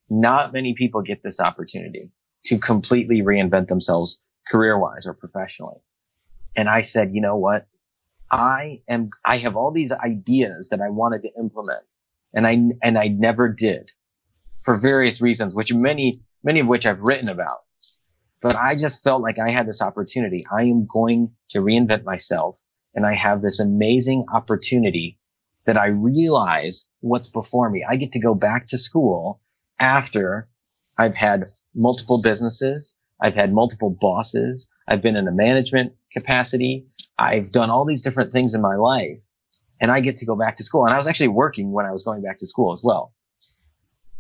not 0.09 0.53
many 0.53 0.75
people 0.75 1.03
get 1.03 1.23
this 1.23 1.41
opportunity 1.41 2.13
to 2.45 2.59
completely 2.59 3.23
reinvent 3.23 3.69
themselves 3.69 4.23
career 4.47 4.79
wise 4.79 5.07
or 5.07 5.15
professionally. 5.15 5.81
And 6.57 6.69
I 6.69 6.83
said, 6.83 7.15
you 7.15 7.21
know 7.21 7.37
what? 7.37 7.67
I 8.31 8.81
am, 8.89 9.11
I 9.25 9.39
have 9.39 9.57
all 9.57 9.71
these 9.71 9.93
ideas 9.93 10.69
that 10.69 10.81
I 10.81 10.89
wanted 10.89 11.23
to 11.23 11.31
implement 11.39 11.83
and 12.33 12.47
I, 12.47 12.63
and 12.83 12.99
I 12.99 13.09
never 13.09 13.49
did 13.49 13.91
for 14.63 14.77
various 14.79 15.21
reasons, 15.21 15.55
which 15.55 15.73
many, 15.73 16.15
many 16.43 16.61
of 16.61 16.67
which 16.67 16.87
I've 16.87 17.03
written 17.03 17.29
about. 17.29 17.61
But 18.41 18.57
I 18.57 18.75
just 18.75 19.03
felt 19.03 19.23
like 19.23 19.39
I 19.39 19.51
had 19.51 19.67
this 19.67 19.81
opportunity. 19.81 20.45
I 20.53 20.65
am 20.65 20.87
going 20.87 21.33
to 21.51 21.61
reinvent 21.61 22.05
myself 22.05 22.57
and 22.95 23.07
I 23.07 23.15
have 23.15 23.41
this 23.43 23.59
amazing 23.59 24.25
opportunity 24.33 25.19
that 25.67 25.79
I 25.79 25.87
realize 25.87 26.89
what's 27.01 27.29
before 27.29 27.71
me. 27.71 27.85
I 27.89 27.97
get 27.97 28.13
to 28.13 28.21
go 28.21 28.35
back 28.35 28.67
to 28.69 28.79
school 28.79 29.41
after 29.79 30.49
I've 30.99 31.17
had 31.17 31.45
multiple 31.75 32.21
businesses. 32.23 32.97
I've 33.21 33.35
had 33.35 33.53
multiple 33.53 33.97
bosses. 34.01 34.69
I've 34.89 35.03
been 35.03 35.17
in 35.17 35.27
a 35.27 35.33
management 35.33 35.93
capacity. 36.13 36.87
I've 37.19 37.53
done 37.53 37.71
all 37.71 37.85
these 37.85 38.03
different 38.03 38.33
things 38.33 38.55
in 38.55 38.61
my 38.61 38.77
life 38.77 39.19
and 39.81 39.91
I 39.91 40.01
get 40.01 40.17
to 40.17 40.27
go 40.27 40.37
back 40.37 40.57
to 40.57 40.65
school. 40.65 40.85
And 40.85 40.95
I 40.95 40.97
was 40.97 41.07
actually 41.07 41.29
working 41.29 41.73
when 41.73 41.87
I 41.87 41.93
was 41.93 42.05
going 42.05 42.23
back 42.23 42.39
to 42.39 42.47
school 42.47 42.73
as 42.73 42.83
well. 42.85 43.13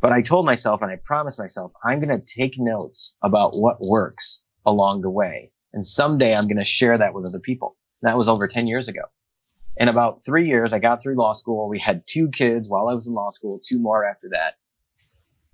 But 0.01 0.13
I 0.13 0.21
told 0.21 0.45
myself 0.45 0.83
and 0.83 0.91
I 0.91 0.99
promised 1.05 1.39
myself, 1.39 1.73
I'm 1.85 2.01
going 2.01 2.21
to 2.21 2.25
take 2.25 2.57
notes 2.59 3.17
about 3.23 3.55
what 3.57 3.79
works 3.89 4.45
along 4.67 5.01
the 5.01 5.11
way. 5.11 5.51
And 5.73 5.85
someday 5.85 6.35
I'm 6.35 6.45
going 6.45 6.59
to 6.59 6.65
share 6.65 6.99
that 6.99 7.15
with 7.15 7.27
other 7.27 7.41
people. 7.41 7.77
That 8.03 8.17
was 8.17 8.29
over 8.29 8.47
10 8.47 8.67
years 8.67 8.89
ago. 8.89 9.01
In 9.77 9.89
about 9.89 10.25
three 10.25 10.47
years, 10.47 10.73
I 10.73 10.79
got 10.79 11.03
through 11.03 11.17
law 11.17 11.33
school. 11.33 11.69
We 11.69 11.79
had 11.79 12.07
two 12.07 12.31
kids 12.31 12.69
while 12.69 12.89
I 12.89 12.95
was 12.95 13.07
in 13.07 13.15
law 13.15 13.31
school, 13.31 13.61
two 13.65 13.81
more 13.81 14.07
after 14.07 14.29
that. 14.31 14.55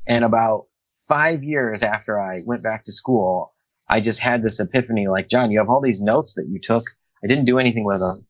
And 0.06 0.24
about 0.24 0.66
five 0.96 1.42
years 1.42 1.82
after 1.82 2.20
I 2.20 2.38
went 2.44 2.62
back 2.62 2.84
to 2.84 2.92
school, 2.92 3.54
I 3.88 4.00
just 4.00 4.20
had 4.20 4.42
this 4.42 4.60
epiphany 4.60 5.08
like, 5.08 5.28
John, 5.28 5.50
you 5.50 5.58
have 5.58 5.70
all 5.70 5.80
these 5.80 6.00
notes 6.00 6.34
that 6.34 6.48
you 6.48 6.60
took. 6.60 6.82
I 7.24 7.26
didn't 7.26 7.46
do 7.46 7.58
anything 7.58 7.84
with 7.84 8.00
them. 8.00 8.26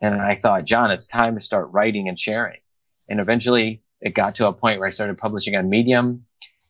And 0.00 0.20
I 0.20 0.36
thought, 0.36 0.64
John, 0.64 0.90
it's 0.90 1.06
time 1.06 1.34
to 1.34 1.40
start 1.40 1.68
writing 1.70 2.08
and 2.08 2.18
sharing. 2.18 2.58
And 3.08 3.20
eventually 3.20 3.82
it 4.00 4.14
got 4.14 4.34
to 4.36 4.48
a 4.48 4.52
point 4.52 4.80
where 4.80 4.88
I 4.88 4.90
started 4.90 5.18
publishing 5.18 5.56
on 5.56 5.68
Medium. 5.68 6.26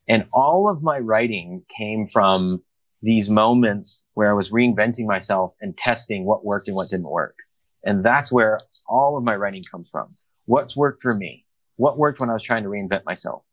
And 0.07 0.27
all 0.33 0.69
of 0.69 0.83
my 0.83 0.99
writing 0.99 1.63
came 1.75 2.07
from 2.07 2.61
these 3.01 3.29
moments 3.29 4.07
where 4.13 4.29
I 4.29 4.33
was 4.33 4.51
reinventing 4.51 5.05
myself 5.05 5.53
and 5.61 5.77
testing 5.77 6.25
what 6.25 6.45
worked 6.45 6.67
and 6.67 6.75
what 6.75 6.89
didn't 6.89 7.09
work. 7.09 7.35
And 7.83 8.03
that's 8.03 8.31
where 8.31 8.57
all 8.87 9.17
of 9.17 9.23
my 9.23 9.35
writing 9.35 9.63
comes 9.69 9.89
from. 9.89 10.09
What's 10.45 10.75
worked 10.75 11.01
for 11.01 11.15
me? 11.15 11.45
What 11.75 11.97
worked 11.97 12.19
when 12.19 12.29
I 12.29 12.33
was 12.33 12.43
trying 12.43 12.63
to 12.63 12.69
reinvent 12.69 13.05
myself? 13.05 13.43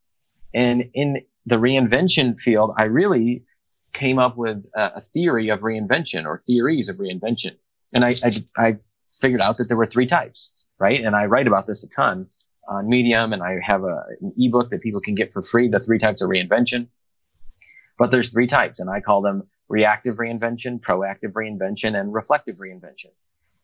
And 0.53 0.89
in 0.93 1.21
the 1.45 1.57
reinvention 1.57 2.39
field, 2.39 2.73
I 2.77 2.83
really 2.83 3.43
came 3.93 4.19
up 4.19 4.37
with 4.37 4.65
a, 4.75 4.93
a 4.97 5.01
theory 5.01 5.49
of 5.49 5.59
reinvention 5.61 6.25
or 6.25 6.41
theories 6.45 6.87
of 6.89 6.97
reinvention. 6.97 7.57
And 7.93 8.05
I, 8.05 8.11
I, 8.23 8.31
I 8.57 8.77
figured 9.19 9.41
out 9.41 9.57
that 9.57 9.65
there 9.67 9.77
were 9.77 9.85
three 9.85 10.05
types, 10.05 10.65
right? 10.79 11.01
And 11.03 11.15
I 11.15 11.25
write 11.25 11.47
about 11.47 11.67
this 11.67 11.83
a 11.83 11.89
ton 11.89 12.27
on 12.67 12.87
Medium 12.87 13.33
and 13.33 13.43
I 13.43 13.57
have 13.63 13.83
a, 13.83 14.03
an 14.21 14.33
ebook 14.37 14.69
that 14.69 14.81
people 14.81 15.01
can 15.01 15.15
get 15.15 15.33
for 15.33 15.43
free, 15.43 15.67
the 15.67 15.79
three 15.79 15.99
types 15.99 16.21
of 16.21 16.29
reinvention. 16.29 16.87
But 17.97 18.11
there's 18.11 18.29
three 18.29 18.47
types 18.47 18.79
and 18.79 18.89
I 18.89 19.01
call 19.01 19.21
them 19.21 19.43
reactive 19.67 20.15
reinvention, 20.15 20.79
proactive 20.79 21.33
reinvention, 21.33 21.99
and 21.99 22.13
reflective 22.13 22.57
reinvention. 22.57 23.07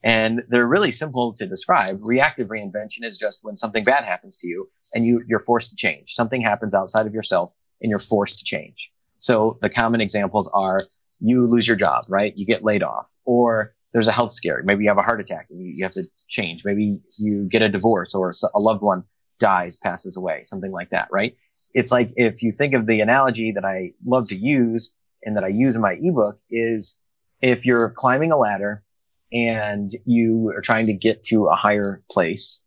And 0.03 0.43
they're 0.49 0.67
really 0.67 0.91
simple 0.91 1.33
to 1.33 1.47
describe. 1.47 1.95
Reactive 2.01 2.47
reinvention 2.47 3.03
is 3.03 3.17
just 3.17 3.43
when 3.43 3.55
something 3.55 3.83
bad 3.83 4.05
happens 4.05 4.37
to 4.37 4.47
you 4.47 4.69
and 4.93 5.05
you, 5.05 5.23
you're 5.27 5.39
forced 5.39 5.71
to 5.71 5.75
change. 5.75 6.13
Something 6.13 6.41
happens 6.41 6.75
outside 6.75 7.07
of 7.07 7.13
yourself 7.13 7.51
and 7.81 7.89
you're 7.89 7.99
forced 7.99 8.39
to 8.39 8.45
change. 8.45 8.91
So 9.19 9.57
the 9.61 9.69
common 9.69 10.01
examples 10.01 10.49
are 10.53 10.77
you 11.19 11.39
lose 11.39 11.67
your 11.67 11.77
job, 11.77 12.03
right? 12.09 12.33
You 12.37 12.45
get 12.45 12.63
laid 12.63 12.83
off 12.83 13.11
or 13.25 13.73
there's 13.91 14.07
a 14.07 14.11
health 14.11 14.31
scare. 14.31 14.61
Maybe 14.63 14.83
you 14.83 14.89
have 14.89 14.99
a 14.99 15.03
heart 15.03 15.19
attack 15.19 15.47
and 15.49 15.59
you, 15.59 15.73
you 15.75 15.83
have 15.83 15.93
to 15.93 16.03
change. 16.27 16.61
Maybe 16.63 16.99
you 17.17 17.45
get 17.45 17.61
a 17.61 17.69
divorce 17.69 18.13
or 18.13 18.31
a 18.53 18.59
loved 18.59 18.83
one 18.83 19.03
dies, 19.39 19.75
passes 19.75 20.17
away, 20.17 20.43
something 20.45 20.71
like 20.71 20.89
that, 20.91 21.07
right? 21.11 21.35
It's 21.73 21.91
like 21.91 22.11
if 22.15 22.43
you 22.43 22.51
think 22.51 22.73
of 22.73 22.85
the 22.85 23.01
analogy 23.01 23.51
that 23.51 23.65
I 23.65 23.93
love 24.05 24.27
to 24.29 24.35
use 24.35 24.93
and 25.23 25.35
that 25.35 25.43
I 25.43 25.47
use 25.47 25.75
in 25.75 25.81
my 25.81 25.97
ebook 26.01 26.39
is 26.49 26.99
if 27.41 27.65
you're 27.65 27.89
climbing 27.89 28.31
a 28.31 28.37
ladder 28.37 28.83
and 29.31 29.89
you 30.05 30.53
are 30.55 30.61
trying 30.61 30.85
to 30.85 30.93
get 30.93 31.23
to 31.25 31.47
a 31.47 31.55
higher 31.55 32.03
place, 32.09 32.61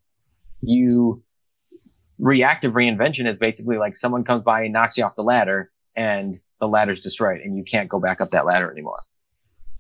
you 0.61 1.23
reactive 2.19 2.73
reinvention 2.73 3.27
is 3.27 3.39
basically 3.39 3.79
like 3.79 3.97
someone 3.97 4.25
comes 4.25 4.43
by 4.43 4.63
and 4.63 4.73
knocks 4.73 4.99
you 4.99 5.05
off 5.05 5.17
the 5.17 5.23
ladder 5.23 5.71
and 5.97 6.39
the 6.61 6.69
ladder's 6.69 7.01
destroyed 7.01 7.41
and 7.41 7.57
you 7.57 7.65
can't 7.65 7.89
go 7.89 7.99
back 7.99 8.21
up 8.21 8.29
that 8.29 8.45
ladder 8.45 8.71
anymore. 8.71 9.01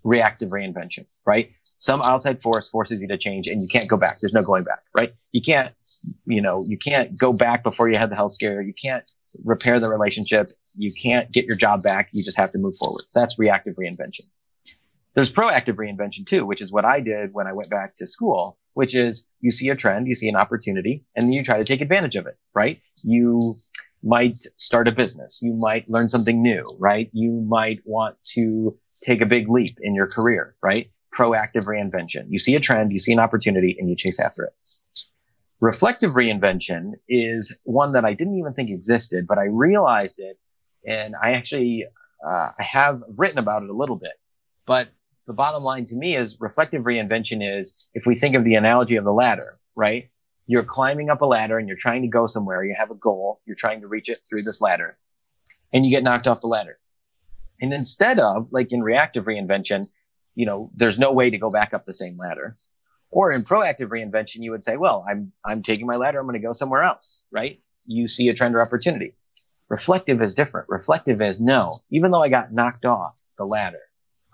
Reactive 0.02 0.48
reinvention, 0.48 1.06
right? 1.26 1.50
Some 1.62 2.00
outside 2.02 2.40
force 2.40 2.68
forces 2.68 3.00
you 3.00 3.08
to 3.08 3.18
change 3.18 3.48
and 3.48 3.60
you 3.60 3.68
can't 3.70 3.88
go 3.88 3.98
back. 3.98 4.18
There's 4.20 4.34
no 4.34 4.42
going 4.42 4.64
back, 4.64 4.80
right? 4.94 5.14
You 5.32 5.42
can't, 5.42 5.72
you 6.26 6.40
know, 6.40 6.62
you 6.66 6.78
can't 6.78 7.18
go 7.18 7.36
back 7.36 7.62
before 7.62 7.90
you 7.90 7.96
had 7.96 8.10
the 8.10 8.16
health 8.16 8.32
scare. 8.32 8.62
You 8.62 8.72
can't 8.72 9.10
repair 9.44 9.78
the 9.78 9.88
relationship. 9.88 10.48
You 10.76 10.90
can't 11.02 11.30
get 11.30 11.44
your 11.46 11.56
job 11.56 11.82
back. 11.82 12.08
You 12.12 12.22
just 12.22 12.38
have 12.38 12.50
to 12.52 12.58
move 12.60 12.74
forward. 12.78 13.02
That's 13.14 13.38
reactive 13.38 13.76
reinvention. 13.76 14.22
There's 15.14 15.32
proactive 15.32 15.74
reinvention 15.74 16.26
too, 16.26 16.46
which 16.46 16.60
is 16.60 16.72
what 16.72 16.84
I 16.84 17.00
did 17.00 17.30
when 17.32 17.46
I 17.46 17.52
went 17.52 17.70
back 17.70 17.96
to 17.96 18.06
school, 18.06 18.58
which 18.74 18.94
is 18.94 19.26
you 19.40 19.50
see 19.50 19.68
a 19.68 19.76
trend, 19.76 20.06
you 20.06 20.14
see 20.14 20.28
an 20.28 20.36
opportunity, 20.36 21.04
and 21.16 21.26
then 21.26 21.32
you 21.32 21.42
try 21.42 21.58
to 21.58 21.64
take 21.64 21.80
advantage 21.80 22.16
of 22.16 22.26
it, 22.26 22.38
right? 22.54 22.80
You 23.04 23.40
might 24.02 24.36
start 24.36 24.88
a 24.88 24.92
business. 24.92 25.40
You 25.42 25.54
might 25.54 25.88
learn 25.88 26.08
something 26.08 26.40
new, 26.42 26.62
right? 26.78 27.10
You 27.12 27.44
might 27.48 27.80
want 27.84 28.16
to 28.34 28.78
take 29.02 29.20
a 29.20 29.26
big 29.26 29.48
leap 29.48 29.76
in 29.82 29.94
your 29.94 30.06
career, 30.06 30.54
right? 30.62 30.86
Proactive 31.14 31.66
reinvention. 31.66 32.26
You 32.28 32.38
see 32.38 32.54
a 32.54 32.60
trend, 32.60 32.92
you 32.92 32.98
see 32.98 33.12
an 33.12 33.18
opportunity, 33.18 33.76
and 33.78 33.88
you 33.88 33.96
chase 33.96 34.20
after 34.20 34.44
it. 34.44 34.52
Reflective 35.60 36.10
reinvention 36.10 36.82
is 37.08 37.60
one 37.66 37.92
that 37.92 38.04
I 38.04 38.14
didn't 38.14 38.38
even 38.38 38.54
think 38.54 38.70
existed, 38.70 39.26
but 39.26 39.36
I 39.38 39.44
realized 39.44 40.18
it 40.18 40.36
and 40.86 41.14
I 41.22 41.32
actually, 41.32 41.84
uh, 42.26 42.48
I 42.58 42.62
have 42.62 43.02
written 43.16 43.38
about 43.38 43.62
it 43.62 43.68
a 43.68 43.74
little 43.74 43.96
bit, 43.96 44.12
but 44.64 44.88
the 45.30 45.34
bottom 45.34 45.62
line 45.62 45.84
to 45.84 45.94
me 45.94 46.16
is 46.16 46.36
reflective 46.40 46.82
reinvention 46.82 47.38
is 47.40 47.88
if 47.94 48.04
we 48.04 48.16
think 48.16 48.34
of 48.34 48.42
the 48.42 48.56
analogy 48.56 48.96
of 48.96 49.04
the 49.04 49.12
ladder, 49.12 49.54
right? 49.76 50.10
You're 50.48 50.64
climbing 50.64 51.08
up 51.08 51.20
a 51.20 51.24
ladder 51.24 51.56
and 51.56 51.68
you're 51.68 51.76
trying 51.76 52.02
to 52.02 52.08
go 52.08 52.26
somewhere. 52.26 52.64
You 52.64 52.74
have 52.76 52.90
a 52.90 52.96
goal. 52.96 53.40
You're 53.46 53.54
trying 53.54 53.80
to 53.82 53.86
reach 53.86 54.08
it 54.08 54.18
through 54.28 54.42
this 54.42 54.60
ladder 54.60 54.98
and 55.72 55.86
you 55.86 55.92
get 55.92 56.02
knocked 56.02 56.26
off 56.26 56.40
the 56.40 56.48
ladder. 56.48 56.78
And 57.60 57.72
instead 57.72 58.18
of 58.18 58.48
like 58.50 58.72
in 58.72 58.82
reactive 58.82 59.26
reinvention, 59.26 59.86
you 60.34 60.46
know, 60.46 60.72
there's 60.74 60.98
no 60.98 61.12
way 61.12 61.30
to 61.30 61.38
go 61.38 61.48
back 61.48 61.72
up 61.72 61.84
the 61.84 61.94
same 61.94 62.16
ladder. 62.18 62.56
Or 63.12 63.30
in 63.30 63.44
proactive 63.44 63.90
reinvention, 63.90 64.38
you 64.40 64.50
would 64.50 64.64
say, 64.64 64.76
well, 64.78 65.04
I'm, 65.08 65.32
I'm 65.44 65.62
taking 65.62 65.86
my 65.86 65.94
ladder. 65.94 66.18
I'm 66.18 66.26
going 66.26 66.40
to 66.40 66.44
go 66.44 66.50
somewhere 66.50 66.82
else, 66.82 67.24
right? 67.30 67.56
You 67.86 68.08
see 68.08 68.28
a 68.30 68.34
trend 68.34 68.56
or 68.56 68.60
opportunity. 68.60 69.14
Reflective 69.68 70.20
is 70.22 70.34
different. 70.34 70.68
Reflective 70.68 71.22
is 71.22 71.40
no, 71.40 71.72
even 71.92 72.10
though 72.10 72.22
I 72.22 72.28
got 72.28 72.52
knocked 72.52 72.84
off 72.84 73.14
the 73.38 73.44
ladder, 73.44 73.78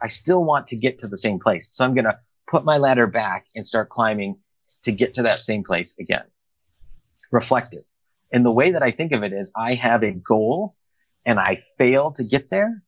I 0.01 0.09
still 0.09 0.45
want 0.45 0.67
to 0.69 0.77
get 0.77 0.99
to 1.01 1.09
the 1.09 1.17
same 1.17 1.39
place. 1.39 1.69
So 1.73 1.85
I'm 1.85 1.95
going 1.95 2.05
to 2.05 2.19
put 2.47 2.65
my 2.65 2.77
ladder 2.77 3.07
back 3.07 3.47
and 3.55 3.67
start 3.67 3.89
climbing 3.89 4.37
to 4.83 4.93
get 4.93 5.15
to 5.15 5.23
that 5.23 5.39
same 5.39 5.63
place 5.65 5.95
again. 5.99 6.25
Reflective. 7.33 7.81
And 8.33 8.45
the 8.45 8.51
way 8.51 8.73
that 8.73 8.83
I 8.83 8.91
think 8.91 9.13
of 9.13 9.23
it 9.23 9.33
is 9.33 9.53
I 9.57 9.75
have 9.75 10.03
a 10.03 10.13
goal 10.13 10.75
and 11.25 11.39
I 11.39 11.57
fail 11.79 12.13
to 12.13 12.25
get 12.25 12.51
there, 12.51 12.83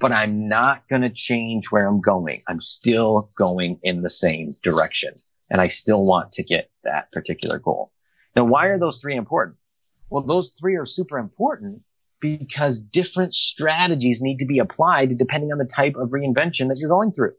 but 0.00 0.12
I'm 0.12 0.48
not 0.48 0.88
going 0.88 1.02
to 1.02 1.10
change 1.10 1.70
where 1.70 1.86
I'm 1.86 2.00
going. 2.00 2.38
I'm 2.48 2.60
still 2.60 3.30
going 3.36 3.78
in 3.82 4.02
the 4.02 4.10
same 4.10 4.56
direction 4.62 5.14
and 5.50 5.60
I 5.60 5.68
still 5.68 6.06
want 6.06 6.32
to 6.32 6.42
get 6.42 6.70
that 6.84 7.12
particular 7.12 7.58
goal. 7.58 7.92
Now, 8.34 8.44
why 8.44 8.66
are 8.66 8.78
those 8.78 8.98
three 8.98 9.16
important? 9.16 9.58
Well, 10.08 10.22
those 10.22 10.50
three 10.58 10.76
are 10.76 10.86
super 10.86 11.18
important 11.18 11.82
because 12.22 12.78
different 12.78 13.34
strategies 13.34 14.22
need 14.22 14.38
to 14.38 14.46
be 14.46 14.60
applied 14.60 15.18
depending 15.18 15.52
on 15.52 15.58
the 15.58 15.66
type 15.66 15.96
of 15.96 16.08
reinvention 16.10 16.68
that 16.68 16.78
you're 16.80 16.88
going 16.88 17.12
through. 17.12 17.32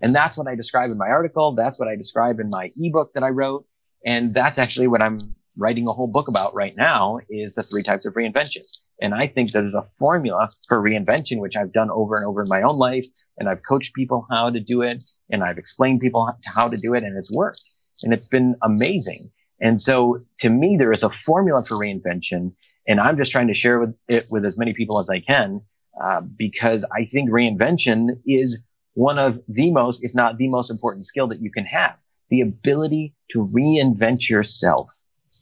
And 0.00 0.14
that's 0.14 0.38
what 0.38 0.46
I 0.46 0.54
describe 0.54 0.90
in 0.90 0.96
my 0.96 1.08
article. 1.08 1.54
That's 1.54 1.78
what 1.78 1.88
I 1.88 1.96
describe 1.96 2.38
in 2.38 2.48
my 2.50 2.70
ebook 2.78 3.12
that 3.14 3.24
I 3.24 3.30
wrote. 3.30 3.66
And 4.06 4.32
that's 4.32 4.58
actually 4.58 4.86
what 4.86 5.02
I'm 5.02 5.18
writing 5.58 5.86
a 5.88 5.92
whole 5.92 6.06
book 6.06 6.28
about 6.28 6.54
right 6.54 6.74
now 6.76 7.18
is 7.28 7.54
the 7.54 7.64
three 7.64 7.82
types 7.82 8.06
of 8.06 8.14
reinvention. 8.14 8.64
And 9.02 9.12
I 9.12 9.26
think 9.26 9.50
there's 9.50 9.74
a 9.74 9.82
formula 9.98 10.48
for 10.68 10.80
reinvention, 10.80 11.40
which 11.40 11.56
I've 11.56 11.72
done 11.72 11.90
over 11.90 12.14
and 12.14 12.24
over 12.24 12.40
in 12.40 12.48
my 12.48 12.62
own 12.62 12.78
life. 12.78 13.06
And 13.38 13.48
I've 13.48 13.62
coached 13.68 13.92
people 13.94 14.26
how 14.30 14.50
to 14.50 14.60
do 14.60 14.82
it 14.82 15.02
and 15.30 15.42
I've 15.42 15.58
explained 15.58 16.00
people 16.00 16.32
how 16.54 16.68
to 16.68 16.76
do 16.76 16.94
it 16.94 17.02
and 17.02 17.16
it's 17.18 17.34
worked 17.34 17.60
and 18.04 18.12
it's 18.12 18.28
been 18.28 18.54
amazing. 18.62 19.18
And 19.60 19.80
so 19.80 20.18
to 20.38 20.50
me, 20.50 20.76
there 20.76 20.92
is 20.92 21.02
a 21.02 21.10
formula 21.10 21.62
for 21.62 21.76
reinvention 21.76 22.52
and 22.88 23.00
I'm 23.00 23.16
just 23.16 23.30
trying 23.30 23.48
to 23.48 23.54
share 23.54 23.78
with 23.78 23.96
it 24.08 24.24
with 24.30 24.44
as 24.44 24.58
many 24.58 24.72
people 24.72 24.98
as 24.98 25.10
I 25.10 25.20
can, 25.20 25.60
uh, 26.02 26.22
because 26.22 26.86
I 26.92 27.04
think 27.04 27.30
reinvention 27.30 28.18
is 28.26 28.64
one 28.94 29.18
of 29.18 29.40
the 29.46 29.70
most, 29.70 30.02
if 30.02 30.14
not 30.14 30.38
the 30.38 30.48
most 30.48 30.70
important 30.70 31.04
skill 31.04 31.28
that 31.28 31.40
you 31.40 31.50
can 31.50 31.66
have. 31.66 31.96
The 32.30 32.40
ability 32.40 33.14
to 33.30 33.46
reinvent 33.46 34.28
yourself 34.28 34.88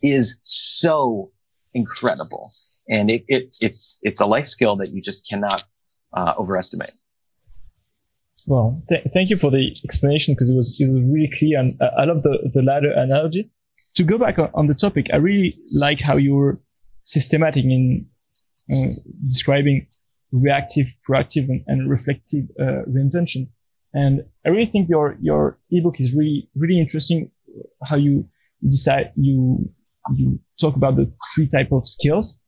is 0.03 0.39
so 0.43 1.31
incredible. 1.73 2.51
And 2.89 3.11
it, 3.11 3.25
it 3.29 3.57
it's, 3.61 3.99
it's 4.03 4.21
a 4.21 4.27
life 4.27 4.47
skill 4.47 4.77
that 4.77 4.91
you 4.93 5.01
just 5.01 5.29
cannot 5.29 5.65
uh, 6.13 6.35
overestimate. 6.37 6.93
Well, 8.49 8.83
th- 8.89 9.05
thank 9.13 9.31
you 9.31 9.37
for 9.37 9.51
the 9.51 9.77
explanation 9.85 10.35
because 10.35 10.51
it 10.51 10.55
was 10.55 10.81
it 10.81 10.89
was 10.89 11.03
really 11.03 11.33
clear, 11.37 11.59
and 11.59 11.81
uh, 11.83 11.91
I 11.99 12.05
love 12.05 12.23
the 12.23 12.49
the 12.55 12.63
ladder 12.63 12.93
analogy. 12.93 13.51
To 13.97 14.05
go 14.05 14.19
back 14.19 14.39
on, 14.39 14.67
the 14.67 14.75
topic, 14.75 15.09
I 15.13 15.17
really 15.17 15.55
like 15.81 16.01
how 16.01 16.17
you're 16.17 16.61
systematic 17.03 17.65
in 17.65 18.07
uh, 18.73 18.91
describing 19.27 19.87
reactive, 20.33 20.89
proactive, 21.09 21.49
and, 21.49 21.65
and 21.67 21.89
reflective 21.89 22.45
uh, 22.61 22.83
reinvention. 22.89 23.49
And 23.95 24.25
I 24.45 24.51
really 24.51 24.67
think 24.67 24.89
your 24.89 25.17
your 25.21 25.59
ebook 25.71 26.01
is 26.01 26.15
really 26.15 26.51
really 26.55 26.79
interesting. 26.79 27.31
How 27.83 27.97
you 27.97 28.29
decide 28.69 29.13
you 29.17 29.73
you 30.15 30.41
talk 30.61 30.77
about 30.77 30.97
the 30.97 31.11
three 31.35 31.49
type 31.49 31.73
of 31.73 31.89
skills 31.89 32.41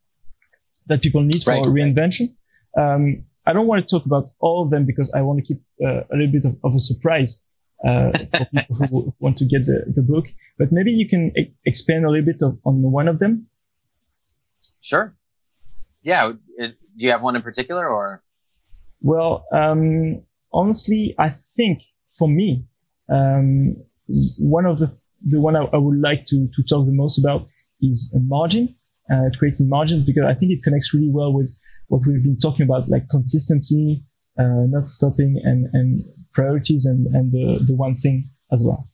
that 0.86 1.00
people 1.02 1.22
need 1.22 1.42
for 1.42 1.52
right, 1.52 1.64
reinvention. 1.64 2.34
Right. 2.76 2.94
Um, 2.94 3.24
I 3.46 3.52
don't 3.54 3.66
want 3.66 3.86
to 3.86 3.96
talk 3.96 4.04
about 4.04 4.28
all 4.40 4.62
of 4.62 4.70
them 4.70 4.84
because 4.84 5.10
I 5.12 5.22
want 5.22 5.38
to 5.38 5.44
keep 5.44 5.62
uh, 5.82 6.02
a 6.12 6.16
little 6.16 6.32
bit 6.32 6.44
of, 6.44 6.58
of 6.64 6.74
a 6.74 6.80
surprise 6.80 7.42
uh, 7.84 8.12
for 8.12 8.44
people 8.54 8.76
who 8.76 9.14
want 9.20 9.36
to 9.38 9.44
get 9.44 9.62
the, 9.62 9.84
the 9.94 10.02
book. 10.02 10.26
But 10.58 10.72
maybe 10.72 10.90
you 10.90 11.08
can 11.08 11.32
e- 11.38 11.52
expand 11.64 12.04
a 12.04 12.10
little 12.10 12.26
bit 12.26 12.42
of, 12.42 12.58
on 12.64 12.82
one 12.82 13.08
of 13.08 13.18
them. 13.18 13.48
Sure. 14.80 15.14
Yeah. 16.02 16.32
It, 16.56 16.76
do 16.96 17.06
you 17.06 17.12
have 17.12 17.22
one 17.22 17.36
in 17.36 17.42
particular 17.42 17.86
or? 17.86 18.22
Well, 19.00 19.46
um, 19.52 20.22
honestly, 20.52 21.14
I 21.18 21.30
think 21.30 21.82
for 22.18 22.28
me, 22.28 22.64
um, 23.08 23.76
one 24.38 24.66
of 24.66 24.78
the, 24.78 24.96
the 25.22 25.40
one 25.40 25.56
I, 25.56 25.64
I, 25.64 25.76
would 25.76 26.00
like 26.00 26.26
to, 26.26 26.48
to 26.48 26.62
talk 26.68 26.86
the 26.86 26.92
most 26.92 27.18
about 27.18 27.46
is 27.80 28.14
margin, 28.20 28.74
uh, 29.10 29.30
creating 29.38 29.68
margins 29.68 30.04
because 30.04 30.24
I 30.24 30.34
think 30.34 30.52
it 30.52 30.62
connects 30.62 30.92
really 30.92 31.10
well 31.12 31.32
with 31.32 31.54
what 31.88 32.02
we've 32.06 32.22
been 32.22 32.38
talking 32.38 32.64
about, 32.64 32.88
like 32.88 33.08
consistency, 33.08 34.02
uh, 34.38 34.66
not 34.68 34.86
stopping, 34.86 35.40
and 35.42 35.66
and 35.72 36.02
priorities, 36.38 36.86
and 36.86 37.06
and 37.16 37.32
the 37.32 37.44
the 37.66 37.74
one 37.74 37.94
thing 37.94 38.18
as 38.52 38.62
well. 38.62 38.88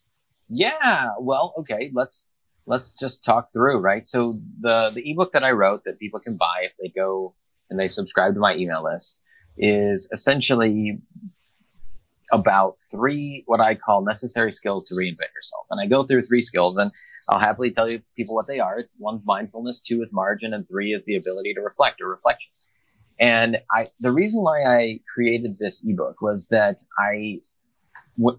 Yeah. 0.48 1.10
Well, 1.20 1.54
okay. 1.60 1.90
Let's 1.92 2.26
let's 2.66 2.98
just 2.98 3.24
talk 3.24 3.48
through, 3.52 3.78
right? 3.78 4.06
So 4.06 4.36
the 4.60 4.90
the 4.94 5.10
ebook 5.10 5.32
that 5.32 5.44
I 5.44 5.52
wrote 5.52 5.82
that 5.84 5.98
people 5.98 6.20
can 6.20 6.36
buy 6.36 6.58
if 6.62 6.72
they 6.80 6.88
go 6.88 7.34
and 7.70 7.78
they 7.78 7.88
subscribe 7.88 8.34
to 8.34 8.40
my 8.40 8.54
email 8.56 8.82
list 8.84 9.20
is 9.56 10.08
essentially 10.12 11.00
about 12.32 12.74
three 12.90 13.42
what 13.46 13.60
I 13.60 13.74
call 13.74 14.02
necessary 14.02 14.52
skills 14.52 14.88
to 14.88 14.94
reinvent 14.94 15.32
yourself. 15.38 15.66
And 15.70 15.80
I 15.80 15.86
go 15.86 16.04
through 16.04 16.22
three 16.22 16.42
skills 16.42 16.76
and 16.78 16.90
I'll 17.28 17.38
happily 17.38 17.70
tell 17.70 17.88
you 17.90 18.00
people 18.16 18.34
what 18.34 18.46
they 18.46 18.60
are. 18.60 18.78
One's 18.98 19.22
mindfulness, 19.24 19.82
two 19.82 20.02
is 20.02 20.12
margin, 20.12 20.54
and 20.54 20.66
three 20.66 20.94
is 20.94 21.04
the 21.04 21.16
ability 21.16 21.54
to 21.54 21.60
reflect 21.60 22.00
or 22.00 22.08
reflection. 22.08 22.52
And 23.20 23.58
I 23.72 23.84
the 24.00 24.12
reason 24.12 24.42
why 24.42 24.64
I 24.64 25.00
created 25.12 25.56
this 25.58 25.84
ebook 25.86 26.20
was 26.20 26.48
that 26.48 26.78
I 26.98 27.40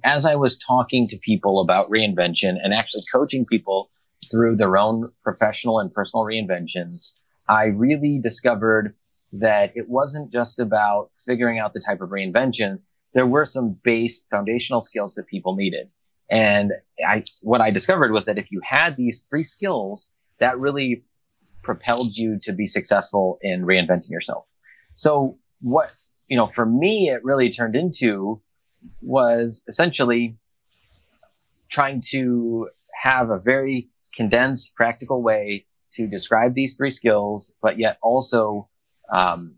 as 0.03 0.25
I 0.25 0.35
was 0.35 0.57
talking 0.57 1.07
to 1.07 1.17
people 1.17 1.61
about 1.61 1.89
reinvention 1.89 2.57
and 2.61 2.73
actually 2.73 3.03
coaching 3.11 3.45
people 3.45 3.89
through 4.31 4.55
their 4.55 4.77
own 4.77 5.11
professional 5.23 5.79
and 5.79 5.91
personal 5.91 6.25
reinventions, 6.25 7.21
I 7.47 7.65
really 7.65 8.19
discovered 8.19 8.95
that 9.33 9.71
it 9.75 9.89
wasn't 9.89 10.31
just 10.31 10.59
about 10.59 11.09
figuring 11.25 11.59
out 11.59 11.73
the 11.73 11.83
type 11.85 12.01
of 12.01 12.09
reinvention. 12.09 12.79
There 13.13 13.25
were 13.25 13.45
some 13.45 13.79
base 13.83 14.25
foundational 14.31 14.81
skills 14.81 15.15
that 15.15 15.27
people 15.27 15.55
needed. 15.55 15.89
And 16.29 16.73
I, 17.05 17.23
what 17.43 17.61
I 17.61 17.69
discovered 17.69 18.11
was 18.11 18.25
that 18.25 18.37
if 18.37 18.51
you 18.51 18.61
had 18.63 18.97
these 18.97 19.25
three 19.29 19.43
skills, 19.43 20.11
that 20.39 20.57
really 20.57 21.03
propelled 21.61 22.15
you 22.15 22.39
to 22.43 22.53
be 22.53 22.67
successful 22.67 23.37
in 23.41 23.63
reinventing 23.63 24.11
yourself. 24.11 24.51
So 24.95 25.37
what, 25.61 25.91
you 26.27 26.37
know, 26.37 26.47
for 26.47 26.65
me, 26.65 27.09
it 27.09 27.23
really 27.23 27.49
turned 27.49 27.75
into 27.75 28.41
was 29.01 29.63
essentially 29.67 30.37
trying 31.69 32.01
to 32.09 32.69
have 32.93 33.29
a 33.29 33.39
very 33.39 33.89
condensed, 34.15 34.75
practical 34.75 35.23
way 35.23 35.65
to 35.93 36.07
describe 36.07 36.53
these 36.53 36.75
three 36.75 36.89
skills, 36.89 37.55
but 37.61 37.77
yet 37.77 37.97
also 38.01 38.69
um, 39.11 39.55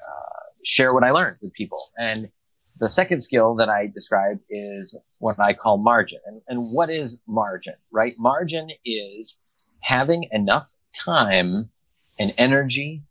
uh, 0.00 0.42
share 0.64 0.92
what 0.92 1.04
I 1.04 1.10
learned 1.10 1.38
with 1.40 1.54
people. 1.54 1.78
And 1.98 2.30
the 2.78 2.88
second 2.88 3.20
skill 3.20 3.54
that 3.56 3.68
I 3.68 3.86
described 3.86 4.40
is 4.50 4.98
what 5.18 5.38
I 5.40 5.54
call 5.54 5.82
margin. 5.82 6.18
And, 6.26 6.42
and 6.48 6.60
what 6.72 6.90
is 6.90 7.18
margin, 7.26 7.74
right? 7.90 8.12
Margin 8.18 8.70
is 8.84 9.40
having 9.80 10.28
enough 10.30 10.72
time 10.92 11.70
and 12.18 12.34
energy 12.36 13.02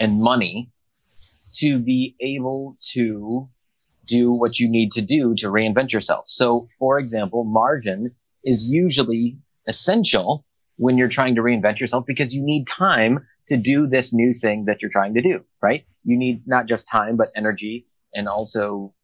and 0.00 0.20
money 0.20 0.71
to 1.54 1.78
be 1.78 2.16
able 2.20 2.76
to 2.92 3.48
do 4.06 4.32
what 4.32 4.58
you 4.58 4.68
need 4.68 4.92
to 4.92 5.02
do 5.02 5.34
to 5.36 5.46
reinvent 5.46 5.92
yourself. 5.92 6.26
So, 6.26 6.68
for 6.78 6.98
example, 6.98 7.44
margin 7.44 8.14
is 8.44 8.66
usually 8.66 9.38
essential 9.68 10.44
when 10.76 10.96
you're 10.96 11.08
trying 11.08 11.34
to 11.36 11.42
reinvent 11.42 11.78
yourself 11.80 12.04
because 12.06 12.34
you 12.34 12.42
need 12.42 12.66
time 12.66 13.26
to 13.48 13.56
do 13.56 13.86
this 13.86 14.12
new 14.12 14.32
thing 14.32 14.64
that 14.66 14.82
you're 14.82 14.90
trying 14.90 15.14
to 15.14 15.22
do, 15.22 15.44
right? 15.60 15.84
You 16.02 16.18
need 16.18 16.42
not 16.46 16.66
just 16.66 16.88
time, 16.88 17.16
but 17.16 17.28
energy 17.36 17.86
and 18.14 18.28
also, 18.28 18.94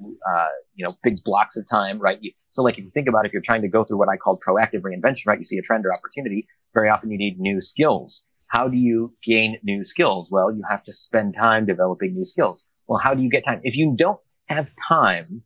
uh, 0.00 0.48
you 0.74 0.84
know, 0.84 0.90
big 1.02 1.16
blocks 1.24 1.56
of 1.56 1.66
time, 1.68 1.98
right? 1.98 2.18
You, 2.20 2.32
so 2.50 2.62
like 2.62 2.78
if 2.78 2.84
you 2.84 2.90
think 2.90 3.08
about 3.08 3.24
it, 3.24 3.28
if 3.28 3.32
you're 3.32 3.42
trying 3.42 3.62
to 3.62 3.68
go 3.68 3.84
through 3.84 3.98
what 3.98 4.08
I 4.08 4.16
call 4.16 4.38
proactive 4.38 4.80
reinvention, 4.80 5.26
right? 5.26 5.38
You 5.38 5.44
see 5.44 5.58
a 5.58 5.62
trend 5.62 5.86
or 5.86 5.92
opportunity. 5.92 6.48
Very 6.74 6.88
often 6.88 7.10
you 7.10 7.18
need 7.18 7.38
new 7.38 7.60
skills. 7.60 8.26
How 8.50 8.66
do 8.66 8.76
you 8.76 9.14
gain 9.22 9.58
new 9.62 9.84
skills? 9.84 10.30
Well, 10.32 10.52
you 10.52 10.64
have 10.68 10.82
to 10.82 10.92
spend 10.92 11.34
time 11.34 11.66
developing 11.66 12.14
new 12.14 12.24
skills. 12.24 12.66
Well, 12.88 12.98
how 12.98 13.14
do 13.14 13.22
you 13.22 13.30
get 13.30 13.44
time? 13.44 13.60
If 13.62 13.76
you 13.76 13.94
don't 13.96 14.20
have 14.46 14.72
time 14.88 15.42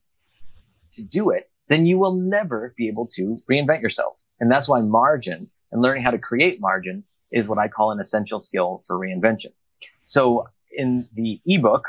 to 0.93 1.03
do 1.03 1.29
it, 1.29 1.51
then 1.69 1.85
you 1.85 1.99
will 1.99 2.15
never 2.15 2.73
be 2.79 2.89
able 2.89 3.07
to 3.09 3.37
reinvent 3.51 3.83
yourself. 3.83 4.23
And 4.41 4.51
that's 4.51 4.71
why 4.71 4.81
margin 4.81 5.51
and 5.71 5.83
learning 5.83 6.03
how 6.03 6.13
to 6.13 6.19
create 6.19 6.57
margin 6.61 7.05
is 7.31 7.47
what 7.47 7.59
I 7.59 7.69
call 7.69 7.91
an 7.91 8.01
essential 8.01 8.41
skill 8.41 8.83
for 8.87 8.99
reinvention. 8.99 9.53
So 10.07 10.47
in 10.73 11.05
the 11.13 11.43
ebook, 11.45 11.87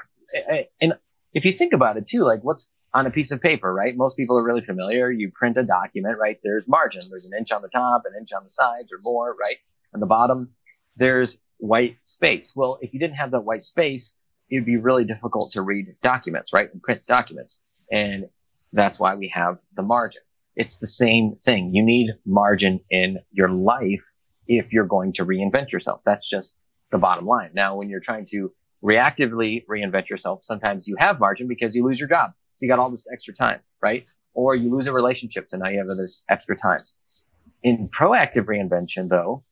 and 0.82 0.96
if 1.34 1.46
you 1.46 1.54
think 1.54 1.72
about 1.72 1.96
it 1.96 2.10
too, 2.10 2.24
like 2.24 2.42
what's 2.42 2.70
on 2.94 3.06
a 3.06 3.12
piece 3.12 3.32
of 3.32 3.42
paper, 3.42 3.74
right? 3.74 3.96
Most 3.96 4.18
people 4.18 4.38
are 4.38 4.46
really 4.46 4.62
familiar. 4.62 5.12
You 5.12 5.32
print 5.32 5.56
a 5.56 5.64
document, 5.64 6.18
right? 6.20 6.40
There's 6.44 6.68
margin. 6.68 7.04
There's 7.10 7.30
an 7.32 7.38
inch 7.38 7.54
on 7.54 7.62
the 7.62 7.70
top, 7.70 8.04
an 8.06 8.14
inch 8.20 8.34
on 8.34 8.44
the 8.44 8.50
sides 8.50 8.92
or 8.92 9.00
more, 9.04 9.34
right? 9.42 9.58
On 9.94 10.02
the 10.02 10.06
bottom, 10.06 10.50
there's 10.96 11.40
white 11.58 11.98
space. 12.04 12.54
Well, 12.56 12.78
if 12.82 12.94
you 12.94 13.00
didn't 13.00 13.16
have 13.16 13.32
that 13.32 13.42
white 13.42 13.62
space, 13.62 14.16
it'd 14.50 14.66
be 14.66 14.78
really 14.78 15.06
difficult 15.06 15.52
to 15.52 15.62
read 15.62 15.96
documents, 16.02 16.54
right? 16.54 16.72
And 16.72 16.82
print 16.82 17.02
documents. 17.08 17.62
And 17.92 18.30
that's 18.74 19.00
why 19.00 19.16
we 19.16 19.30
have 19.30 19.60
the 19.76 19.84
margin. 19.84 20.22
It's 20.56 20.78
the 20.78 20.88
same 20.88 21.36
thing. 21.36 21.74
You 21.74 21.84
need 21.84 22.12
margin 22.26 22.80
in 22.90 23.20
your 23.32 23.50
life 23.50 24.06
if 24.48 24.72
you're 24.72 24.86
going 24.86 25.14
to 25.14 25.26
reinvent 25.26 25.72
yourself. 25.72 26.02
That's 26.06 26.30
just 26.30 26.58
the 26.92 26.98
bottom 26.98 27.26
line. 27.26 27.50
Now, 27.54 27.76
when 27.76 27.90
you're 27.90 28.00
trying 28.00 28.26
to 28.28 28.52
reactively 28.84 29.66
reinvent 29.66 30.10
yourself, 30.10 30.44
sometimes 30.44 30.88
you 30.88 30.96
have 31.00 31.20
margin 31.20 31.48
because 31.48 31.76
you 31.76 31.84
lose 31.84 32.00
your 32.00 32.10
job. 32.10 32.32
So 32.56 32.66
you 32.66 32.70
got 32.70 32.80
all 32.80 32.90
this 32.90 33.08
extra 33.12 33.34
time, 33.34 33.60
right? 33.82 34.10
Or 34.34 34.56
you 34.56 34.70
lose 34.70 34.88
a 34.88 34.94
relationship. 34.94 35.46
So 35.50 35.58
now 35.58 35.70
you 35.70 35.80
have 35.80 35.88
this 35.88 36.24
extra 36.30 36.56
time. 36.56 36.80
In 37.64 37.90
proactive 37.90 38.46
reinvention, 38.46 39.10
though, 39.10 39.44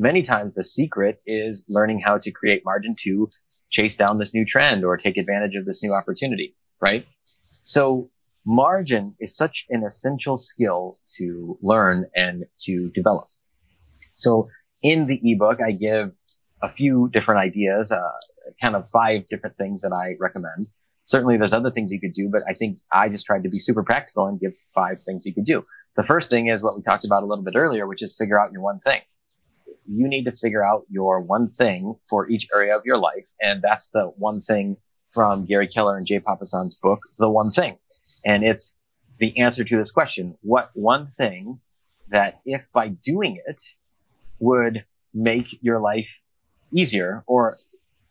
many 0.00 0.22
times 0.22 0.54
the 0.54 0.62
secret 0.62 1.22
is 1.26 1.64
learning 1.68 2.00
how 2.00 2.16
to 2.18 2.30
create 2.30 2.62
margin 2.64 2.94
to 3.00 3.28
chase 3.68 3.94
down 3.94 4.18
this 4.18 4.32
new 4.32 4.44
trend 4.44 4.82
or 4.84 4.96
take 4.96 5.16
advantage 5.18 5.54
of 5.54 5.66
this 5.66 5.84
new 5.84 5.92
opportunity, 5.92 6.56
right? 6.80 7.06
So 7.24 8.10
margin 8.46 9.14
is 9.20 9.36
such 9.36 9.66
an 9.68 9.84
essential 9.84 10.38
skill 10.38 10.94
to 11.18 11.58
learn 11.60 12.06
and 12.16 12.46
to 12.60 12.90
develop. 12.90 13.26
So 14.14 14.48
in 14.82 15.06
the 15.06 15.20
ebook, 15.22 15.60
I 15.60 15.72
give 15.72 16.12
a 16.62 16.70
few 16.70 17.10
different 17.12 17.40
ideas, 17.40 17.92
uh, 17.92 18.00
kind 18.60 18.76
of 18.76 18.88
five 18.88 19.26
different 19.26 19.56
things 19.56 19.82
that 19.82 19.92
I 19.92 20.16
recommend. 20.18 20.66
Certainly 21.04 21.36
there's 21.36 21.52
other 21.52 21.70
things 21.70 21.92
you 21.92 22.00
could 22.00 22.12
do, 22.14 22.30
but 22.30 22.42
I 22.48 22.54
think 22.54 22.78
I 22.92 23.08
just 23.08 23.26
tried 23.26 23.42
to 23.42 23.48
be 23.50 23.58
super 23.58 23.82
practical 23.82 24.26
and 24.26 24.40
give 24.40 24.52
five 24.74 24.98
things 24.98 25.26
you 25.26 25.34
could 25.34 25.46
do. 25.46 25.60
The 25.96 26.04
first 26.04 26.30
thing 26.30 26.46
is 26.46 26.62
what 26.62 26.76
we 26.76 26.82
talked 26.82 27.04
about 27.04 27.22
a 27.22 27.26
little 27.26 27.44
bit 27.44 27.56
earlier, 27.56 27.86
which 27.86 28.02
is 28.02 28.16
figure 28.16 28.40
out 28.40 28.52
your 28.52 28.62
one 28.62 28.78
thing. 28.80 29.00
You 29.92 30.08
need 30.08 30.24
to 30.24 30.32
figure 30.32 30.64
out 30.64 30.84
your 30.88 31.20
one 31.20 31.48
thing 31.48 31.96
for 32.08 32.28
each 32.28 32.46
area 32.54 32.76
of 32.76 32.82
your 32.84 32.96
life. 32.96 33.28
And 33.42 33.60
that's 33.60 33.88
the 33.88 34.12
one 34.16 34.40
thing 34.40 34.76
from 35.12 35.44
Gary 35.44 35.66
Keller 35.66 35.96
and 35.96 36.06
Jay 36.06 36.20
Papasan's 36.20 36.76
book, 36.76 37.00
The 37.18 37.28
One 37.28 37.50
Thing. 37.50 37.78
And 38.24 38.44
it's 38.44 38.76
the 39.18 39.36
answer 39.38 39.64
to 39.64 39.76
this 39.76 39.90
question. 39.90 40.36
What 40.42 40.70
one 40.74 41.08
thing 41.08 41.60
that 42.08 42.40
if 42.44 42.70
by 42.72 42.88
doing 42.88 43.40
it, 43.46 43.60
would 44.40 44.84
make 45.14 45.62
your 45.62 45.78
life 45.80 46.20
easier 46.72 47.22
or 47.26 47.52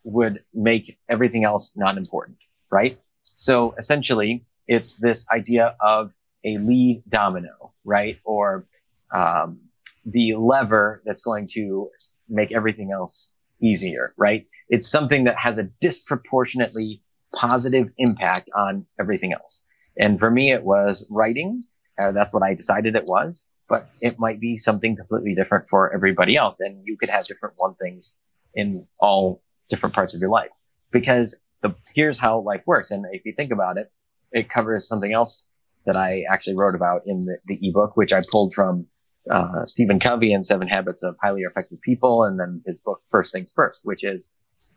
would 0.04 0.42
make 0.54 0.98
everything 1.08 1.44
else 1.44 1.76
not 1.76 1.96
important, 1.96 2.38
right? 2.70 2.96
So 3.22 3.74
essentially, 3.78 4.44
it's 4.66 4.94
this 4.94 5.26
idea 5.30 5.76
of 5.80 6.12
a 6.44 6.56
lead 6.58 7.02
domino, 7.08 7.72
right? 7.84 8.18
Or 8.24 8.66
um, 9.12 9.60
the 10.04 10.34
lever 10.36 11.02
that's 11.04 11.22
going 11.22 11.46
to 11.52 11.90
make 12.28 12.52
everything 12.52 12.90
else 12.92 13.32
easier, 13.60 14.10
right? 14.16 14.46
It's 14.68 14.88
something 14.88 15.24
that 15.24 15.36
has 15.36 15.58
a 15.58 15.64
disproportionately 15.80 17.02
positive 17.34 17.90
impact 17.98 18.50
on 18.56 18.86
everything 18.98 19.32
else. 19.32 19.64
And 19.98 20.18
for 20.18 20.30
me, 20.30 20.52
it 20.52 20.64
was 20.64 21.06
writing. 21.10 21.60
Uh, 22.00 22.12
that's 22.12 22.32
what 22.32 22.42
I 22.42 22.54
decided 22.54 22.96
it 22.96 23.04
was 23.06 23.46
but 23.70 23.88
it 24.00 24.16
might 24.18 24.40
be 24.40 24.58
something 24.58 24.96
completely 24.96 25.34
different 25.34 25.68
for 25.68 25.94
everybody 25.94 26.36
else. 26.36 26.58
And 26.58 26.84
you 26.84 26.98
could 26.98 27.08
have 27.08 27.24
different 27.24 27.54
one 27.56 27.76
things 27.76 28.16
in 28.52 28.86
all 28.98 29.42
different 29.68 29.94
parts 29.94 30.12
of 30.12 30.20
your 30.20 30.28
life 30.28 30.50
because 30.90 31.38
the, 31.62 31.72
here's 31.94 32.18
how 32.18 32.40
life 32.40 32.64
works. 32.66 32.90
And 32.90 33.06
if 33.12 33.24
you 33.24 33.32
think 33.32 33.52
about 33.52 33.78
it, 33.78 33.90
it 34.32 34.50
covers 34.50 34.88
something 34.88 35.12
else 35.12 35.48
that 35.86 35.94
I 35.94 36.24
actually 36.28 36.56
wrote 36.56 36.74
about 36.74 37.02
in 37.06 37.26
the, 37.26 37.38
the 37.46 37.68
ebook, 37.68 37.96
which 37.96 38.12
I 38.12 38.22
pulled 38.30 38.52
from 38.52 38.88
uh, 39.30 39.64
Stephen 39.64 40.00
Covey 40.00 40.32
and 40.32 40.46
Seven 40.46 40.68
Habits 40.68 41.02
of 41.02 41.16
Highly 41.22 41.42
Effective 41.42 41.80
People, 41.82 42.24
and 42.24 42.38
then 42.38 42.62
his 42.66 42.80
book 42.80 43.02
First 43.08 43.32
Things 43.32 43.52
First, 43.54 43.82
which 43.84 44.04
is 44.04 44.30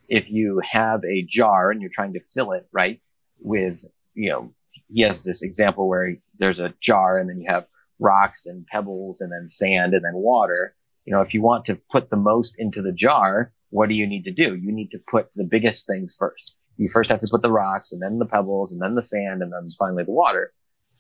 if 0.10 0.30
you 0.30 0.62
have 0.66 1.04
a 1.06 1.24
jar 1.24 1.72
and 1.72 1.82
you're 1.82 1.92
trying 1.94 2.14
to 2.14 2.22
fill 2.34 2.52
it 2.52 2.68
right 2.72 3.02
with, 3.40 3.86
you 4.14 4.30
know, 4.30 4.54
he 4.90 5.02
has 5.02 5.24
this 5.24 5.42
example 5.42 5.88
where 5.88 6.16
there's 6.40 6.60
a 6.60 6.74
jar 6.82 7.18
and 7.18 7.30
then 7.30 7.40
you 7.40 7.46
have 7.48 7.68
rocks 8.00 8.46
and 8.46 8.66
pebbles 8.68 9.22
and 9.22 9.32
then 9.32 9.48
sand 9.48 9.94
and 9.94 10.04
then 10.04 10.14
water. 10.16 10.76
You 11.06 11.14
know, 11.14 11.22
if 11.22 11.34
you 11.34 11.42
want 11.42 11.66
to 11.66 11.78
put 11.92 12.10
the 12.10 12.18
most 12.18 12.56
into 12.58 12.82
the 12.82 12.92
jar, 12.92 13.54
what 13.70 13.90
do 13.90 13.96
you 13.96 14.06
need 14.06 14.24
to 14.26 14.32
do? 14.32 14.56
You 14.56 14.72
need 14.72 14.92
to 14.92 15.00
put 15.10 15.32
the 15.34 15.46
biggest 15.46 15.88
things 15.88 16.16
first. 16.18 16.60
You 16.78 16.90
first 16.94 17.10
have 17.10 17.20
to 17.20 17.28
put 17.30 17.42
the 17.42 17.52
rocks 17.52 17.92
and 17.92 18.02
then 18.02 18.20
the 18.20 18.26
pebbles 18.26 18.72
and 18.72 18.82
then 18.82 18.96
the 18.96 19.04
sand 19.04 19.42
and 19.42 19.52
then 19.52 19.68
finally 19.78 20.04
the 20.04 20.12
water. 20.12 20.54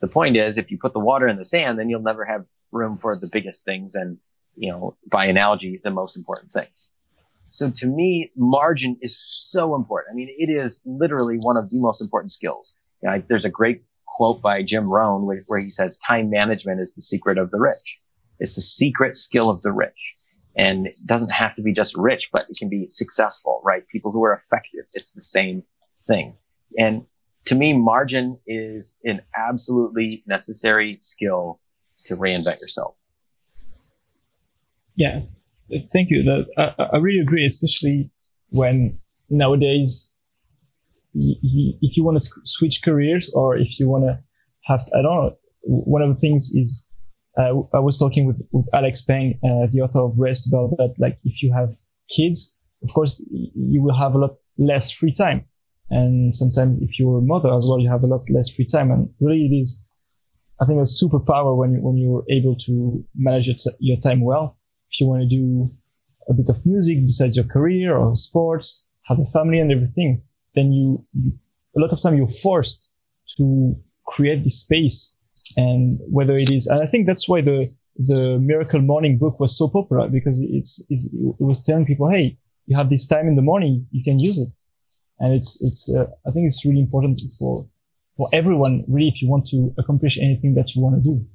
The 0.03 0.09
point 0.09 0.35
is, 0.35 0.57
if 0.57 0.69
you 0.69 0.77
put 0.77 0.91
the 0.91 0.99
water 0.99 1.29
in 1.29 1.37
the 1.37 1.45
sand, 1.45 1.79
then 1.79 1.87
you'll 1.87 2.01
never 2.01 2.25
have 2.25 2.41
room 2.73 2.97
for 2.97 3.15
the 3.15 3.29
biggest 3.31 3.63
things 3.63 3.95
and, 3.95 4.17
you 4.57 4.69
know, 4.69 4.97
by 5.07 5.27
analogy, 5.27 5.79
the 5.81 5.91
most 5.91 6.17
important 6.17 6.51
things. 6.51 6.89
So 7.51 7.71
to 7.71 7.87
me, 7.87 8.29
margin 8.35 8.97
is 8.99 9.17
so 9.17 9.75
important. 9.75 10.11
I 10.11 10.15
mean, 10.15 10.27
it 10.37 10.49
is 10.49 10.81
literally 10.85 11.37
one 11.39 11.55
of 11.55 11.69
the 11.69 11.79
most 11.79 12.01
important 12.01 12.33
skills. 12.33 12.75
You 13.01 13.11
know, 13.11 13.23
there's 13.29 13.45
a 13.45 13.49
great 13.49 13.85
quote 14.05 14.41
by 14.41 14.61
Jim 14.61 14.91
Rohn 14.91 15.25
where, 15.25 15.45
where 15.47 15.61
he 15.61 15.69
says, 15.69 15.97
time 15.99 16.29
management 16.29 16.81
is 16.81 16.93
the 16.95 17.01
secret 17.01 17.37
of 17.37 17.49
the 17.51 17.59
rich. 17.61 18.01
It's 18.39 18.55
the 18.55 18.61
secret 18.61 19.15
skill 19.15 19.49
of 19.49 19.61
the 19.61 19.71
rich. 19.71 20.15
And 20.57 20.85
it 20.85 20.97
doesn't 21.05 21.31
have 21.31 21.55
to 21.55 21.61
be 21.61 21.71
just 21.71 21.97
rich, 21.97 22.29
but 22.33 22.43
it 22.49 22.57
can 22.57 22.67
be 22.67 22.89
successful, 22.89 23.61
right? 23.63 23.87
People 23.87 24.11
who 24.11 24.25
are 24.25 24.33
effective. 24.33 24.83
It's 24.95 25.13
the 25.13 25.21
same 25.21 25.63
thing. 26.05 26.35
And 26.77 27.05
to 27.45 27.55
me, 27.55 27.73
margin 27.73 28.39
is 28.47 28.95
an 29.03 29.21
absolutely 29.35 30.23
necessary 30.25 30.93
skill 30.93 31.59
to 32.05 32.15
reinvent 32.15 32.59
yourself. 32.61 32.95
Yeah, 34.95 35.21
thank 35.91 36.09
you. 36.09 36.45
I, 36.57 36.73
I 36.93 36.97
really 36.97 37.19
agree, 37.19 37.45
especially 37.45 38.11
when 38.49 38.99
nowadays, 39.29 40.15
if 41.15 41.97
you 41.97 42.03
want 42.03 42.19
to 42.19 42.41
switch 42.43 42.81
careers 42.83 43.31
or 43.33 43.57
if 43.57 43.79
you 43.79 43.89
want 43.89 44.03
to 44.05 44.19
have, 44.65 44.81
I 44.95 45.01
don't 45.01 45.15
know, 45.15 45.37
one 45.63 46.01
of 46.01 46.09
the 46.09 46.19
things 46.19 46.51
is 46.53 46.87
uh, 47.37 47.53
I 47.73 47.79
was 47.79 47.97
talking 47.97 48.25
with, 48.25 48.41
with 48.51 48.67
Alex 48.73 49.01
Pang, 49.01 49.39
uh, 49.43 49.67
the 49.71 49.81
author 49.81 50.01
of 50.01 50.19
Rest, 50.19 50.47
about 50.47 50.77
that. 50.77 50.93
Like, 50.99 51.17
if 51.23 51.41
you 51.41 51.51
have 51.53 51.69
kids, 52.09 52.55
of 52.83 52.93
course, 52.93 53.23
you 53.31 53.81
will 53.81 53.97
have 53.97 54.13
a 54.13 54.19
lot 54.19 54.35
less 54.57 54.91
free 54.91 55.11
time. 55.11 55.45
And 55.89 56.33
sometimes 56.33 56.81
if 56.81 56.99
you're 56.99 57.19
a 57.19 57.21
mother 57.21 57.53
as 57.53 57.65
well, 57.67 57.79
you 57.79 57.89
have 57.89 58.03
a 58.03 58.07
lot 58.07 58.29
less 58.29 58.49
free 58.49 58.65
time. 58.65 58.91
And 58.91 59.13
really 59.19 59.45
it 59.45 59.55
is, 59.55 59.81
I 60.59 60.65
think 60.65 60.79
a 60.79 60.83
superpower 60.83 61.55
when, 61.55 61.73
you, 61.73 61.81
when 61.81 61.97
you're 61.97 62.23
able 62.29 62.55
to 62.65 63.05
manage 63.15 63.47
your, 63.47 63.55
t- 63.55 63.77
your 63.79 63.97
time 63.97 64.21
well. 64.21 64.57
If 64.89 64.99
you 64.99 65.07
want 65.07 65.23
to 65.23 65.27
do 65.27 65.71
a 66.29 66.33
bit 66.33 66.49
of 66.49 66.65
music 66.65 66.99
besides 67.03 67.35
your 67.35 67.45
career 67.45 67.95
or 67.95 68.15
sports, 68.15 68.85
have 69.03 69.19
a 69.19 69.25
family 69.25 69.59
and 69.59 69.71
everything, 69.71 70.23
then 70.55 70.71
you, 70.71 71.05
you 71.13 71.33
a 71.75 71.79
lot 71.79 71.91
of 71.91 72.01
time 72.01 72.15
you're 72.15 72.27
forced 72.27 72.91
to 73.37 73.75
create 74.05 74.43
this 74.43 74.61
space. 74.61 75.15
And 75.57 75.89
whether 76.07 76.37
it 76.37 76.51
is, 76.51 76.67
and 76.67 76.81
I 76.81 76.85
think 76.85 77.07
that's 77.07 77.27
why 77.27 77.41
the, 77.41 77.67
the 77.97 78.39
Miracle 78.39 78.81
Morning 78.81 79.17
book 79.17 79.39
was 79.39 79.57
so 79.57 79.67
popular 79.67 80.07
because 80.07 80.41
it's, 80.41 80.83
it's, 80.89 81.05
it 81.07 81.35
was 81.39 81.61
telling 81.61 81.85
people, 81.85 82.09
Hey, 82.09 82.37
you 82.67 82.77
have 82.77 82.89
this 82.89 83.07
time 83.07 83.27
in 83.27 83.35
the 83.35 83.41
morning, 83.41 83.87
you 83.91 84.03
can 84.03 84.19
use 84.19 84.37
it 84.37 84.47
and 85.23 85.33
it's 85.33 85.63
it's 85.63 85.91
uh, 85.95 86.05
I 86.27 86.31
think 86.31 86.45
it's 86.47 86.65
really 86.65 86.81
important 86.81 87.21
for 87.39 87.65
for 88.17 88.27
everyone 88.33 88.83
really 88.87 89.07
if 89.07 89.21
you 89.21 89.29
want 89.29 89.45
to 89.47 89.73
accomplish 89.77 90.19
anything 90.19 90.53
that 90.55 90.75
you 90.75 90.81
want 90.83 91.01
to 91.01 91.09
do. 91.09 91.25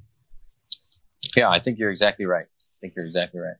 Yeah, 1.35 1.49
I 1.49 1.59
think 1.59 1.79
you're 1.79 1.89
exactly 1.89 2.25
right. 2.25 2.45
I 2.45 2.77
think 2.79 2.93
you're 2.95 3.05
exactly 3.05 3.39
right. 3.41 3.57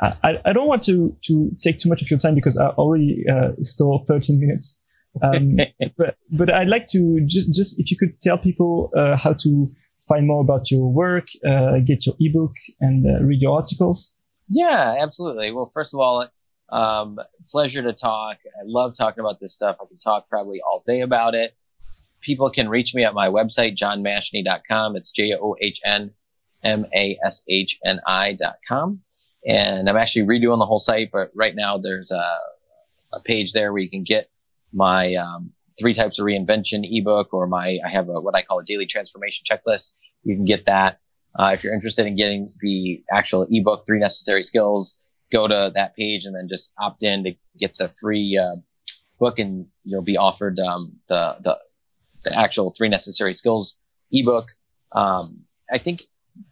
I, 0.00 0.40
I 0.44 0.52
don't 0.52 0.68
want 0.68 0.82
to 0.84 1.16
to 1.26 1.50
take 1.60 1.80
too 1.80 1.88
much 1.88 2.00
of 2.00 2.10
your 2.10 2.18
time 2.18 2.34
because 2.34 2.56
I 2.56 2.68
already 2.68 3.24
uh, 3.28 3.52
stole 3.60 4.04
13 4.08 4.40
minutes. 4.40 4.80
Um, 5.20 5.58
but 5.98 6.16
but 6.30 6.48
I'd 6.52 6.68
like 6.68 6.86
to 6.88 7.20
just 7.26 7.52
just 7.52 7.80
if 7.80 7.90
you 7.90 7.96
could 7.96 8.20
tell 8.20 8.38
people 8.38 8.92
uh, 8.96 9.16
how 9.16 9.32
to 9.34 9.70
find 10.08 10.26
more 10.26 10.40
about 10.40 10.70
your 10.70 10.92
work, 10.92 11.26
uh, 11.44 11.78
get 11.84 12.06
your 12.06 12.14
ebook, 12.20 12.54
and 12.80 13.04
uh, 13.06 13.24
read 13.24 13.42
your 13.42 13.56
articles. 13.56 14.14
Yeah, 14.48 14.94
absolutely. 14.98 15.52
Well, 15.52 15.70
first 15.72 15.94
of 15.94 16.00
all, 16.00 16.28
um, 16.68 17.18
pleasure 17.50 17.82
to 17.82 17.92
talk. 17.92 18.38
I 18.46 18.64
love 18.64 18.94
talking 18.96 19.20
about 19.20 19.40
this 19.40 19.54
stuff. 19.54 19.76
I 19.80 19.86
can 19.86 19.96
talk 19.96 20.28
probably 20.28 20.60
all 20.60 20.82
day 20.86 21.00
about 21.00 21.34
it. 21.34 21.54
People 22.20 22.50
can 22.50 22.68
reach 22.68 22.94
me 22.94 23.04
at 23.04 23.14
my 23.14 23.28
website, 23.28 23.76
johnmashni.com. 23.76 24.96
It's 24.96 25.10
J 25.10 25.34
O 25.40 25.56
H 25.60 25.80
N 25.84 26.12
M 26.62 26.86
A 26.94 27.18
S 27.24 27.42
H 27.48 27.78
N 27.84 28.00
I.com. 28.06 29.02
And 29.46 29.88
I'm 29.88 29.96
actually 29.96 30.26
redoing 30.26 30.58
the 30.58 30.66
whole 30.66 30.78
site, 30.78 31.10
but 31.12 31.30
right 31.34 31.54
now 31.54 31.78
there's 31.78 32.12
a, 32.12 32.24
a 33.12 33.20
page 33.24 33.52
there 33.52 33.72
where 33.72 33.82
you 33.82 33.90
can 33.90 34.04
get 34.04 34.30
my 34.72 35.14
um, 35.16 35.52
three 35.78 35.94
types 35.94 36.18
of 36.18 36.26
reinvention 36.26 36.86
ebook 36.88 37.34
or 37.34 37.46
my, 37.46 37.78
I 37.84 37.88
have 37.88 38.08
a, 38.08 38.20
what 38.20 38.36
I 38.36 38.42
call 38.42 38.60
a 38.60 38.64
daily 38.64 38.86
transformation 38.86 39.44
checklist. 39.50 39.92
You 40.22 40.36
can 40.36 40.44
get 40.44 40.66
that. 40.66 40.98
Uh, 41.38 41.50
if 41.54 41.64
you're 41.64 41.74
interested 41.74 42.06
in 42.06 42.14
getting 42.14 42.48
the 42.60 43.02
actual 43.10 43.46
ebook, 43.50 43.84
three 43.86 43.98
necessary 43.98 44.42
skills, 44.42 44.98
go 45.32 45.48
to 45.48 45.72
that 45.74 45.96
page 45.96 46.24
and 46.24 46.36
then 46.36 46.48
just 46.48 46.72
opt 46.78 47.02
in 47.02 47.24
to 47.24 47.34
get 47.58 47.74
the 47.78 47.88
free 47.88 48.38
uh, 48.38 48.56
book, 49.18 49.38
and 49.38 49.66
you'll 49.84 50.02
be 50.02 50.16
offered 50.16 50.58
um, 50.60 50.92
the, 51.08 51.36
the 51.40 51.58
the 52.24 52.38
actual 52.38 52.72
three 52.76 52.88
necessary 52.88 53.34
skills 53.34 53.78
ebook. 54.12 54.52
Um, 54.92 55.40
I 55.72 55.78
think 55.78 56.02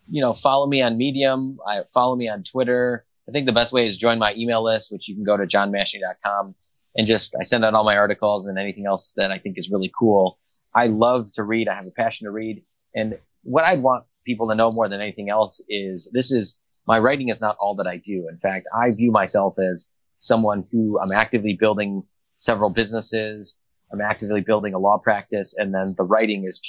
you 0.08 0.20
know 0.20 0.32
follow 0.32 0.66
me 0.66 0.82
on 0.82 0.96
Medium, 0.96 1.58
I, 1.66 1.80
follow 1.92 2.16
me 2.16 2.28
on 2.28 2.42
Twitter. 2.42 3.04
I 3.28 3.32
think 3.32 3.46
the 3.46 3.52
best 3.52 3.72
way 3.72 3.86
is 3.86 3.96
join 3.96 4.18
my 4.18 4.34
email 4.36 4.64
list, 4.64 4.90
which 4.90 5.08
you 5.08 5.14
can 5.14 5.22
go 5.22 5.36
to 5.36 5.46
johnmashni.com 5.46 6.54
and 6.96 7.06
just 7.06 7.36
I 7.38 7.44
send 7.44 7.64
out 7.64 7.74
all 7.74 7.84
my 7.84 7.96
articles 7.96 8.46
and 8.46 8.58
anything 8.58 8.86
else 8.86 9.12
that 9.16 9.30
I 9.30 9.38
think 9.38 9.58
is 9.58 9.70
really 9.70 9.92
cool. 9.96 10.38
I 10.74 10.86
love 10.86 11.32
to 11.34 11.44
read. 11.44 11.68
I 11.68 11.74
have 11.74 11.86
a 11.86 11.94
passion 11.96 12.24
to 12.24 12.30
read, 12.30 12.62
and 12.94 13.18
what 13.42 13.64
I'd 13.64 13.82
want 13.82 14.04
people 14.26 14.48
to 14.48 14.54
know 14.54 14.70
more 14.72 14.88
than 14.88 15.00
anything 15.00 15.30
else 15.30 15.62
is 15.68 16.10
this 16.12 16.30
is 16.30 16.58
my 16.86 16.98
writing 16.98 17.28
is 17.28 17.40
not 17.40 17.56
all 17.60 17.74
that 17.76 17.86
I 17.86 17.96
do. 17.96 18.28
In 18.30 18.38
fact, 18.38 18.66
I 18.74 18.90
view 18.90 19.10
myself 19.10 19.58
as 19.58 19.90
someone 20.18 20.64
who 20.70 20.98
I'm 21.00 21.12
actively 21.12 21.56
building 21.58 22.04
several 22.38 22.70
businesses. 22.70 23.56
I'm 23.92 24.00
actively 24.00 24.40
building 24.40 24.74
a 24.74 24.78
law 24.78 24.98
practice. 24.98 25.54
And 25.56 25.74
then 25.74 25.94
the 25.96 26.04
writing 26.04 26.44
is, 26.44 26.60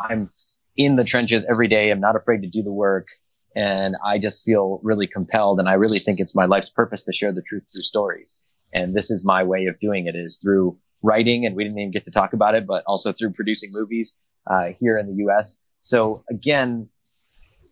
I'm 0.00 0.28
in 0.76 0.96
the 0.96 1.04
trenches 1.04 1.44
every 1.44 1.68
day. 1.68 1.90
I'm 1.90 2.00
not 2.00 2.16
afraid 2.16 2.42
to 2.42 2.48
do 2.48 2.62
the 2.62 2.72
work. 2.72 3.08
And 3.56 3.96
I 4.04 4.18
just 4.18 4.44
feel 4.44 4.80
really 4.82 5.06
compelled. 5.06 5.60
And 5.60 5.68
I 5.68 5.74
really 5.74 5.98
think 5.98 6.18
it's 6.18 6.34
my 6.34 6.44
life's 6.44 6.70
purpose 6.70 7.02
to 7.04 7.12
share 7.12 7.32
the 7.32 7.42
truth 7.42 7.64
through 7.72 7.82
stories. 7.82 8.40
And 8.72 8.94
this 8.94 9.10
is 9.10 9.24
my 9.24 9.44
way 9.44 9.66
of 9.66 9.78
doing 9.78 10.06
it 10.06 10.16
is 10.16 10.38
through 10.42 10.76
writing. 11.02 11.46
And 11.46 11.54
we 11.54 11.62
didn't 11.64 11.78
even 11.78 11.92
get 11.92 12.04
to 12.04 12.10
talk 12.10 12.32
about 12.32 12.54
it, 12.54 12.66
but 12.66 12.82
also 12.86 13.12
through 13.12 13.32
producing 13.32 13.70
movies, 13.72 14.16
uh, 14.50 14.70
here 14.78 14.98
in 14.98 15.06
the 15.06 15.14
U.S. 15.18 15.58
So 15.80 16.22
again, 16.28 16.88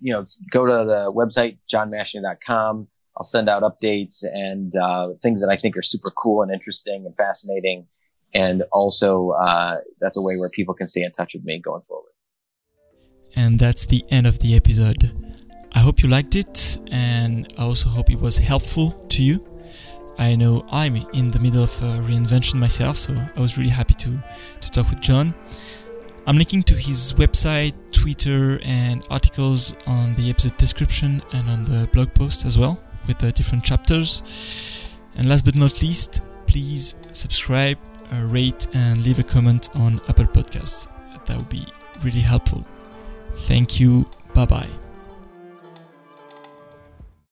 you 0.03 0.13
know, 0.13 0.27
go 0.51 0.67
to 0.67 0.85
the 0.85 1.13
website, 1.15 1.59
johnmashni.com. 1.73 2.89
I'll 3.17 3.25
send 3.25 3.49
out 3.49 3.63
updates 3.63 4.25
and 4.25 4.75
uh, 4.75 5.11
things 5.23 5.41
that 5.43 5.49
I 5.49 5.57
think 5.57 5.77
are 5.77 5.83
super 5.83 6.11
cool 6.11 6.43
and 6.43 6.51
interesting 6.51 7.07
and 7.07 7.17
fascinating. 7.17 7.87
And 8.35 8.65
also, 8.73 9.31
uh, 9.31 9.77
that's 10.01 10.17
a 10.17 10.23
way 10.23 10.37
where 10.37 10.49
people 10.49 10.75
can 10.75 10.87
stay 10.87 11.03
in 11.03 11.13
touch 11.13 11.35
with 11.35 11.45
me 11.45 11.61
going 11.61 11.83
forward. 11.87 12.11
And 13.37 13.59
that's 13.59 13.87
the 13.87 14.05
end 14.11 14.27
of 14.27 14.39
the 14.41 14.57
episode. 14.57 15.13
I 15.73 15.81
hope 15.81 16.03
you 16.03 16.09
liked 16.09 16.37
it, 16.37 16.79
and 16.91 17.53
I 17.57 17.63
also 17.63 17.89
hope 17.89 18.11
it 18.11 18.21
was 18.21 18.37
helpful 18.37 18.91
to 19.09 19.23
you. 19.23 19.47
I 20.19 20.35
know 20.35 20.67
I'm 20.71 20.97
in 20.97 21.31
the 21.31 21.39
middle 21.39 21.63
of 21.63 21.71
a 21.83 21.99
reinvention 22.01 22.57
myself, 22.57 22.99
so 22.99 23.15
I 23.35 23.41
was 23.41 23.57
really 23.57 23.71
happy 23.71 23.95
to, 23.95 24.23
to 24.61 24.71
talk 24.71 24.91
with 24.91 25.01
John. 25.01 25.35
I'm 26.27 26.37
linking 26.37 26.63
to 26.65 26.75
his 26.75 27.15
website, 27.15 27.75
Twitter, 28.03 28.59
and 28.65 29.07
articles 29.11 29.77
on 29.87 30.17
the 30.17 30.29
episode 30.29 30.57
description 30.57 31.23
and 31.35 31.49
on 31.49 31.63
the 31.63 31.89
blog 31.93 32.13
post 32.15 32.45
as 32.45 32.59
well 32.59 32.83
with 33.07 33.17
the 33.21 33.31
different 33.31 33.63
chapters. 33.63 34.91
And 35.15 35.29
last 35.29 35.45
but 35.45 35.55
not 35.55 35.81
least, 35.83 36.21
please 36.49 36.97
subscribe, 37.13 37.79
uh, 38.13 38.23
rate, 38.23 38.67
and 38.75 39.05
leave 39.05 39.21
a 39.21 39.23
comment 39.23 39.71
on 39.77 40.01
Apple 40.09 40.27
Podcasts. 40.27 40.89
That 41.27 41.37
would 41.37 41.49
be 41.49 41.65
really 42.03 42.23
helpful. 42.23 42.67
Thank 43.47 43.79
you. 43.79 44.11
Bye 44.35 44.47
bye. 44.47 44.82